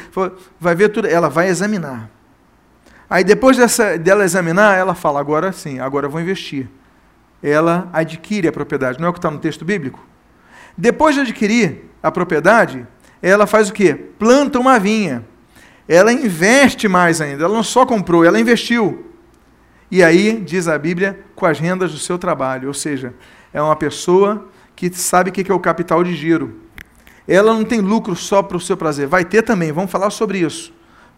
vai 0.60 0.74
ver 0.74 0.90
tudo. 0.90 1.08
Ela 1.08 1.30
vai 1.30 1.48
examinar. 1.48 2.10
Aí 3.08 3.24
depois 3.24 3.56
dessa, 3.56 3.96
dela 3.96 4.24
examinar, 4.24 4.76
ela 4.76 4.94
fala: 4.94 5.18
agora 5.18 5.50
sim, 5.52 5.78
agora 5.78 6.06
eu 6.06 6.10
vou 6.10 6.20
investir. 6.20 6.68
Ela 7.42 7.88
adquire 7.92 8.48
a 8.48 8.52
propriedade. 8.52 8.98
Não 8.98 9.06
é 9.06 9.10
o 9.10 9.12
que 9.12 9.18
está 9.18 9.30
no 9.30 9.38
texto 9.38 9.64
bíblico? 9.64 10.04
Depois 10.76 11.14
de 11.14 11.22
adquirir 11.22 11.90
a 12.02 12.10
propriedade, 12.10 12.86
ela 13.22 13.46
faz 13.46 13.70
o 13.70 13.72
quê? 13.72 13.94
Planta 13.94 14.58
uma 14.58 14.78
vinha. 14.78 15.24
Ela 15.86 16.12
investe 16.12 16.88
mais 16.88 17.20
ainda. 17.20 17.44
Ela 17.44 17.54
não 17.54 17.62
só 17.62 17.86
comprou, 17.86 18.24
ela 18.24 18.40
investiu. 18.40 19.13
E 19.94 20.02
aí, 20.02 20.40
diz 20.40 20.66
a 20.66 20.76
Bíblia, 20.76 21.20
com 21.36 21.46
as 21.46 21.60
rendas 21.60 21.92
do 21.92 21.98
seu 21.98 22.18
trabalho. 22.18 22.66
Ou 22.66 22.74
seja, 22.74 23.14
é 23.52 23.62
uma 23.62 23.76
pessoa 23.76 24.48
que 24.74 24.92
sabe 24.92 25.30
o 25.30 25.32
que 25.32 25.48
é 25.48 25.54
o 25.54 25.60
capital 25.60 26.02
de 26.02 26.16
giro. 26.16 26.62
Ela 27.28 27.54
não 27.54 27.62
tem 27.62 27.80
lucro 27.80 28.16
só 28.16 28.42
para 28.42 28.56
o 28.56 28.60
seu 28.60 28.76
prazer. 28.76 29.06
Vai 29.06 29.24
ter 29.24 29.42
também, 29.42 29.70
vamos 29.70 29.92
falar 29.92 30.10
sobre 30.10 30.38
isso. 30.38 30.74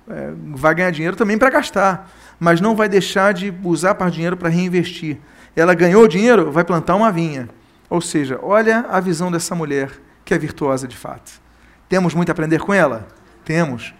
É, 0.06 0.30
vai 0.54 0.74
ganhar 0.74 0.90
dinheiro 0.90 1.16
também 1.16 1.38
para 1.38 1.48
gastar, 1.48 2.12
mas 2.38 2.60
não 2.60 2.76
vai 2.76 2.86
deixar 2.86 3.32
de 3.32 3.50
usar 3.64 3.94
para 3.94 4.10
dinheiro 4.10 4.36
para 4.36 4.50
reinvestir. 4.50 5.16
Ela 5.56 5.72
ganhou 5.72 6.06
dinheiro, 6.06 6.52
vai 6.52 6.62
plantar 6.62 6.96
uma 6.96 7.10
vinha. 7.10 7.48
Ou 7.88 8.02
seja, 8.02 8.38
olha 8.42 8.84
a 8.90 9.00
visão 9.00 9.32
dessa 9.32 9.54
mulher 9.54 9.90
que 10.22 10.34
é 10.34 10.38
virtuosa 10.38 10.86
de 10.86 10.98
fato. 10.98 11.40
Temos 11.88 12.12
muito 12.12 12.28
a 12.28 12.32
aprender 12.32 12.58
com 12.58 12.74
ela? 12.74 13.08
Temos. 13.42 13.94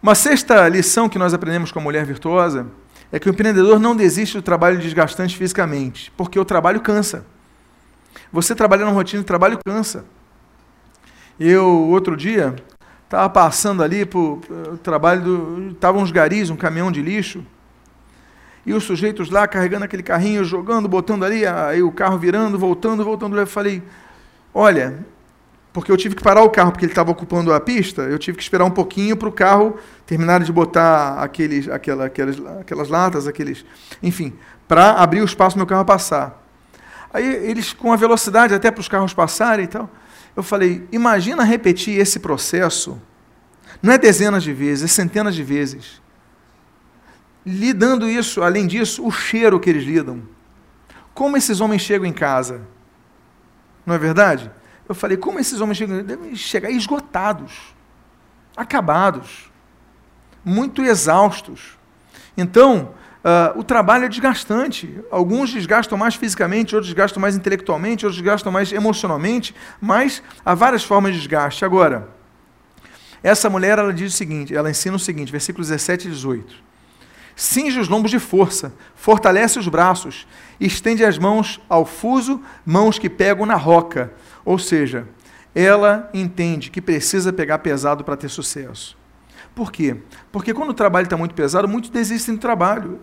Uma 0.00 0.14
sexta 0.14 0.68
lição 0.68 1.08
que 1.08 1.18
nós 1.18 1.34
aprendemos 1.34 1.72
com 1.72 1.80
a 1.80 1.82
mulher 1.82 2.04
virtuosa 2.04 2.68
é 3.12 3.18
que 3.18 3.28
o 3.28 3.32
empreendedor 3.32 3.78
não 3.78 3.96
desiste 3.96 4.36
do 4.36 4.42
trabalho 4.42 4.78
desgastante 4.78 5.36
fisicamente, 5.36 6.12
porque 6.16 6.38
o 6.38 6.44
trabalho 6.44 6.80
cansa. 6.80 7.24
Você 8.32 8.54
trabalhar 8.54 8.84
numa 8.84 8.94
rotina 8.94 9.22
de 9.22 9.26
trabalho 9.26 9.58
cansa. 9.64 10.04
Eu, 11.38 11.66
outro 11.66 12.16
dia, 12.16 12.54
estava 13.04 13.28
passando 13.28 13.82
ali 13.82 14.04
para 14.04 14.18
o 14.18 14.78
trabalho 14.82 15.22
do. 15.22 15.68
Estavam 15.70 16.02
uns 16.02 16.12
garis, 16.12 16.50
um 16.50 16.56
caminhão 16.56 16.92
de 16.92 17.02
lixo, 17.02 17.44
e 18.64 18.72
os 18.72 18.84
sujeitos 18.84 19.30
lá 19.30 19.48
carregando 19.48 19.84
aquele 19.84 20.02
carrinho, 20.02 20.44
jogando, 20.44 20.86
botando 20.86 21.24
ali, 21.24 21.46
aí 21.46 21.82
o 21.82 21.90
carro 21.90 22.18
virando, 22.18 22.58
voltando, 22.58 23.04
voltando. 23.04 23.38
Eu 23.38 23.46
falei: 23.46 23.82
olha, 24.54 25.04
porque 25.72 25.90
eu 25.90 25.96
tive 25.96 26.14
que 26.14 26.22
parar 26.22 26.42
o 26.42 26.50
carro 26.50 26.72
porque 26.72 26.84
ele 26.84 26.92
estava 26.92 27.10
ocupando 27.10 27.52
a 27.52 27.60
pista, 27.60 28.02
eu 28.02 28.18
tive 28.18 28.36
que 28.36 28.42
esperar 28.42 28.64
um 28.64 28.70
pouquinho 28.70 29.16
para 29.16 29.28
o 29.28 29.32
carro 29.32 29.76
terminar 30.04 30.42
de 30.42 30.52
botar 30.52 31.22
aqueles, 31.22 31.68
aquela, 31.68 32.06
aquelas, 32.06 32.36
aquelas 32.60 32.88
latas, 32.88 33.26
aqueles, 33.26 33.64
enfim, 34.02 34.32
para 34.66 34.92
abrir 34.92 35.20
o 35.20 35.24
espaço 35.24 35.54
para 35.54 35.60
meu 35.60 35.66
carro 35.66 35.84
passar. 35.84 36.42
Aí 37.12 37.24
eles, 37.24 37.72
com 37.72 37.92
a 37.92 37.96
velocidade 37.96 38.54
até 38.54 38.70
para 38.70 38.80
os 38.80 38.88
carros 38.88 39.14
passarem 39.14 39.64
e 39.64 39.68
tal, 39.68 39.88
eu 40.36 40.42
falei, 40.42 40.86
imagina 40.92 41.42
repetir 41.44 41.98
esse 41.98 42.18
processo, 42.18 43.00
não 43.82 43.92
é 43.92 43.98
dezenas 43.98 44.42
de 44.42 44.52
vezes, 44.52 44.84
é 44.84 44.88
centenas 44.88 45.34
de 45.34 45.42
vezes. 45.42 46.00
Lidando 47.44 48.08
isso, 48.08 48.42
além 48.42 48.66
disso, 48.66 49.04
o 49.04 49.10
cheiro 49.10 49.58
que 49.58 49.70
eles 49.70 49.84
lidam. 49.84 50.22
Como 51.14 51.36
esses 51.36 51.60
homens 51.60 51.82
chegam 51.82 52.06
em 52.06 52.12
casa? 52.12 52.60
Não 53.84 53.94
é 53.94 53.98
verdade? 53.98 54.50
Eu 54.90 54.94
falei, 54.96 55.16
como 55.16 55.38
esses 55.38 55.60
homens? 55.60 55.78
Devem 55.78 56.34
chegar 56.34 56.68
esgotados, 56.68 57.52
acabados, 58.56 59.48
muito 60.44 60.82
exaustos. 60.82 61.78
Então, 62.36 62.92
uh, 63.24 63.56
o 63.56 63.62
trabalho 63.62 64.06
é 64.06 64.08
desgastante. 64.08 64.98
Alguns 65.08 65.50
desgastam 65.52 65.96
mais 65.96 66.16
fisicamente, 66.16 66.74
outros 66.74 66.92
desgastam 66.92 67.20
mais 67.20 67.36
intelectualmente, 67.36 68.04
outros 68.04 68.20
desgastam 68.20 68.50
mais 68.50 68.72
emocionalmente, 68.72 69.54
mas 69.80 70.24
há 70.44 70.56
várias 70.56 70.82
formas 70.82 71.12
de 71.12 71.20
desgaste. 71.20 71.64
Agora, 71.64 72.08
essa 73.22 73.48
mulher 73.48 73.78
ela 73.78 73.92
diz 73.92 74.12
o 74.12 74.16
seguinte, 74.16 74.56
ela 74.56 74.68
ensina 74.68 74.96
o 74.96 74.98
seguinte, 74.98 75.30
versículos 75.30 75.68
17 75.68 76.08
e 76.08 76.10
18. 76.10 76.70
Cinge 77.36 77.78
os 77.78 77.88
lombos 77.88 78.10
de 78.10 78.18
força, 78.18 78.74
fortalece 78.96 79.56
os 79.56 79.68
braços, 79.68 80.26
estende 80.60 81.04
as 81.04 81.16
mãos 81.16 81.60
ao 81.68 81.86
fuso, 81.86 82.42
mãos 82.66 82.98
que 82.98 83.08
pegam 83.08 83.46
na 83.46 83.54
roca. 83.54 84.12
Ou 84.44 84.58
seja, 84.58 85.06
ela 85.54 86.08
entende 86.14 86.70
que 86.70 86.80
precisa 86.80 87.32
pegar 87.32 87.58
pesado 87.58 88.04
para 88.04 88.16
ter 88.16 88.28
sucesso. 88.28 88.96
Por 89.54 89.72
quê? 89.72 89.96
Porque 90.30 90.54
quando 90.54 90.70
o 90.70 90.74
trabalho 90.74 91.04
está 91.04 91.16
muito 91.16 91.34
pesado, 91.34 91.66
muitos 91.68 91.90
desistem 91.90 92.34
do 92.34 92.40
trabalho. 92.40 93.00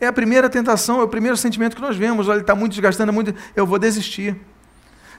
É 0.00 0.06
a 0.06 0.12
primeira 0.12 0.48
tentação, 0.48 1.00
é 1.00 1.04
o 1.04 1.08
primeiro 1.08 1.36
sentimento 1.36 1.76
que 1.76 1.82
nós 1.82 1.96
vemos. 1.96 2.28
Olha, 2.28 2.40
está 2.40 2.54
muito 2.54 2.72
desgastando, 2.72 3.10
é 3.10 3.14
muito, 3.14 3.34
eu 3.54 3.66
vou 3.66 3.78
desistir. 3.78 4.36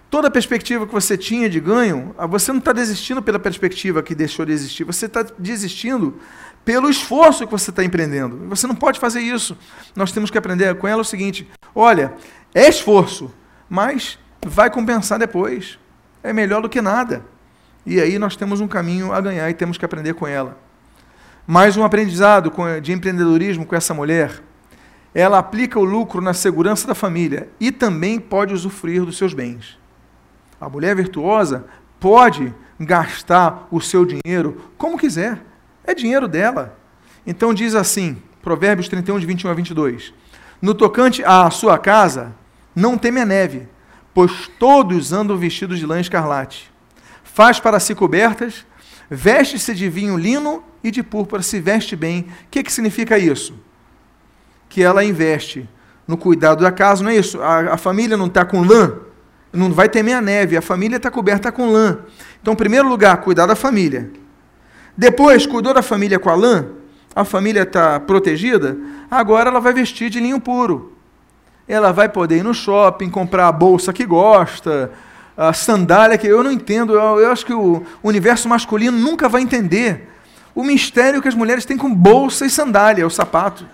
Toda 0.10 0.28
a 0.28 0.32
perspectiva 0.32 0.88
que 0.88 0.94
você 0.94 1.16
tinha 1.16 1.50
de 1.50 1.60
ganho, 1.60 2.16
ah, 2.18 2.26
você 2.26 2.52
não 2.52 2.60
está 2.60 2.74
desistindo 2.74 3.22
pela 3.22 3.38
perspectiva 3.38 4.02
que 4.02 4.16
deixou 4.16 4.44
de 4.44 4.52
existir, 4.52 4.84
você 4.84 5.06
está 5.06 5.24
desistindo 5.38 6.18
pelo 6.66 6.90
esforço 6.90 7.46
que 7.46 7.52
você 7.52 7.70
está 7.70 7.84
empreendendo. 7.84 8.48
Você 8.50 8.66
não 8.66 8.76
pode 8.76 9.00
fazer 9.00 9.22
isso. 9.22 9.56
Nós 9.96 10.12
temos 10.12 10.32
que 10.32 10.38
aprender 10.38 10.74
com 10.76 10.88
ela 10.88 11.02
o 11.02 11.06
seguinte: 11.06 11.48
olha, 11.76 12.14
é 12.56 12.68
esforço, 12.68 13.32
mas 13.70 14.18
vai 14.46 14.70
compensar 14.70 15.20
depois. 15.20 15.80
É 16.24 16.34
melhor 16.34 16.62
do 16.62 16.70
que 16.70 16.82
nada. 16.82 17.24
E 17.86 18.00
aí 18.00 18.20
nós 18.20 18.36
temos 18.36 18.62
um 18.62 18.68
caminho 18.68 19.14
a 19.14 19.22
ganhar 19.22 19.50
e 19.50 19.54
temos 19.54 19.78
que 19.78 19.86
aprender 19.86 20.14
com 20.14 20.28
ela. 20.28 20.58
Mais 21.48 21.76
um 21.78 21.84
aprendizado 21.84 22.52
de 22.82 22.92
empreendedorismo 22.92 23.66
com 23.66 23.76
essa 23.76 23.94
mulher. 23.94 24.44
Ela 25.14 25.40
aplica 25.40 25.80
o 25.80 25.84
lucro 25.84 26.22
na 26.22 26.34
segurança 26.34 26.88
da 26.88 26.94
família 26.94 27.50
e 27.60 27.72
também 27.72 28.20
pode 28.20 28.54
usufruir 28.54 29.04
dos 29.04 29.18
seus 29.18 29.34
bens. 29.34 29.78
A 30.62 30.70
mulher 30.70 30.96
virtuosa 30.96 31.66
pode 32.00 32.54
gastar 32.80 33.68
o 33.72 33.82
seu 33.82 34.06
dinheiro 34.06 34.62
como 34.78 34.98
quiser. 34.98 35.42
É 35.84 35.96
dinheiro 35.96 36.28
dela. 36.28 36.78
Então 37.26 37.54
diz 37.54 37.74
assim, 37.74 38.22
Provérbios 38.42 38.88
31, 38.88 39.20
de 39.20 39.26
21 39.26 39.50
a 39.50 39.54
22. 39.54 40.14
No 40.62 40.74
tocante 40.74 41.24
à 41.24 41.50
sua 41.50 41.78
casa, 41.78 42.36
não 42.76 42.98
teme 42.98 43.20
a 43.22 43.26
neve, 43.26 43.68
pois 44.20 44.52
todos 44.60 45.14
andam 45.14 45.38
vestidos 45.38 45.80
de 45.80 45.86
lã 45.86 45.98
escarlate. 45.98 46.70
Faz 47.24 47.58
para 47.58 47.80
si 47.80 47.96
cobertas, 47.96 48.66
veste-se 49.10 49.74
de 49.74 49.88
vinho 49.88 50.18
lino 50.18 50.62
e 50.84 50.92
de 50.92 51.02
púrpura, 51.02 51.42
se 51.42 51.58
veste 51.62 51.96
bem. 51.96 52.24
O 52.24 52.50
que, 52.52 52.62
que 52.62 52.70
significa 52.70 53.18
isso? 53.18 53.58
Que 54.68 54.84
ela 54.84 55.06
investe 55.06 55.70
no 56.06 56.18
cuidado 56.18 56.64
da 56.66 56.70
casa, 56.70 57.02
não 57.02 57.10
é 57.10 57.16
isso? 57.16 57.42
A, 57.42 57.76
a 57.76 57.78
família 57.78 58.18
não 58.18 58.26
está 58.26 58.44
com 58.44 58.62
lã, 58.62 58.98
não 59.54 59.72
vai 59.72 59.88
temer 59.88 60.18
a 60.18 60.22
neve, 60.22 60.58
a 60.58 60.62
família 60.62 60.98
está 60.98 61.10
coberta 61.10 61.50
com 61.50 61.72
lã. 61.72 62.00
Então, 62.42 62.54
em 62.54 62.58
primeiro 62.58 62.90
lugar, 62.90 63.22
cuidar 63.22 63.46
da 63.46 63.56
família. 63.56 64.12
Depois, 64.98 65.46
cuidou 65.46 65.74
da 65.74 65.82
família 65.82 66.20
com 66.20 66.30
a 66.30 66.36
lã, 66.36 66.66
a 67.16 67.24
família 67.24 67.62
está 67.62 68.02
protegida, 68.02 68.78
agora 69.10 69.50
ela 69.50 69.62
vai 69.62 69.72
vestir 69.72 70.10
de 70.10 70.20
linho 70.20 70.42
puro 70.42 70.99
ela 71.70 71.94
vai 71.94 72.10
poder 72.10 72.38
ir 72.38 72.44
no 72.44 72.54
shopping, 72.54 73.12
comprar 73.12 73.48
a 73.48 73.52
bolsa 73.52 73.94
que 73.94 74.04
gosta, 74.04 74.92
a 75.38 75.54
sandália 75.54 76.18
que 76.18 76.26
eu 76.26 76.44
não 76.44 76.52
entendo. 76.52 76.96
Eu, 76.96 77.20
eu 77.20 77.32
acho 77.32 77.46
que 77.46 77.54
o 77.54 77.84
universo 78.04 78.50
masculino 78.50 78.98
nunca 78.98 79.30
vai 79.30 79.44
entender 79.44 80.10
o 80.56 80.64
mistério 80.64 81.22
que 81.22 81.28
as 81.28 81.36
mulheres 81.36 81.66
têm 81.66 81.78
com 81.78 81.94
bolsa 81.94 82.44
e 82.44 82.50
sandália, 82.50 83.06
o 83.06 83.10
sapato. 83.10 83.68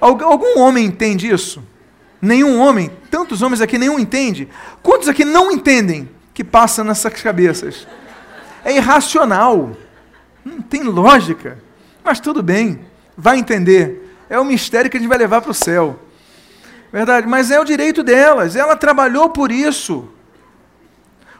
Algum 0.00 0.58
homem 0.58 0.86
entende 0.86 1.30
isso? 1.30 1.62
Nenhum 2.20 2.58
homem? 2.58 2.90
Tantos 3.10 3.42
homens 3.42 3.60
aqui, 3.60 3.76
nenhum 3.76 3.98
entende? 3.98 4.48
Quantos 4.82 5.08
aqui 5.08 5.26
não 5.26 5.52
entendem 5.52 6.08
que 6.32 6.42
passa 6.42 6.82
nessas 6.82 7.20
cabeças? 7.20 7.86
É 8.64 8.74
irracional. 8.74 9.76
Não 10.42 10.62
tem 10.62 10.82
lógica. 10.82 11.58
Mas 12.02 12.18
tudo 12.18 12.42
bem, 12.42 12.80
vai 13.16 13.38
entender. 13.38 14.16
É 14.28 14.38
o 14.38 14.44
mistério 14.44 14.90
que 14.90 14.96
a 14.96 15.00
gente 15.00 15.08
vai 15.08 15.18
levar 15.18 15.42
para 15.42 15.50
o 15.50 15.54
céu. 15.54 15.98
Verdade, 16.94 17.26
mas 17.26 17.50
é 17.50 17.58
o 17.58 17.64
direito 17.64 18.04
delas. 18.04 18.54
Ela 18.54 18.76
trabalhou 18.76 19.28
por 19.28 19.50
isso. 19.50 20.08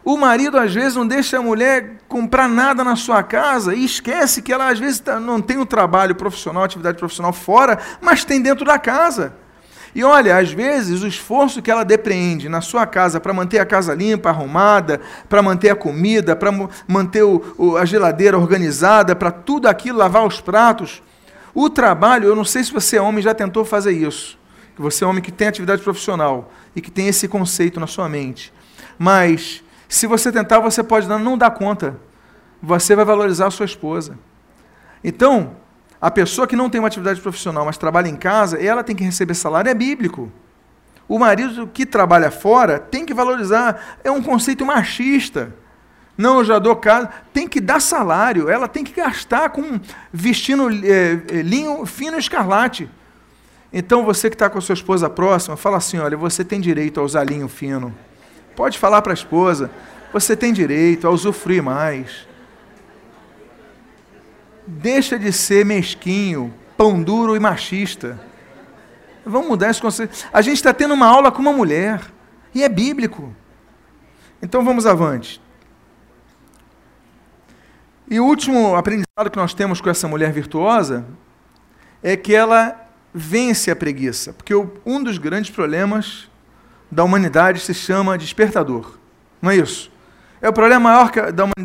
O 0.05 0.16
marido 0.16 0.59
às 0.59 0.74
vezes 0.74 0.96
não 0.96 1.07
deixa 1.07 1.38
a 1.38 1.42
mulher 1.42 1.98
comprar 2.09 2.48
nada 2.48 2.82
na 2.82 2.96
sua 2.96 3.22
casa 3.22 3.72
e 3.72 3.84
esquece 3.84 4.42
que 4.42 4.52
ela 4.52 4.68
às 4.68 4.80
vezes 4.80 4.98
tá, 4.98 5.20
não 5.20 5.40
tem 5.40 5.57
o 5.57 5.61
um 5.61 5.64
trabalho 5.64 6.16
profissional, 6.16 6.64
atividade 6.64 6.98
profissional 6.98 7.32
fora, 7.32 7.78
mas 8.00 8.24
tem 8.24 8.42
dentro 8.42 8.64
da 8.64 8.80
casa. 8.80 9.32
E 9.94 10.02
olha, 10.02 10.36
às 10.36 10.50
vezes 10.50 11.02
o 11.02 11.07
esforço 11.07 11.62
que 11.62 11.70
ela 11.70 11.84
depreende 11.84 12.48
na 12.48 12.61
sua 12.61 12.84
casa 12.84 13.20
para 13.20 13.32
manter 13.32 13.61
a 13.61 13.64
casa 13.64 13.94
limpa, 13.94 14.30
arrumada, 14.30 15.00
para 15.28 15.40
manter 15.40 15.70
a 15.70 15.76
comida, 15.76 16.34
para 16.34 16.50
manter 16.88 17.22
o, 17.22 17.55
o, 17.57 17.76
a 17.76 17.84
geladeira 17.84 18.36
organizada, 18.36 19.14
para 19.14 19.30
tudo 19.30 19.68
aquilo, 19.68 19.98
lavar 19.98 20.26
os 20.26 20.40
pratos. 20.40 21.00
O 21.55 21.70
trabalho, 21.70 22.26
eu 22.26 22.34
não 22.34 22.44
sei 22.44 22.64
se 22.64 22.72
você 22.72 22.96
é 22.96 23.00
homem 23.00 23.22
já 23.22 23.32
tentou 23.32 23.64
fazer 23.64 23.92
isso, 23.92 24.36
que 24.75 24.83
você 24.83 25.05
é 25.05 25.07
homem 25.07 25.22
que 25.22 25.33
tem 25.33 25.49
atividade 25.49 25.83
profissional 25.83 26.53
e 26.75 26.81
que 26.81 26.91
tem 26.91 27.09
esse 27.09 27.29
conceito 27.29 27.79
na 27.79 27.87
sua 27.87 28.09
mente. 28.09 28.53
Mas 28.99 29.62
se 29.89 30.07
você 30.07 30.33
tentar, 30.33 30.59
você 30.59 30.83
pode 30.83 31.07
não 31.07 31.39
dar 31.39 31.51
conta. 31.51 31.97
Você 32.62 32.97
vai 32.97 33.05
valorizar 33.05 33.47
a 33.47 33.51
sua 33.51 33.66
esposa. 33.66 34.18
Então, 35.03 35.57
a 36.01 36.11
pessoa 36.11 36.47
que 36.47 36.57
não 36.57 36.68
tem 36.68 36.81
uma 36.81 36.89
atividade 36.89 37.20
profissional, 37.20 37.64
mas 37.64 37.79
trabalha 37.79 38.09
em 38.09 38.16
casa, 38.16 38.61
ela 38.62 38.83
tem 38.83 38.97
que 38.97 39.05
receber 39.05 39.35
salário, 39.35 39.70
é 39.70 39.75
bíblico. 39.75 40.33
O 41.07 41.18
marido 41.18 41.66
que 41.66 41.85
trabalha 41.85 42.31
fora 42.31 42.79
tem 42.79 43.05
que 43.05 43.14
valorizar, 43.14 43.99
é 44.03 44.11
um 44.11 44.22
conceito 44.22 44.64
machista. 44.64 45.55
Não, 46.16 46.39
eu 46.39 46.45
já 46.45 46.59
dou 46.59 46.77
casa, 46.77 47.11
tem 47.33 47.47
que 47.47 47.61
dar 47.61 47.81
salário, 47.81 48.49
ela 48.49 48.68
tem 48.68 48.85
que 48.85 48.93
gastar 48.93 49.51
com 49.51 49.81
vestindo 50.12 50.68
é, 50.70 51.43
linho 51.43 51.85
fino 51.85 52.18
escarlate. 52.18 52.89
Então 53.77 54.05
você 54.05 54.31
que 54.31 54.37
está 54.37 54.49
com 54.49 54.57
a 54.57 54.61
sua 54.61 54.75
esposa 54.75 55.11
próxima, 55.11 55.57
fala 55.57 55.79
assim: 55.79 55.99
olha, 55.99 56.16
você 56.16 56.45
tem 56.45 56.61
direito 56.61 57.01
a 57.01 57.03
usar 57.03 57.25
linho 57.25 57.49
fino. 57.49 57.93
Pode 58.55 58.79
falar 58.79 59.03
para 59.03 59.12
a 59.12 59.14
esposa, 59.14 59.68
você 60.12 60.37
tem 60.37 60.53
direito 60.53 61.09
a 61.09 61.11
usufruir 61.11 61.61
mais. 61.61 62.29
Deixa 64.64 65.18
de 65.18 65.33
ser 65.33 65.66
mesquinho, 65.66 66.55
pão 66.77 67.03
duro 67.03 67.35
e 67.35 67.41
machista. 67.41 68.18
Vamos 69.27 69.49
mudar 69.49 69.70
esse 69.70 69.81
conceito. 69.81 70.25
A 70.33 70.41
gente 70.41 70.57
está 70.57 70.72
tendo 70.72 70.95
uma 70.95 71.07
aula 71.07 71.33
com 71.33 71.43
uma 71.43 71.53
mulher. 71.53 72.01
E 72.55 72.62
é 72.62 72.68
bíblico. 72.68 73.35
Então 74.41 74.64
vamos 74.64 74.87
avante. 74.87 75.43
E 78.09 78.20
o 78.20 78.25
último 78.25 78.77
aprendizado 78.77 79.31
que 79.31 79.37
nós 79.37 79.53
temos 79.53 79.81
com 79.81 79.91
essa 79.91 80.07
mulher 80.07 80.31
virtuosa 80.31 81.05
é 82.01 82.16
que 82.16 82.33
ela 82.33 82.84
vence 83.14 83.70
a 83.70 83.76
preguiça. 83.76 84.32
Porque 84.32 84.52
um 84.84 85.02
dos 85.02 85.16
grandes 85.18 85.50
problemas 85.50 86.28
da 86.90 87.04
humanidade 87.04 87.60
se 87.60 87.72
chama 87.72 88.18
despertador. 88.18 88.98
Não 89.40 89.50
é 89.50 89.56
isso? 89.56 89.90
É 90.42 90.48
o 90.48 90.52
problema 90.52 90.90
maior 90.90 91.10
que, 91.10 91.20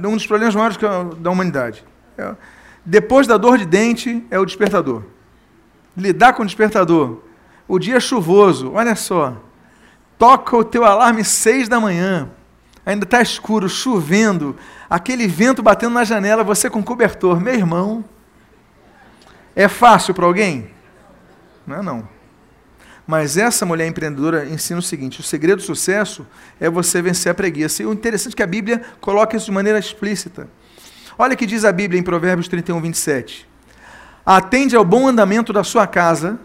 um 0.07 0.15
dos 0.15 0.27
problemas 0.27 0.53
maiores 0.53 0.77
da 1.17 1.31
humanidade. 1.31 1.83
É, 2.17 2.35
depois 2.85 3.27
da 3.27 3.37
dor 3.37 3.57
de 3.57 3.65
dente 3.65 4.23
é 4.29 4.39
o 4.39 4.45
despertador. 4.45 5.03
Lidar 5.97 6.33
com 6.33 6.43
o 6.43 6.45
despertador. 6.45 7.21
O 7.67 7.77
dia 7.79 7.97
é 7.97 7.99
chuvoso, 7.99 8.71
olha 8.73 8.95
só. 8.95 9.35
Toca 10.17 10.55
o 10.55 10.63
teu 10.63 10.85
alarme 10.85 11.23
seis 11.23 11.67
da 11.67 11.79
manhã. 11.79 12.29
Ainda 12.85 13.03
está 13.03 13.21
escuro, 13.21 13.69
chovendo, 13.69 14.55
aquele 14.89 15.27
vento 15.27 15.61
batendo 15.61 15.93
na 15.93 16.03
janela, 16.03 16.43
você 16.43 16.69
com 16.69 16.81
cobertor. 16.81 17.39
Meu 17.39 17.53
irmão, 17.53 18.03
é 19.55 19.67
fácil 19.67 20.13
para 20.13 20.25
alguém? 20.25 20.71
Não 21.69 21.75
é 21.75 21.81
não. 21.83 22.09
Mas 23.05 23.37
essa 23.37 23.63
mulher 23.63 23.87
empreendedora 23.87 24.43
ensina 24.49 24.79
o 24.79 24.83
seguinte: 24.83 25.19
o 25.19 25.23
segredo 25.23 25.57
do 25.57 25.61
sucesso 25.61 26.25
é 26.59 26.67
você 26.67 26.99
vencer 26.99 27.31
a 27.31 27.35
preguiça. 27.35 27.83
E 27.83 27.85
o 27.85 27.93
interessante 27.93 28.33
é 28.33 28.35
que 28.37 28.41
a 28.41 28.47
Bíblia 28.47 28.81
coloca 28.99 29.37
isso 29.37 29.45
de 29.45 29.51
maneira 29.51 29.77
explícita. 29.77 30.49
Olha 31.15 31.35
o 31.35 31.37
que 31.37 31.45
diz 31.45 31.63
a 31.63 31.71
Bíblia 31.71 31.99
em 31.99 32.03
Provérbios 32.03 32.47
31, 32.47 32.81
27. 32.81 33.47
Atende 34.25 34.75
ao 34.75 34.83
bom 34.83 35.07
andamento 35.07 35.53
da 35.53 35.63
sua 35.63 35.85
casa 35.85 36.39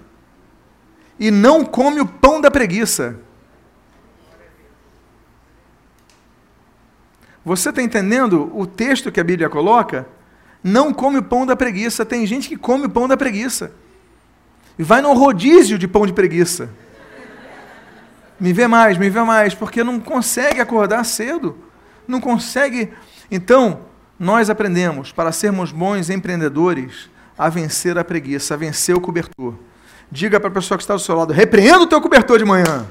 e 1.18 1.30
não 1.30 1.64
come 1.64 2.02
o 2.02 2.06
pão 2.06 2.38
da 2.38 2.50
preguiça. 2.50 3.18
Você 7.42 7.70
está 7.70 7.80
entendendo 7.80 8.50
o 8.54 8.66
texto 8.66 9.10
que 9.10 9.20
a 9.20 9.24
Bíblia 9.24 9.48
coloca? 9.48 10.06
Não 10.62 10.92
come 10.92 11.18
o 11.18 11.22
pão 11.22 11.46
da 11.46 11.56
preguiça. 11.56 12.04
Tem 12.04 12.26
gente 12.26 12.46
que 12.46 12.56
come 12.58 12.86
o 12.86 12.90
pão 12.90 13.08
da 13.08 13.16
preguiça. 13.16 13.72
E 14.78 14.82
vai 14.82 15.00
no 15.00 15.12
rodízio 15.12 15.78
de 15.78 15.86
pão 15.86 16.06
de 16.06 16.12
preguiça. 16.12 16.70
Me 18.38 18.52
vê 18.52 18.66
mais, 18.66 18.98
me 18.98 19.08
vê 19.08 19.22
mais, 19.22 19.54
porque 19.54 19.84
não 19.84 20.00
consegue 20.00 20.60
acordar 20.60 21.04
cedo. 21.04 21.56
Não 22.06 22.20
consegue. 22.20 22.92
Então, 23.30 23.80
nós 24.18 24.50
aprendemos, 24.50 25.12
para 25.12 25.32
sermos 25.32 25.72
bons 25.72 26.10
empreendedores, 26.10 27.08
a 27.38 27.48
vencer 27.48 27.96
a 27.98 28.04
preguiça, 28.04 28.54
a 28.54 28.56
vencer 28.56 28.94
o 28.94 29.00
cobertor. 29.00 29.54
Diga 30.10 30.38
para 30.38 30.48
a 30.48 30.52
pessoa 30.52 30.76
que 30.76 30.84
está 30.84 30.94
do 30.94 31.00
seu 31.00 31.16
lado: 31.16 31.32
repreenda 31.32 31.80
o 31.80 31.86
teu 31.86 32.00
cobertor 32.00 32.38
de 32.38 32.44
manhã. 32.44 32.86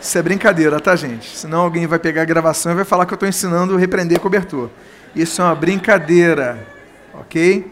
Isso 0.00 0.18
é 0.18 0.22
brincadeira, 0.22 0.80
tá, 0.80 0.96
gente? 0.96 1.36
Senão 1.36 1.60
alguém 1.60 1.86
vai 1.86 1.98
pegar 1.98 2.22
a 2.22 2.24
gravação 2.24 2.72
e 2.72 2.74
vai 2.74 2.84
falar 2.84 3.06
que 3.06 3.12
eu 3.12 3.16
estou 3.16 3.28
ensinando 3.28 3.76
a 3.76 3.78
repreender 3.78 4.18
cobertor. 4.18 4.68
Isso 5.14 5.40
é 5.40 5.44
uma 5.44 5.54
brincadeira, 5.54 6.66
ok? 7.14 7.70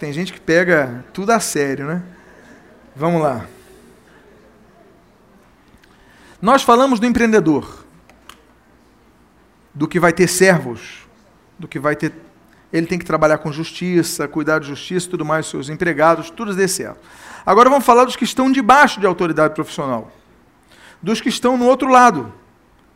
Tem 0.00 0.14
gente 0.14 0.32
que 0.32 0.40
pega 0.40 1.04
tudo 1.12 1.30
a 1.30 1.38
sério, 1.38 1.86
né? 1.86 2.02
Vamos 2.96 3.20
lá. 3.20 3.44
Nós 6.40 6.62
falamos 6.62 6.98
do 6.98 7.04
empreendedor 7.04 7.84
do 9.74 9.86
que 9.86 10.00
vai 10.00 10.10
ter 10.10 10.26
servos, 10.26 11.06
do 11.58 11.68
que 11.68 11.78
vai 11.78 11.94
ter. 11.94 12.14
Ele 12.72 12.86
tem 12.86 12.98
que 12.98 13.04
trabalhar 13.04 13.36
com 13.38 13.52
justiça, 13.52 14.26
cuidar 14.26 14.58
de 14.58 14.68
justiça 14.68 15.10
tudo 15.10 15.22
mais, 15.22 15.44
seus 15.44 15.68
empregados, 15.68 16.30
tudo 16.30 16.54
dê 16.54 16.66
certo. 16.66 16.98
Agora 17.44 17.68
vamos 17.68 17.84
falar 17.84 18.06
dos 18.06 18.16
que 18.16 18.24
estão 18.24 18.50
debaixo 18.50 19.00
de 19.00 19.06
autoridade 19.06 19.52
profissional, 19.52 20.10
dos 21.02 21.20
que 21.20 21.28
estão 21.28 21.58
no 21.58 21.66
outro 21.66 21.90
lado. 21.90 22.32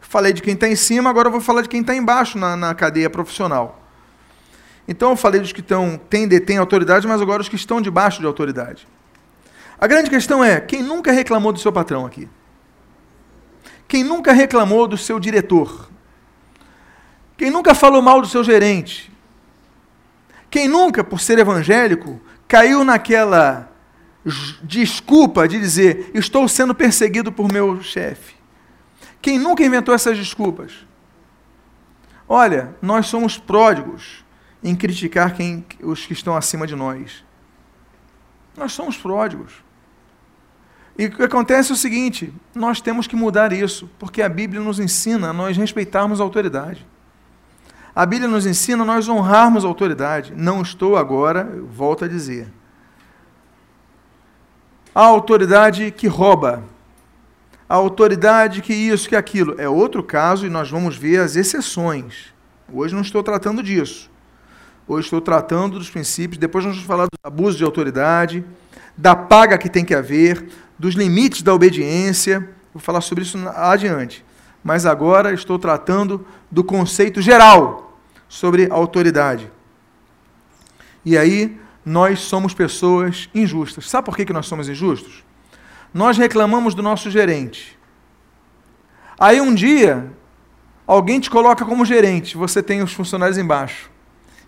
Falei 0.01 0.33
de 0.33 0.41
quem 0.41 0.55
está 0.55 0.67
em 0.67 0.77
cima, 0.77 1.11
agora 1.11 1.29
vou 1.29 1.43
falar 1.43 1.61
de 1.61 1.69
quem 1.69 1.83
está 1.83 1.95
embaixo 1.95 2.39
na, 2.39 2.57
na 2.57 2.75
cadeia 2.75 3.11
profissional. 3.11 3.84
Então 4.87 5.11
eu 5.11 5.16
falei 5.16 5.41
dos 5.41 5.53
que 5.53 5.61
estão, 5.61 5.99
têm, 6.11 6.28
detêm 6.28 6.59
autoridade, 6.59 7.07
mas 7.07 7.20
agora 7.20 7.41
os 7.41 7.49
que 7.49 7.57
estão 7.57 7.80
debaixo 7.80 8.20
de 8.20 8.26
autoridade. 8.26 8.87
A 9.78 9.87
grande 9.87 10.11
questão 10.11 10.45
é: 10.45 10.61
quem 10.61 10.82
nunca 10.82 11.11
reclamou 11.11 11.53
do 11.53 11.59
seu 11.59 11.72
patrão 11.72 12.05
aqui? 12.05 12.28
Quem 13.89 14.05
nunca 14.05 14.32
reclamou 14.32 14.87
do 14.87 14.97
seu 14.97 15.18
diretor? 15.18 15.89
Quem 17.37 17.51
nunca 17.51 17.74
falou 17.74 18.01
mal 18.01 18.20
do 18.20 18.28
seu 18.28 18.45
gerente? 18.45 19.12
Quem 20.51 20.68
nunca, 20.68 21.03
por 21.03 21.20
ser 21.20 21.39
evangélico, 21.39 22.20
caiu 22.47 22.85
naquela 22.85 23.70
desculpa 24.62 25.49
de 25.49 25.59
dizer: 25.59 26.11
estou 26.14 26.47
sendo 26.49 26.74
perseguido 26.74 27.32
por 27.32 27.51
meu 27.51 27.82
chefe? 27.82 28.35
Quem 29.20 29.39
nunca 29.39 29.64
inventou 29.64 29.95
essas 29.95 30.16
desculpas? 30.16 30.72
Olha, 32.28 32.74
nós 32.80 33.07
somos 33.07 33.37
pródigos 33.37 34.24
em 34.65 34.75
criticar 34.75 35.35
quem, 35.35 35.62
os 35.83 36.07
que 36.07 36.15
estão 36.15 36.35
acima 36.35 36.67
de 36.67 36.75
nós. 36.75 37.23
Nós 38.57 38.73
somos 38.73 38.97
pródigos. 38.97 39.62
E 40.97 41.07
o 41.07 41.11
que 41.11 41.23
acontece 41.23 41.71
é 41.71 41.75
o 41.75 41.77
seguinte: 41.77 42.33
nós 42.55 42.81
temos 42.81 43.07
que 43.07 43.15
mudar 43.15 43.53
isso, 43.53 43.91
porque 43.99 44.23
a 44.23 44.29
Bíblia 44.29 44.62
nos 44.62 44.81
ensina 44.81 45.29
a 45.29 45.33
nós 45.33 45.57
respeitarmos 45.57 46.21
a 46.21 46.25
autoridade. 46.25 46.87
A 47.95 48.07
Bíblia 48.07 48.29
nos 48.29 48.47
ensina 48.47 48.83
a 48.83 48.87
nós 48.87 49.09
honrarmos 49.09 49.65
a 49.65 49.69
autoridade. 49.69 50.33
Não 50.35 50.62
estou 50.62 50.97
agora, 50.97 51.45
volto 51.69 52.05
a 52.05 52.09
dizer. 52.09 52.49
A 54.95 55.03
autoridade 55.03 55.91
que 55.91 56.07
rouba, 56.07 56.65
a 57.69 57.75
autoridade 57.75 58.62
que 58.62 58.73
isso, 58.73 59.09
que 59.09 59.17
aquilo, 59.17 59.61
é 59.61 59.69
outro 59.69 60.03
caso 60.03 60.47
e 60.47 60.51
nós 60.51 60.71
vamos 60.71 60.97
ver 60.97 61.21
as 61.21 61.37
exceções. 61.37 62.33
Hoje 62.73 62.95
não 62.95 63.03
estou 63.03 63.23
tratando 63.23 63.62
disso. 63.62 64.11
Hoje 64.87 65.07
estou 65.07 65.20
tratando 65.20 65.78
dos 65.78 65.89
princípios, 65.89 66.37
depois 66.37 66.62
nós 66.62 66.74
vamos 66.74 66.87
falar 66.87 67.07
do 67.07 67.18
abuso 67.24 67.57
de 67.57 67.64
autoridade, 67.64 68.45
da 68.95 69.16
paga 69.16 69.57
que 69.57 69.70
tem 69.70 69.82
que 69.82 69.95
haver, 69.95 70.47
dos 70.78 70.95
limites 70.95 71.41
da 71.41 71.55
obediência. 71.55 72.51
Vou 72.72 72.82
falar 72.82 73.01
sobre 73.01 73.24
isso 73.24 73.39
adiante. 73.57 74.22
Mas 74.62 74.85
agora 74.85 75.32
estou 75.32 75.59
tratando 75.59 76.26
do 76.51 76.62
conceito 76.62 77.22
geral 77.22 77.99
sobre 78.28 78.68
autoridade. 78.70 79.51
E 81.03 81.16
aí, 81.16 81.59
nós 81.85 82.20
somos 82.20 82.53
pessoas 82.53 83.30
injustas. 83.35 83.89
Sabe 83.89 84.05
por 84.05 84.14
que, 84.14 84.26
que 84.26 84.32
nós 84.35 84.47
somos 84.47 84.68
injustos? 84.68 85.24
Nós 85.95 86.18
reclamamos 86.18 86.74
do 86.74 86.82
nosso 86.82 87.11
gerente. 87.11 87.78
Aí 89.18 89.41
um 89.41 89.55
dia, 89.55 90.12
alguém 90.87 91.20
te 91.20 91.30
coloca 91.30 91.64
como 91.64 91.87
gerente, 91.87 92.37
você 92.37 92.62
tem 92.62 92.82
os 92.82 92.93
funcionários 92.93 93.39
embaixo. 93.39 93.94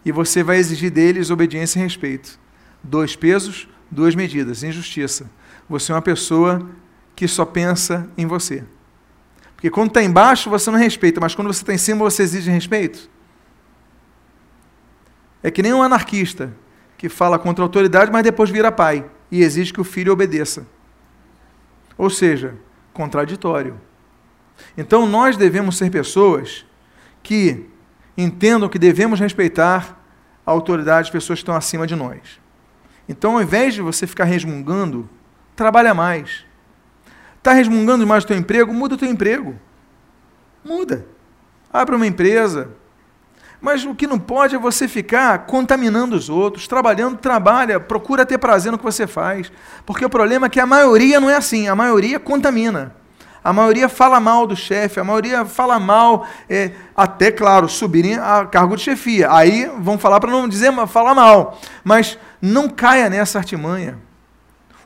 E 0.06 0.12
você 0.12 0.40
vai 0.40 0.58
exigir 0.58 0.88
deles 0.88 1.30
obediência 1.30 1.80
e 1.80 1.82
respeito. 1.82 2.38
Dois 2.80 3.16
pesos, 3.16 3.68
duas 3.90 4.14
medidas. 4.14 4.62
Injustiça. 4.62 5.28
Você 5.68 5.90
é 5.90 5.96
uma 5.96 6.00
pessoa 6.00 6.70
que 7.16 7.26
só 7.26 7.44
pensa 7.44 8.08
em 8.16 8.24
você. 8.24 8.62
Porque 9.56 9.68
quando 9.68 9.88
está 9.88 10.00
embaixo, 10.00 10.48
você 10.48 10.70
não 10.70 10.78
respeita, 10.78 11.20
mas 11.20 11.34
quando 11.34 11.48
você 11.48 11.62
está 11.62 11.74
em 11.74 11.78
cima, 11.78 12.04
você 12.04 12.22
exige 12.22 12.48
respeito. 12.52 13.10
É 15.42 15.50
que 15.50 15.60
nem 15.60 15.74
um 15.74 15.82
anarquista 15.82 16.54
que 16.96 17.08
fala 17.08 17.36
contra 17.36 17.64
a 17.64 17.66
autoridade, 17.66 18.12
mas 18.12 18.22
depois 18.22 18.48
vira 18.48 18.70
pai 18.70 19.04
e 19.28 19.42
exige 19.42 19.72
que 19.72 19.80
o 19.80 19.84
filho 19.84 20.12
obedeça. 20.12 20.68
Ou 21.98 22.10
seja, 22.10 22.54
contraditório. 22.92 23.80
Então 24.78 25.04
nós 25.04 25.36
devemos 25.36 25.76
ser 25.76 25.90
pessoas 25.90 26.64
que 27.24 27.68
entendam 28.16 28.68
que 28.68 28.78
devemos 28.78 29.20
respeitar 29.20 30.00
a 30.44 30.50
autoridade 30.50 31.06
de 31.06 31.12
pessoas 31.12 31.38
que 31.38 31.42
estão 31.42 31.56
acima 31.56 31.86
de 31.86 31.96
nós. 31.96 32.40
Então, 33.08 33.34
ao 33.34 33.42
invés 33.42 33.74
de 33.74 33.82
você 33.82 34.06
ficar 34.06 34.24
resmungando, 34.24 35.08
trabalha 35.54 35.94
mais. 35.94 36.44
Está 37.38 37.52
resmungando 37.52 38.04
demais 38.04 38.24
do 38.24 38.28
teu 38.28 38.36
emprego? 38.36 38.72
Muda 38.72 38.94
o 38.94 38.98
teu 38.98 39.08
emprego. 39.08 39.54
Muda. 40.64 41.06
Abre 41.72 41.94
uma 41.94 42.06
empresa. 42.06 42.70
Mas 43.60 43.84
o 43.84 43.94
que 43.94 44.06
não 44.06 44.18
pode 44.18 44.54
é 44.54 44.58
você 44.58 44.86
ficar 44.86 45.46
contaminando 45.46 46.14
os 46.14 46.28
outros, 46.28 46.68
trabalhando, 46.68 47.16
trabalha, 47.16 47.80
procura 47.80 48.26
ter 48.26 48.38
prazer 48.38 48.70
no 48.70 48.78
que 48.78 48.84
você 48.84 49.06
faz. 49.06 49.50
Porque 49.84 50.04
o 50.04 50.10
problema 50.10 50.46
é 50.46 50.50
que 50.50 50.60
a 50.60 50.66
maioria 50.66 51.20
não 51.20 51.30
é 51.30 51.36
assim, 51.36 51.68
a 51.68 51.74
maioria 51.74 52.18
contamina. 52.18 52.94
A 53.46 53.52
maioria 53.52 53.88
fala 53.88 54.18
mal 54.18 54.44
do 54.44 54.56
chefe, 54.56 54.98
a 54.98 55.04
maioria 55.04 55.44
fala 55.44 55.78
mal, 55.78 56.26
é, 56.50 56.72
até, 56.96 57.30
claro, 57.30 57.68
subirem 57.68 58.16
a 58.18 58.44
cargo 58.44 58.74
de 58.74 58.82
chefia. 58.82 59.32
Aí 59.32 59.70
vão 59.78 59.96
falar 59.96 60.18
para 60.18 60.32
não 60.32 60.48
dizer 60.48 60.72
falar 60.88 61.14
mal. 61.14 61.56
Mas 61.84 62.18
não 62.42 62.68
caia 62.68 63.08
nessa 63.08 63.38
artimanha. 63.38 64.00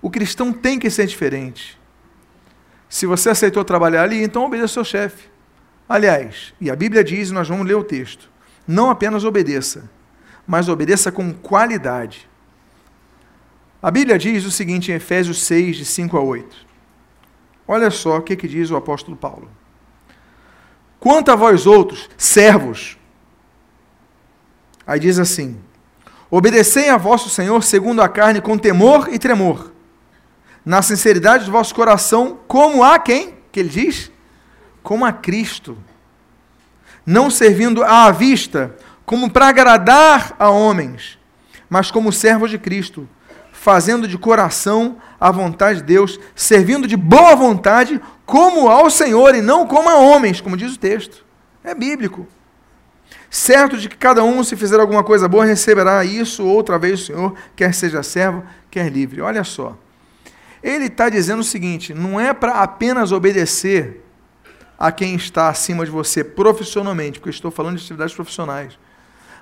O 0.03 0.11
cristão 0.11 0.53
tem 0.53 0.79
que 0.79 0.91
ser 0.91 1.07
diferente. 1.07 1.81
Se 2.87 3.07
você 3.07 3.31
aceitou 3.31 3.65
trabalhar 3.65 4.03
ali, 4.03 4.23
então 4.23 4.45
obedeça 4.45 4.75
seu 4.75 4.85
chefe. 4.85 5.31
Aliás, 5.89 6.53
e 6.61 6.71
a 6.71 6.77
Bíblia 6.77 7.03
diz, 7.03 7.31
nós 7.31 7.49
vamos 7.49 7.67
ler 7.67 7.77
o 7.77 7.83
texto, 7.83 8.29
não 8.69 8.91
apenas 8.91 9.25
obedeça, 9.25 9.89
mas 10.47 10.69
obedeça 10.69 11.11
com 11.11 11.33
qualidade. 11.33 12.29
A 13.81 13.91
Bíblia 13.91 14.19
diz 14.19 14.45
o 14.45 14.51
seguinte 14.51 14.93
em 14.93 14.97
Efésios 14.97 15.41
6, 15.45 15.79
de 15.79 15.85
5 15.87 16.15
a 16.19 16.21
8. 16.21 16.70
Olha 17.73 17.89
só 17.89 18.17
o 18.17 18.23
que, 18.23 18.35
que 18.35 18.49
diz 18.49 18.69
o 18.73 18.77
apóstolo 18.77 19.17
Paulo. 19.17 19.49
Quanto 20.99 21.31
a 21.31 21.37
vós 21.37 21.69
outros, 21.69 22.11
servos, 22.19 22.99
aí 24.85 24.99
diz 24.99 25.21
assim: 25.21 25.57
obedecei 26.29 26.89
a 26.89 26.97
vosso 26.97 27.31
Senhor 27.31 27.63
segundo 27.63 28.03
a 28.03 28.09
carne 28.09 28.41
com 28.41 28.59
temor 28.59 29.09
e 29.13 29.21
tremor, 29.21 29.71
na 30.65 30.83
sinceridade 30.83 31.45
do 31.45 31.53
vosso 31.53 31.73
coração, 31.73 32.41
como 32.49 32.83
a 32.83 32.99
quem? 32.99 33.37
Que 33.53 33.61
ele 33.61 33.69
diz? 33.69 34.11
Como 34.83 35.05
a 35.05 35.13
Cristo, 35.13 35.79
não 37.07 37.31
servindo 37.31 37.85
à 37.85 38.11
vista, 38.11 38.77
como 39.07 39.31
para 39.31 39.47
agradar 39.47 40.35
a 40.41 40.51
homens, 40.51 41.21
mas 41.69 41.89
como 41.89 42.13
servos 42.13 42.51
de 42.51 42.59
Cristo, 42.59 43.09
fazendo 43.61 44.09
de 44.09 44.17
coração 44.17 44.97
a 45.21 45.31
vontade 45.31 45.81
de 45.81 45.85
Deus, 45.85 46.19
servindo 46.35 46.89
de 46.89 46.97
boa 46.97 47.37
vontade, 47.37 48.01
como 48.25 48.71
ao 48.71 48.89
Senhor 48.89 49.35
e 49.35 49.43
não 49.43 49.67
como 49.67 49.87
a 49.91 49.97
homens, 49.97 50.41
como 50.41 50.57
diz 50.57 50.75
o 50.75 50.79
texto. 50.79 51.27
É 51.63 51.75
bíblico. 51.75 52.27
Certo 53.29 53.77
de 53.77 53.87
que 53.87 53.99
cada 53.99 54.25
um, 54.25 54.43
se 54.43 54.57
fizer 54.57 54.81
alguma 54.81 55.05
coisa 55.05 55.29
boa, 55.29 55.45
receberá 55.45 56.03
isso 56.03 56.43
outra 56.43 56.79
vez 56.79 57.03
o 57.03 57.05
Senhor, 57.05 57.35
quer 57.55 57.75
seja 57.75 58.03
servo, 58.03 58.43
quer 58.71 58.91
livre. 58.91 59.21
Olha 59.21 59.45
só. 59.45 59.77
Ele 60.63 60.87
está 60.87 61.11
dizendo 61.11 61.41
o 61.41 61.45
seguinte: 61.45 61.93
não 61.93 62.19
é 62.19 62.33
para 62.33 62.63
apenas 62.63 63.13
obedecer 63.13 64.03
a 64.79 64.91
quem 64.91 65.15
está 65.15 65.51
acima 65.51 65.85
de 65.85 65.91
você 65.91 66.25
profissionalmente, 66.25 67.21
porque 67.21 67.29
estou 67.29 67.51
falando 67.51 67.77
de 67.77 67.85
atividades 67.85 68.15
profissionais, 68.15 68.79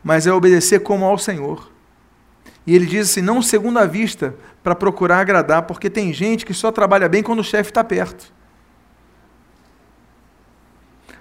mas 0.03 0.27
é 0.27 0.33
obedecer 0.33 0.81
como 0.81 1.05
ao 1.05 1.17
Senhor. 1.17 1.78
E 2.69 2.75
ele 2.75 2.85
diz 2.85 3.09
assim: 3.09 3.23
não 3.23 3.41
segundo 3.41 3.79
a 3.79 3.87
vista, 3.87 4.35
para 4.63 4.75
procurar 4.75 5.21
agradar, 5.21 5.63
porque 5.63 5.89
tem 5.89 6.13
gente 6.13 6.45
que 6.45 6.53
só 6.53 6.71
trabalha 6.71 7.09
bem 7.09 7.23
quando 7.23 7.39
o 7.39 7.43
chefe 7.43 7.71
está 7.71 7.83
perto. 7.83 8.31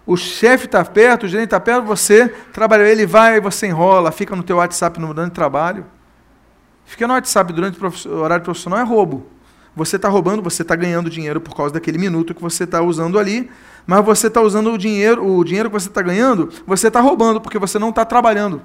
O 0.05 0.17
chefe 0.17 0.65
está 0.65 0.83
perto, 0.83 1.23
o 1.23 1.27
gerente 1.29 1.45
está 1.45 1.59
perto, 1.61 1.85
você 1.85 2.27
trabalha, 2.51 2.83
ele 2.83 3.05
vai, 3.05 3.39
você 3.39 3.67
enrola, 3.67 4.11
fica 4.11 4.35
no 4.35 4.43
teu 4.43 4.57
WhatsApp 4.57 4.99
no 4.99 5.13
durante 5.13 5.31
trabalho. 5.31 5.85
Fica 6.83 7.07
no 7.07 7.13
WhatsApp 7.13 7.53
durante 7.53 7.79
o 7.81 8.11
horário 8.17 8.43
profissional 8.43 8.79
é 8.79 8.83
roubo. 8.83 9.27
Você 9.73 9.95
está 9.95 10.09
roubando, 10.09 10.41
você 10.41 10.63
está 10.63 10.75
ganhando 10.75 11.09
dinheiro 11.09 11.39
por 11.39 11.55
causa 11.55 11.73
daquele 11.73 11.97
minuto 11.97 12.35
que 12.35 12.41
você 12.41 12.65
está 12.65 12.81
usando 12.81 13.17
ali, 13.17 13.49
mas 13.85 14.03
você 14.03 14.27
está 14.27 14.41
usando 14.41 14.73
o 14.73 14.77
dinheiro, 14.77 15.25
o 15.25 15.45
dinheiro 15.45 15.69
que 15.69 15.79
você 15.79 15.87
está 15.87 16.01
ganhando, 16.01 16.49
você 16.65 16.89
está 16.89 16.99
roubando, 16.99 17.39
porque 17.39 17.57
você 17.57 17.79
não 17.79 17.87
está 17.87 18.03
trabalhando 18.03 18.61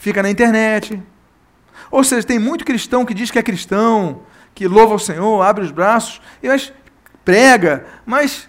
fica 0.00 0.22
na 0.22 0.30
internet. 0.30 1.00
Ou 1.90 2.02
seja, 2.02 2.26
tem 2.26 2.38
muito 2.38 2.64
cristão 2.64 3.04
que 3.04 3.14
diz 3.14 3.30
que 3.30 3.38
é 3.38 3.42
cristão, 3.42 4.22
que 4.54 4.66
louva 4.66 4.94
o 4.94 4.98
Senhor, 4.98 5.42
abre 5.42 5.62
os 5.62 5.70
braços, 5.70 6.20
e 6.42 6.48
mas 6.48 6.72
prega, 7.24 7.84
mas 8.04 8.48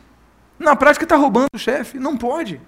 na 0.58 0.76
prática 0.76 1.06
está 1.06 1.18
roubando 1.18 1.48
o 1.54 1.60
chefe. 1.60 2.00
Não 2.00 2.18
pode. 2.18 2.60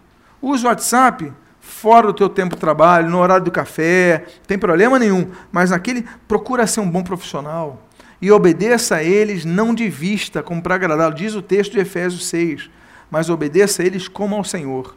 Use 0.41 0.65
o 0.65 0.67
WhatsApp 0.67 1.31
fora 1.61 2.07
do 2.07 2.13
teu 2.13 2.27
tempo 2.27 2.55
de 2.55 2.59
trabalho, 2.59 3.09
no 3.09 3.19
horário 3.19 3.45
do 3.45 3.51
café, 3.51 4.25
não 4.27 4.45
tem 4.45 4.59
problema 4.59 4.99
nenhum. 4.99 5.31
Mas 5.49 5.69
naquele, 5.69 6.05
procura 6.27 6.67
ser 6.67 6.81
um 6.81 6.89
bom 6.89 7.03
profissional. 7.03 7.81
E 8.21 8.31
obedeça 8.31 8.97
a 8.97 9.03
eles 9.03 9.45
não 9.45 9.73
de 9.73 9.89
vista, 9.89 10.43
como 10.43 10.61
para 10.61 10.75
agradá-lo. 10.75 11.15
Diz 11.15 11.35
o 11.35 11.41
texto 11.41 11.71
de 11.71 11.79
Efésios 11.79 12.25
6. 12.27 12.69
Mas 13.09 13.29
obedeça 13.29 13.81
a 13.81 13.85
eles 13.85 14.09
como 14.09 14.35
ao 14.35 14.43
Senhor. 14.43 14.95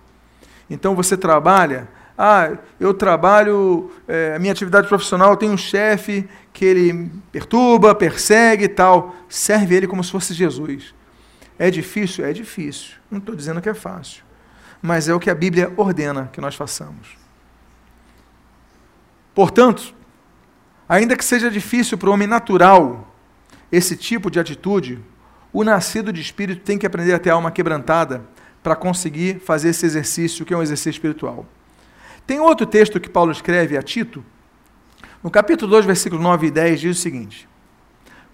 Então 0.69 0.97
você 0.97 1.17
trabalha 1.17 1.89
ah, 2.19 2.57
eu 2.81 2.95
trabalho, 2.95 3.91
é, 4.09 4.39
minha 4.39 4.53
atividade 4.53 4.89
profissional 4.89 5.37
tem 5.37 5.51
um 5.51 5.57
chefe 5.57 6.27
que 6.53 6.65
ele 6.65 7.11
perturba, 7.31 7.95
persegue 7.95 8.65
e 8.65 8.69
tal. 8.69 9.15
Serve 9.29 9.75
ele 9.75 9.87
como 9.87 10.03
se 10.03 10.11
fosse 10.11 10.33
Jesus. 10.33 10.95
É 11.59 11.71
difícil? 11.71 12.25
É 12.25 12.33
difícil. 12.33 12.95
Não 13.11 13.19
estou 13.19 13.35
dizendo 13.35 13.61
que 13.61 13.69
é 13.69 13.75
fácil. 13.75 14.25
Mas 14.81 15.09
é 15.09 15.15
o 15.15 15.21
que 15.21 15.29
a 15.29 15.35
Bíblia 15.35 15.73
ordena 15.77 16.31
que 16.33 16.41
nós 16.41 16.55
façamos. 16.55 17.19
Portanto, 19.35 19.95
ainda 20.89 21.17
que 21.17 21.25
seja 21.25 21.51
difícil 21.51 21.99
para 21.99 22.09
o 22.09 22.13
homem 22.13 22.27
natural 22.27 23.15
esse 23.71 23.95
tipo 23.95 24.31
de 24.31 24.41
atitude, 24.41 24.99
o 25.53 25.63
nascido 25.63 26.11
de 26.11 26.21
espírito 26.23 26.63
tem 26.63 26.79
que 26.79 26.87
aprender 26.87 27.13
a 27.13 27.19
ter 27.19 27.29
a 27.29 27.35
alma 27.35 27.51
quebrantada 27.51 28.25
para 28.63 28.75
conseguir 28.75 29.41
fazer 29.41 29.69
esse 29.69 29.85
exercício, 29.85 30.47
que 30.47 30.55
é 30.55 30.57
um 30.57 30.63
exercício 30.63 30.91
espiritual. 30.91 31.47
Tem 32.27 32.41
outro 32.41 32.67
texto 32.67 32.99
que 32.99 33.09
Paulo 33.09 33.31
escreve 33.31 33.77
a 33.77 33.83
Tito, 33.83 34.25
no 35.23 35.31
capítulo 35.31 35.71
2, 35.71 35.85
versículos 35.85 36.23
9 36.23 36.49
e 36.49 36.51
10, 36.51 36.81
diz 36.81 36.99
o 36.99 37.01
seguinte: 37.01 37.49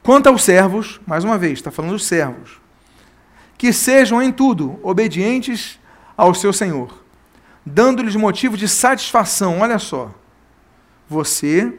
Quanto 0.02 0.28
aos 0.28 0.42
servos, 0.42 1.00
mais 1.06 1.24
uma 1.24 1.36
vez, 1.36 1.54
está 1.54 1.70
falando 1.70 1.92
dos 1.92 2.04
servos, 2.04 2.60
que 3.56 3.72
sejam 3.72 4.22
em 4.22 4.32
tudo 4.32 4.78
obedientes 4.82 5.78
ao 6.16 6.34
seu 6.34 6.52
Senhor, 6.52 7.04
dando-lhes 7.64 8.16
motivo 8.16 8.56
de 8.56 8.66
satisfação. 8.66 9.60
Olha 9.60 9.78
só, 9.78 10.12
você 11.08 11.72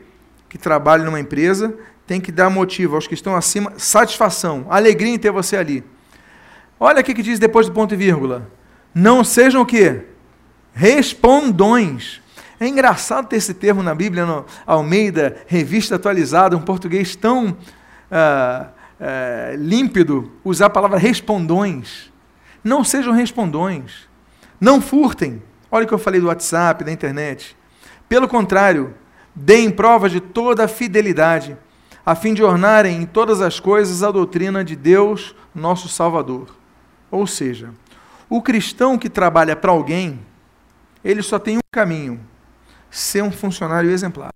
que 0.47 0.57
trabalha 0.57 1.03
numa 1.03 1.19
empresa 1.19 1.75
tem 2.05 2.21
que 2.21 2.31
dar 2.31 2.49
motivo 2.49 2.95
aos 2.95 3.07
que 3.07 3.13
estão 3.13 3.35
acima, 3.35 3.73
satisfação, 3.77 4.67
alegria 4.69 5.13
em 5.13 5.17
ter 5.17 5.31
você 5.31 5.57
ali. 5.57 5.83
Olha 6.79 7.01
o 7.01 7.03
que 7.03 7.13
diz 7.23 7.39
depois 7.39 7.67
do 7.67 7.73
ponto 7.73 7.93
e 7.93 7.97
vírgula. 7.97 8.49
Não 8.93 9.23
sejam 9.23 9.61
o 9.61 9.65
quê? 9.65 10.05
Respondões. 10.73 12.21
É 12.59 12.67
engraçado 12.67 13.27
ter 13.27 13.37
esse 13.37 13.53
termo 13.53 13.83
na 13.83 13.93
Bíblia, 13.93 14.25
no 14.25 14.45
Almeida, 14.65 15.37
revista 15.47 15.95
atualizada, 15.95 16.55
um 16.55 16.61
português 16.61 17.15
tão 17.15 17.57
ah, 18.11 18.67
ah, 18.99 19.53
límpido, 19.57 20.31
usar 20.43 20.67
a 20.67 20.69
palavra 20.69 20.97
respondões. 20.97 22.11
Não 22.63 22.83
sejam 22.83 23.13
respondões. 23.13 24.07
Não 24.59 24.79
furtem. 24.79 25.43
Olha 25.69 25.83
o 25.83 25.87
que 25.87 25.93
eu 25.93 25.99
falei 25.99 26.21
do 26.21 26.27
WhatsApp, 26.27 26.83
da 26.83 26.91
internet. 26.91 27.57
Pelo 28.07 28.27
contrário, 28.27 28.93
deem 29.35 29.69
prova 29.69 30.09
de 30.09 30.19
toda 30.19 30.65
a 30.65 30.67
fidelidade, 30.67 31.57
a 32.05 32.15
fim 32.15 32.33
de 32.33 32.43
ornarem 32.43 33.01
em 33.01 33.05
todas 33.05 33.41
as 33.41 33.59
coisas 33.59 34.03
a 34.03 34.11
doutrina 34.11 34.63
de 34.63 34.75
Deus, 34.75 35.35
nosso 35.53 35.89
Salvador. 35.89 36.55
Ou 37.09 37.27
seja, 37.27 37.71
o 38.29 38.41
cristão 38.41 38.97
que 38.97 39.09
trabalha 39.09 39.55
para 39.55 39.71
alguém, 39.71 40.19
ele 41.03 41.21
só 41.21 41.37
tem 41.37 41.57
um 41.57 41.61
caminho: 41.71 42.19
ser 42.89 43.23
um 43.23 43.31
funcionário 43.31 43.89
exemplar. 43.89 44.33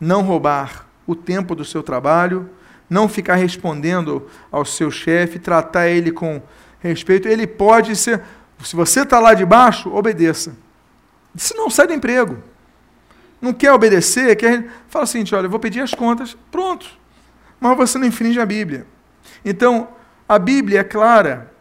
Não 0.00 0.22
roubar 0.22 0.86
o 1.06 1.14
tempo 1.14 1.54
do 1.54 1.64
seu 1.64 1.82
trabalho, 1.82 2.50
não 2.90 3.08
ficar 3.08 3.36
respondendo 3.36 4.28
ao 4.50 4.64
seu 4.64 4.90
chefe, 4.90 5.38
tratar 5.38 5.88
ele 5.88 6.10
com 6.10 6.42
respeito. 6.80 7.28
Ele 7.28 7.46
pode 7.46 7.94
ser, 7.96 8.22
se 8.62 8.74
você 8.74 9.02
está 9.02 9.18
lá 9.18 9.32
de 9.34 9.44
baixo, 9.44 9.94
obedeça. 9.94 10.56
Se 11.36 11.54
não, 11.54 11.70
sai 11.70 11.86
do 11.86 11.94
emprego. 11.94 12.42
Não 13.40 13.52
quer 13.52 13.72
obedecer, 13.72 14.36
quer, 14.36 14.68
fala 14.88 15.04
assim: 15.04 15.24
olha, 15.32 15.46
eu 15.46 15.50
vou 15.50 15.60
pedir 15.60 15.80
as 15.80 15.94
contas, 15.94 16.36
pronto. 16.50 16.86
Mas 17.58 17.76
você 17.76 17.98
não 17.98 18.06
infringe 18.06 18.40
a 18.40 18.46
Bíblia. 18.46 18.86
Então, 19.44 19.88
a 20.28 20.38
Bíblia 20.38 20.80
é 20.80 20.84
clara 20.84 21.51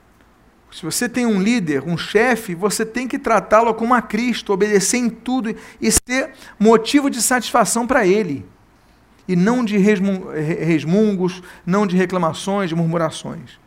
se 0.71 0.83
você 0.83 1.09
tem 1.09 1.25
um 1.25 1.41
líder, 1.41 1.83
um 1.83 1.97
chefe, 1.97 2.55
você 2.55 2.85
tem 2.85 3.07
que 3.07 3.19
tratá-lo 3.19 3.73
como 3.73 3.93
a 3.93 4.01
Cristo, 4.01 4.53
obedecer 4.53 4.97
em 4.97 5.09
tudo 5.09 5.53
e 5.81 5.91
ser 5.91 6.31
motivo 6.57 7.09
de 7.09 7.21
satisfação 7.21 7.85
para 7.85 8.07
ele. 8.07 8.45
e 9.27 9.35
não 9.35 9.63
de 9.63 9.77
resmungos, 9.77 11.41
não 11.65 11.87
de 11.87 11.95
reclamações, 11.95 12.69
de 12.69 12.75
murmurações. 12.75 13.59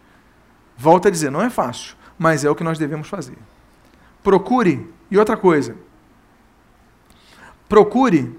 Volto 0.76 1.08
a 1.08 1.10
dizer, 1.10 1.30
não 1.30 1.40
é 1.40 1.48
fácil, 1.48 1.96
mas 2.18 2.44
é 2.44 2.50
o 2.50 2.54
que 2.54 2.62
nós 2.64 2.78
devemos 2.78 3.08
fazer. 3.08 3.38
Procure, 4.22 4.86
e 5.10 5.16
outra 5.16 5.38
coisa, 5.38 5.74
procure, 7.66 8.38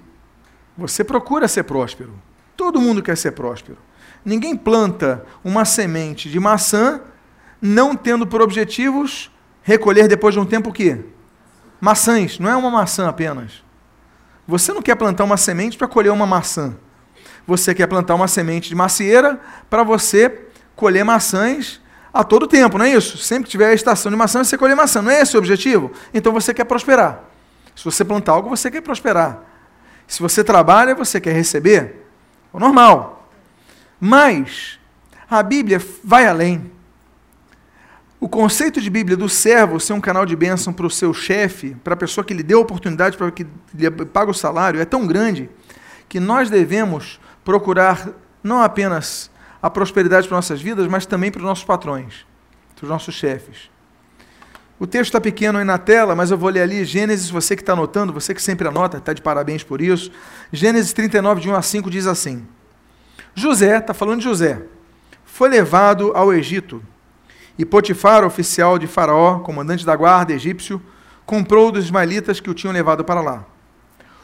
você 0.77 1.03
procura 1.03 1.47
ser 1.47 1.63
próspero. 1.63 2.13
Todo 2.55 2.79
mundo 2.81 3.01
quer 3.01 3.17
ser 3.17 3.31
próspero. 3.31 3.77
Ninguém 4.23 4.55
planta 4.55 5.25
uma 5.43 5.65
semente 5.65 6.29
de 6.29 6.39
maçã 6.39 7.01
não 7.61 7.95
tendo 7.95 8.27
por 8.27 8.41
objetivos 8.41 9.31
recolher 9.63 10.07
depois 10.07 10.33
de 10.33 10.39
um 10.39 10.45
tempo 10.45 10.69
o 10.69 10.73
quê? 10.73 10.99
Maçãs, 11.79 12.39
não 12.39 12.49
é 12.49 12.55
uma 12.55 12.69
maçã 12.69 13.07
apenas. 13.07 13.63
Você 14.47 14.71
não 14.71 14.81
quer 14.81 14.95
plantar 14.95 15.23
uma 15.23 15.37
semente 15.37 15.77
para 15.77 15.87
colher 15.87 16.11
uma 16.11 16.25
maçã. 16.25 16.75
Você 17.47 17.73
quer 17.73 17.87
plantar 17.87 18.15
uma 18.15 18.27
semente 18.27 18.69
de 18.69 18.75
macieira 18.75 19.39
para 19.69 19.83
você 19.83 20.47
colher 20.75 21.03
maçãs 21.03 21.81
a 22.13 22.23
todo 22.23 22.47
tempo, 22.47 22.77
não 22.77 22.85
é 22.85 22.89
isso? 22.89 23.17
Sempre 23.17 23.45
que 23.45 23.51
tiver 23.51 23.69
a 23.69 23.73
estação 23.73 24.09
de 24.11 24.17
maçã, 24.17 24.43
você 24.43 24.57
colher 24.57 24.75
maçã. 24.75 25.01
Não 25.01 25.11
é 25.11 25.21
esse 25.21 25.35
o 25.35 25.39
objetivo? 25.39 25.91
Então 26.13 26.31
você 26.31 26.53
quer 26.53 26.63
prosperar. 26.63 27.23
Se 27.75 27.83
você 27.83 28.05
plantar 28.05 28.33
algo, 28.33 28.49
você 28.49 28.71
quer 28.71 28.81
prosperar. 28.81 29.41
Se 30.07 30.21
você 30.21 30.43
trabalha, 30.43 30.95
você 30.95 31.19
quer 31.19 31.33
receber. 31.33 32.05
É 32.53 32.59
normal. 32.59 33.29
Mas 33.99 34.79
a 35.29 35.43
Bíblia 35.43 35.81
vai 36.03 36.25
além. 36.25 36.71
O 38.25 38.27
conceito 38.27 38.81
de 38.81 38.89
Bíblia 38.89 39.15
do 39.15 39.29
servo 39.29 39.79
ser 39.79 39.93
um 39.93 40.01
canal 40.01 40.25
de 40.25 40.35
bênção 40.35 40.73
para 40.73 40.87
o 40.87 40.89
seu 40.89 41.13
chefe, 41.13 41.77
para 41.83 41.93
a 41.93 41.95
pessoa 41.95 42.25
que 42.25 42.33
lhe 42.33 42.41
deu 42.41 42.57
a 42.57 42.61
oportunidade, 42.63 43.15
para 43.15 43.29
que 43.29 43.45
lhe 43.71 43.91
paga 43.91 44.31
o 44.31 44.33
salário, 44.33 44.81
é 44.81 44.83
tão 44.83 45.05
grande 45.05 45.47
que 46.09 46.19
nós 46.19 46.49
devemos 46.49 47.19
procurar 47.43 48.09
não 48.43 48.63
apenas 48.63 49.29
a 49.61 49.69
prosperidade 49.69 50.27
para 50.27 50.37
nossas 50.37 50.59
vidas, 50.59 50.87
mas 50.87 51.05
também 51.05 51.29
para 51.29 51.37
os 51.37 51.45
nossos 51.45 51.63
patrões, 51.63 52.25
para 52.75 52.85
os 52.85 52.89
nossos 52.89 53.13
chefes. 53.13 53.69
O 54.79 54.87
texto 54.87 55.09
está 55.09 55.21
pequeno 55.21 55.59
aí 55.59 55.63
na 55.63 55.77
tela, 55.77 56.15
mas 56.15 56.31
eu 56.31 56.37
vou 56.39 56.49
ler 56.49 56.61
ali 56.61 56.83
Gênesis, 56.83 57.29
você 57.29 57.55
que 57.55 57.61
está 57.61 57.73
anotando, 57.73 58.11
você 58.11 58.33
que 58.33 58.41
sempre 58.41 58.67
anota, 58.67 58.97
está 58.97 59.13
de 59.13 59.21
parabéns 59.21 59.63
por 59.63 59.79
isso. 59.79 60.11
Gênesis 60.51 60.93
39, 60.93 61.41
de 61.41 61.49
1 61.51 61.53
a 61.53 61.61
5, 61.61 61.91
diz 61.91 62.07
assim: 62.07 62.43
José, 63.35 63.77
está 63.77 63.93
falando 63.93 64.17
de 64.17 64.23
José, 64.23 64.63
foi 65.23 65.47
levado 65.47 66.11
ao 66.15 66.33
Egito 66.33 66.81
e 67.57 67.65
Potifar, 67.65 68.23
oficial 68.23 68.77
de 68.77 68.87
Faraó, 68.87 69.39
comandante 69.39 69.85
da 69.85 69.95
guarda 69.95 70.33
egípcio, 70.33 70.81
comprou 71.25 71.71
dos 71.71 71.85
ismaelitas 71.85 72.39
que 72.39 72.49
o 72.49 72.53
tinham 72.53 72.73
levado 72.73 73.03
para 73.03 73.21
lá. 73.21 73.45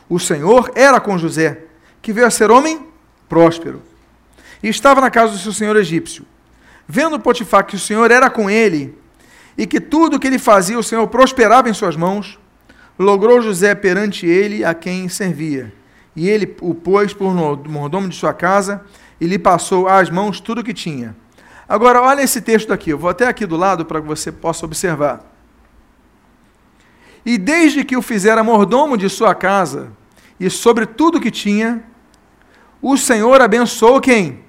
O 0.10 0.20
Senhor 0.20 0.72
era 0.76 1.00
com 1.00 1.18
José, 1.18 1.64
que 2.02 2.12
veio 2.12 2.28
a 2.28 2.32
ser 2.32 2.52
homem 2.52 2.86
próspero. 3.30 3.82
E 4.62 4.68
estava 4.68 5.00
na 5.00 5.10
casa 5.10 5.34
do 5.34 5.40
seu 5.40 5.54
senhor 5.54 5.76
egípcio. 5.78 6.26
Vendo 6.88 7.20
Potifar 7.20 7.66
que 7.66 7.76
o 7.76 7.80
Senhor 7.80 8.12
era 8.12 8.30
com 8.30 8.50
ele, 8.50 8.98
e 9.58 9.66
que 9.66 9.80
tudo 9.80 10.18
o 10.18 10.20
que 10.20 10.28
ele 10.28 10.40
fazia 10.40 10.78
o 10.78 10.84
Senhor 10.84 11.08
prosperava 11.08 11.70
em 11.70 11.74
suas 11.74 11.96
mãos, 11.96 12.38
logrou 13.00 13.42
José 13.42 13.74
perante 13.74 14.26
ele 14.26 14.64
a 14.66 14.74
quem 14.74 15.08
servia. 15.08 15.74
E 16.16 16.28
ele 16.28 16.56
o 16.62 16.76
pôs 16.76 17.14
por 17.14 17.34
mordomo 17.34 18.10
de 18.10 18.16
sua 18.16 18.34
casa, 18.34 18.84
e 19.20 19.26
lhe 19.26 19.40
passou 19.40 19.88
às 19.88 20.10
mãos 20.10 20.40
tudo 20.40 20.60
o 20.60 20.64
que 20.64 20.74
tinha. 20.74 21.16
Agora, 21.72 22.02
olha 22.02 22.22
esse 22.22 22.42
texto 22.42 22.74
aqui, 22.74 22.90
eu 22.90 22.98
vou 22.98 23.10
até 23.10 23.26
aqui 23.26 23.46
do 23.46 23.56
lado 23.56 23.86
para 23.86 24.02
que 24.02 24.06
você 24.06 24.30
possa 24.30 24.66
observar. 24.66 25.22
E 27.26 27.38
desde 27.38 27.86
que 27.86 27.96
o 27.96 28.02
fizera 28.02 28.44
mordomo 28.44 28.98
de 28.98 29.08
sua 29.08 29.34
casa, 29.34 29.94
e 30.38 30.50
sobre 30.50 30.86
tudo 30.86 31.22
que 31.22 31.32
tinha, 31.32 31.82
o 32.82 32.98
Senhor 32.98 33.40
abençoou 33.40 34.02
quem? 34.02 34.44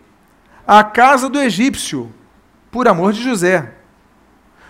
A 0.66 0.82
casa 0.82 1.28
do 1.28 1.38
egípcio, 1.38 2.12
por 2.72 2.88
amor 2.88 3.12
de 3.12 3.22
José. 3.22 3.72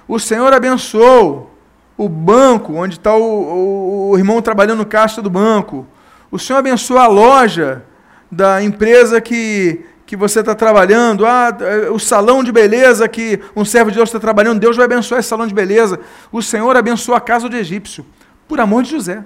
O 0.06 0.18
Senhor 0.18 0.52
abençoou 0.52 1.56
o 1.96 2.06
banco, 2.06 2.74
onde 2.74 2.98
está 2.98 3.16
o, 3.16 3.22
o, 3.22 4.10
o, 4.10 4.18
irmão 4.18 4.42
trabalhando 4.42 4.80
no 4.80 4.86
caixa 4.86 5.22
do 5.22 5.30
banco. 5.30 5.86
O 6.30 6.38
Senhor 6.38 6.58
abençoou 6.58 7.00
a 7.00 7.06
loja 7.06 7.82
da 8.30 8.62
empresa 8.62 9.22
que 9.22 9.86
que 10.12 10.16
você 10.16 10.40
está 10.40 10.54
trabalhando, 10.54 11.24
ah, 11.24 11.56
o 11.90 11.98
salão 11.98 12.44
de 12.44 12.52
beleza 12.52 13.08
que 13.08 13.40
um 13.56 13.64
servo 13.64 13.90
de 13.90 13.96
Deus 13.96 14.10
está 14.10 14.20
trabalhando, 14.20 14.60
Deus 14.60 14.76
vai 14.76 14.84
abençoar 14.84 15.20
esse 15.20 15.28
salão 15.30 15.46
de 15.46 15.54
beleza. 15.54 15.98
O 16.30 16.42
Senhor 16.42 16.76
abençoa 16.76 17.16
a 17.16 17.20
casa 17.20 17.48
do 17.48 17.56
egípcio, 17.56 18.04
por 18.46 18.60
amor 18.60 18.82
de 18.82 18.90
José. 18.90 19.24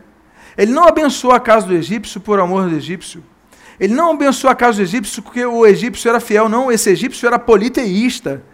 Ele 0.57 0.71
não 0.71 0.85
abençoou 0.85 1.35
a 1.35 1.41
casa 1.41 1.67
do 1.67 1.75
egípcio 1.75 2.21
por 2.21 2.39
amor 2.39 2.69
do 2.69 2.77
egípcio. 2.77 3.21
Ele 3.81 3.95
não 3.95 4.13
abençoou 4.13 4.49
a 4.49 4.55
casa 4.55 4.77
do 4.77 4.83
egípcio 4.85 5.25
porque 5.25 5.45
o 5.45 5.67
egípcio 5.67 6.09
era 6.09 6.21
fiel, 6.21 6.49
não. 6.49 6.71
Esse 6.71 6.89
egípcio 6.89 7.27
era 7.27 7.37
politeísta. 7.37 8.45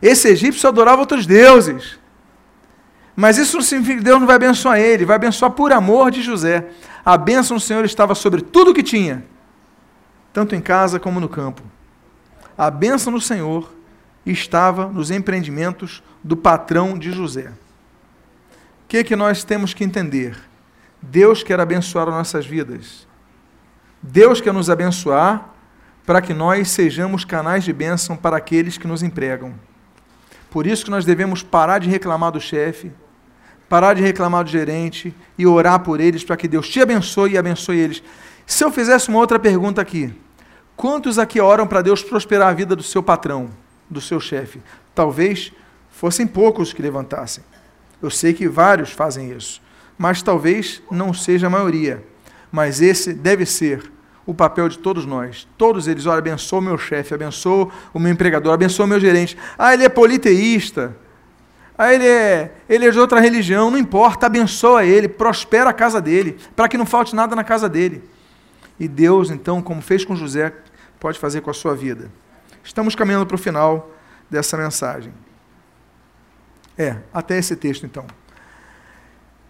Esse 0.00 0.28
egípcio 0.28 0.68
adorava 0.68 1.00
outros 1.00 1.26
deuses. 1.26 1.98
Mas 3.16 3.38
isso 3.38 3.56
não 3.56 3.64
significa 3.64 3.98
que 3.98 4.04
Deus 4.04 4.20
não 4.20 4.26
vai 4.28 4.36
abençoar 4.36 4.78
ele, 4.78 5.04
vai 5.04 5.16
abençoar 5.16 5.50
por 5.50 5.72
amor 5.72 6.12
de 6.12 6.22
José. 6.22 6.68
A 7.04 7.18
bênção 7.18 7.56
do 7.56 7.60
Senhor 7.60 7.84
estava 7.84 8.14
sobre 8.14 8.40
tudo 8.40 8.72
que 8.72 8.84
tinha 8.84 9.24
tanto 10.36 10.54
em 10.54 10.60
casa 10.60 11.00
como 11.00 11.18
no 11.18 11.30
campo. 11.30 11.62
A 12.58 12.70
bênção 12.70 13.10
do 13.10 13.22
Senhor 13.22 13.72
estava 14.26 14.86
nos 14.86 15.10
empreendimentos 15.10 16.02
do 16.22 16.36
patrão 16.36 16.98
de 16.98 17.10
José. 17.10 17.48
O 17.48 18.86
que, 18.86 18.98
é 18.98 19.02
que 19.02 19.16
nós 19.16 19.44
temos 19.44 19.72
que 19.72 19.82
entender? 19.82 20.36
Deus 21.00 21.42
quer 21.42 21.58
abençoar 21.58 22.08
as 22.08 22.12
nossas 22.12 22.44
vidas. 22.44 23.08
Deus 24.02 24.38
quer 24.38 24.52
nos 24.52 24.68
abençoar 24.68 25.54
para 26.04 26.20
que 26.20 26.34
nós 26.34 26.68
sejamos 26.68 27.24
canais 27.24 27.64
de 27.64 27.72
bênção 27.72 28.14
para 28.14 28.36
aqueles 28.36 28.76
que 28.76 28.86
nos 28.86 29.02
empregam. 29.02 29.54
Por 30.50 30.66
isso 30.66 30.84
que 30.84 30.90
nós 30.90 31.06
devemos 31.06 31.42
parar 31.42 31.78
de 31.78 31.88
reclamar 31.88 32.30
do 32.30 32.42
chefe, 32.42 32.92
parar 33.70 33.94
de 33.94 34.02
reclamar 34.02 34.44
do 34.44 34.50
gerente 34.50 35.16
e 35.38 35.46
orar 35.46 35.80
por 35.80 35.98
eles 35.98 36.22
para 36.22 36.36
que 36.36 36.46
Deus 36.46 36.68
te 36.68 36.82
abençoe 36.82 37.32
e 37.32 37.38
abençoe 37.38 37.78
eles. 37.78 38.02
Se 38.46 38.62
eu 38.62 38.70
fizesse 38.70 39.08
uma 39.08 39.18
outra 39.18 39.38
pergunta 39.38 39.80
aqui, 39.80 40.14
Quantos 40.76 41.18
aqui 41.18 41.40
oram 41.40 41.66
para 41.66 41.80
Deus 41.80 42.02
prosperar 42.02 42.48
a 42.48 42.52
vida 42.52 42.76
do 42.76 42.82
seu 42.82 43.02
patrão, 43.02 43.48
do 43.88 44.00
seu 44.00 44.20
chefe? 44.20 44.60
Talvez 44.94 45.52
fossem 45.90 46.26
poucos 46.26 46.72
que 46.72 46.82
levantassem. 46.82 47.42
Eu 48.02 48.10
sei 48.10 48.34
que 48.34 48.46
vários 48.46 48.92
fazem 48.92 49.32
isso, 49.32 49.62
mas 49.96 50.20
talvez 50.20 50.82
não 50.90 51.14
seja 51.14 51.46
a 51.46 51.50
maioria. 51.50 52.04
Mas 52.52 52.82
esse 52.82 53.14
deve 53.14 53.46
ser 53.46 53.90
o 54.26 54.34
papel 54.34 54.68
de 54.68 54.78
todos 54.78 55.06
nós. 55.06 55.48
Todos 55.56 55.88
eles, 55.88 56.04
olha, 56.04 56.18
abençoa 56.18 56.58
o 56.58 56.62
meu 56.62 56.76
chefe, 56.76 57.14
abençoa 57.14 57.70
o 57.94 57.98
meu 57.98 58.12
empregador, 58.12 58.52
abençoa 58.52 58.84
o 58.84 58.88
meu 58.88 59.00
gerente. 59.00 59.36
Ah, 59.56 59.72
ele 59.72 59.84
é 59.84 59.88
politeísta. 59.88 60.94
Ah, 61.78 61.92
ele 61.92 62.06
é, 62.06 62.52
ele 62.68 62.86
é 62.86 62.90
de 62.90 62.98
outra 62.98 63.20
religião, 63.20 63.70
não 63.70 63.78
importa, 63.78 64.26
abençoa 64.26 64.84
ele, 64.84 65.08
prospera 65.08 65.70
a 65.70 65.74
casa 65.74 66.00
dele, 66.00 66.38
para 66.54 66.68
que 66.68 66.78
não 66.78 66.86
falte 66.86 67.14
nada 67.14 67.36
na 67.36 67.44
casa 67.44 67.68
dele. 67.68 68.02
E 68.78 68.86
Deus, 68.86 69.30
então, 69.30 69.62
como 69.62 69.80
fez 69.80 70.04
com 70.04 70.14
José, 70.14 70.52
pode 71.00 71.18
fazer 71.18 71.40
com 71.40 71.50
a 71.50 71.54
sua 71.54 71.74
vida. 71.74 72.10
Estamos 72.62 72.94
caminhando 72.94 73.26
para 73.26 73.34
o 73.34 73.38
final 73.38 73.90
dessa 74.30 74.56
mensagem. 74.56 75.12
É, 76.76 76.96
até 77.12 77.38
esse 77.38 77.56
texto, 77.56 77.86
então. 77.86 78.04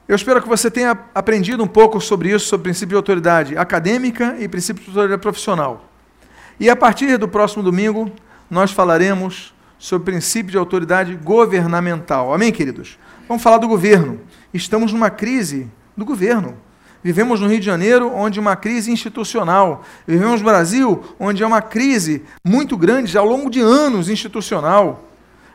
Eu 0.09 0.15
espero 0.15 0.41
que 0.41 0.49
você 0.49 0.71
tenha 0.71 0.97
aprendido 1.15 1.65
um 1.65 1.67
pouco 1.67 2.01
sobre 2.01 2.31
isso, 2.31 2.47
sobre 2.47 2.65
princípio 2.65 2.91
de 2.91 2.95
autoridade 2.97 3.59
acadêmica 3.59 4.37
e 4.39 4.47
princípio 4.47 4.85
de 4.85 4.91
autoridade 4.91 5.21
profissional. 5.21 5.91
E 6.61 6.71
a 6.71 6.77
partir 6.77 7.19
do 7.19 7.27
próximo 7.27 7.63
domingo, 7.63 8.13
nós 8.49 8.71
falaremos 8.71 9.53
sobre 9.79 10.13
princípio 10.13 10.53
de 10.53 10.59
autoridade 10.59 11.17
governamental. 11.17 12.33
Amém, 12.33 12.53
queridos? 12.53 12.99
Vamos 13.27 13.43
falar 13.43 13.59
do 13.59 13.67
governo. 13.67 14.21
Estamos 14.55 14.93
numa 14.93 15.11
crise 15.11 15.69
do 15.97 16.05
governo. 16.05 16.57
Vivemos 17.07 17.41
no 17.41 17.47
Rio 17.47 17.61
de 17.61 17.65
Janeiro, 17.65 18.13
onde 18.13 18.41
uma 18.41 18.57
crise 18.57 18.91
institucional. 18.91 19.85
Vivemos 20.05 20.41
no 20.41 20.45
Brasil, 20.45 21.05
onde 21.21 21.41
é 21.41 21.47
uma 21.47 21.63
crise 21.63 22.25
muito 22.45 22.77
grande, 22.77 23.17
ao 23.17 23.25
longo 23.25 23.49
de 23.49 23.61
anos, 23.61 24.09
institucional. 24.09 25.05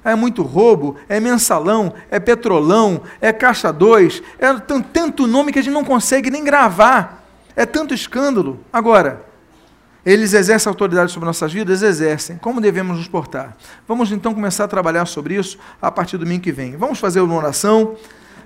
É 0.01 0.15
muito 0.15 0.43
roubo, 0.43 0.95
é 1.09 1.19
mensalão, 1.19 1.93
é 2.09 2.21
petrolão, 2.21 3.01
é 3.19 3.33
caixa 3.33 3.69
2, 3.69 4.23
é 4.39 4.53
tanto 4.93 5.27
nome 5.27 5.51
que 5.51 5.59
a 5.59 5.61
gente 5.61 5.73
não 5.73 5.83
consegue 5.83 6.29
nem 6.29 6.41
gravar. 6.41 7.21
É 7.53 7.65
tanto 7.65 7.93
escândalo. 7.93 8.57
Agora, 8.71 9.25
eles 10.05 10.33
exercem 10.33 10.69
autoridade 10.69 11.11
sobre 11.11 11.25
nossas 11.27 11.51
vidas? 11.51 11.81
Exercem. 11.81 12.37
Como 12.37 12.61
devemos 12.61 12.95
nos 12.95 13.09
portar? 13.09 13.57
Vamos 13.85 14.09
então 14.13 14.33
começar 14.33 14.63
a 14.63 14.69
trabalhar 14.69 15.05
sobre 15.05 15.35
isso 15.35 15.57
a 15.81 15.91
partir 15.91 16.15
do 16.17 16.23
domingo 16.23 16.43
que 16.43 16.51
vem. 16.53 16.77
Vamos 16.77 16.97
fazer 16.97 17.19
uma 17.19 17.35
oração. 17.35 17.97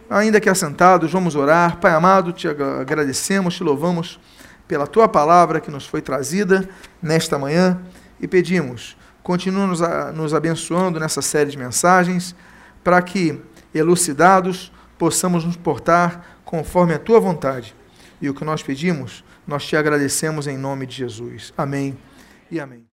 Ainda 0.09 0.39
que 0.39 0.49
assentados, 0.49 1.11
vamos 1.11 1.35
orar. 1.35 1.77
Pai 1.79 1.93
amado, 1.93 2.31
te 2.31 2.47
agradecemos, 2.47 3.55
te 3.55 3.63
louvamos 3.63 4.19
pela 4.67 4.87
tua 4.87 5.07
palavra 5.07 5.59
que 5.59 5.71
nos 5.71 5.85
foi 5.85 6.01
trazida 6.01 6.67
nesta 7.01 7.37
manhã 7.37 7.79
e 8.19 8.27
pedimos, 8.27 8.97
continua 9.21 9.67
nos, 9.67 9.79
nos 10.13 10.33
abençoando 10.33 10.99
nessa 10.99 11.21
série 11.21 11.51
de 11.51 11.57
mensagens, 11.57 12.35
para 12.83 13.01
que, 13.01 13.41
elucidados, 13.73 14.71
possamos 14.97 15.43
nos 15.43 15.57
portar 15.57 16.39
conforme 16.45 16.93
a 16.93 16.99
tua 16.99 17.19
vontade. 17.19 17.75
E 18.21 18.29
o 18.29 18.33
que 18.33 18.45
nós 18.45 18.63
pedimos, 18.63 19.23
Nós 19.47 19.63
te 19.63 19.75
agradecemos 19.75 20.47
em 20.47 20.57
nome 20.57 20.87
de 20.87 20.95
Jesus. 20.95 21.53
Amém 21.55 21.95
e 22.49 22.59
amém. 22.59 22.83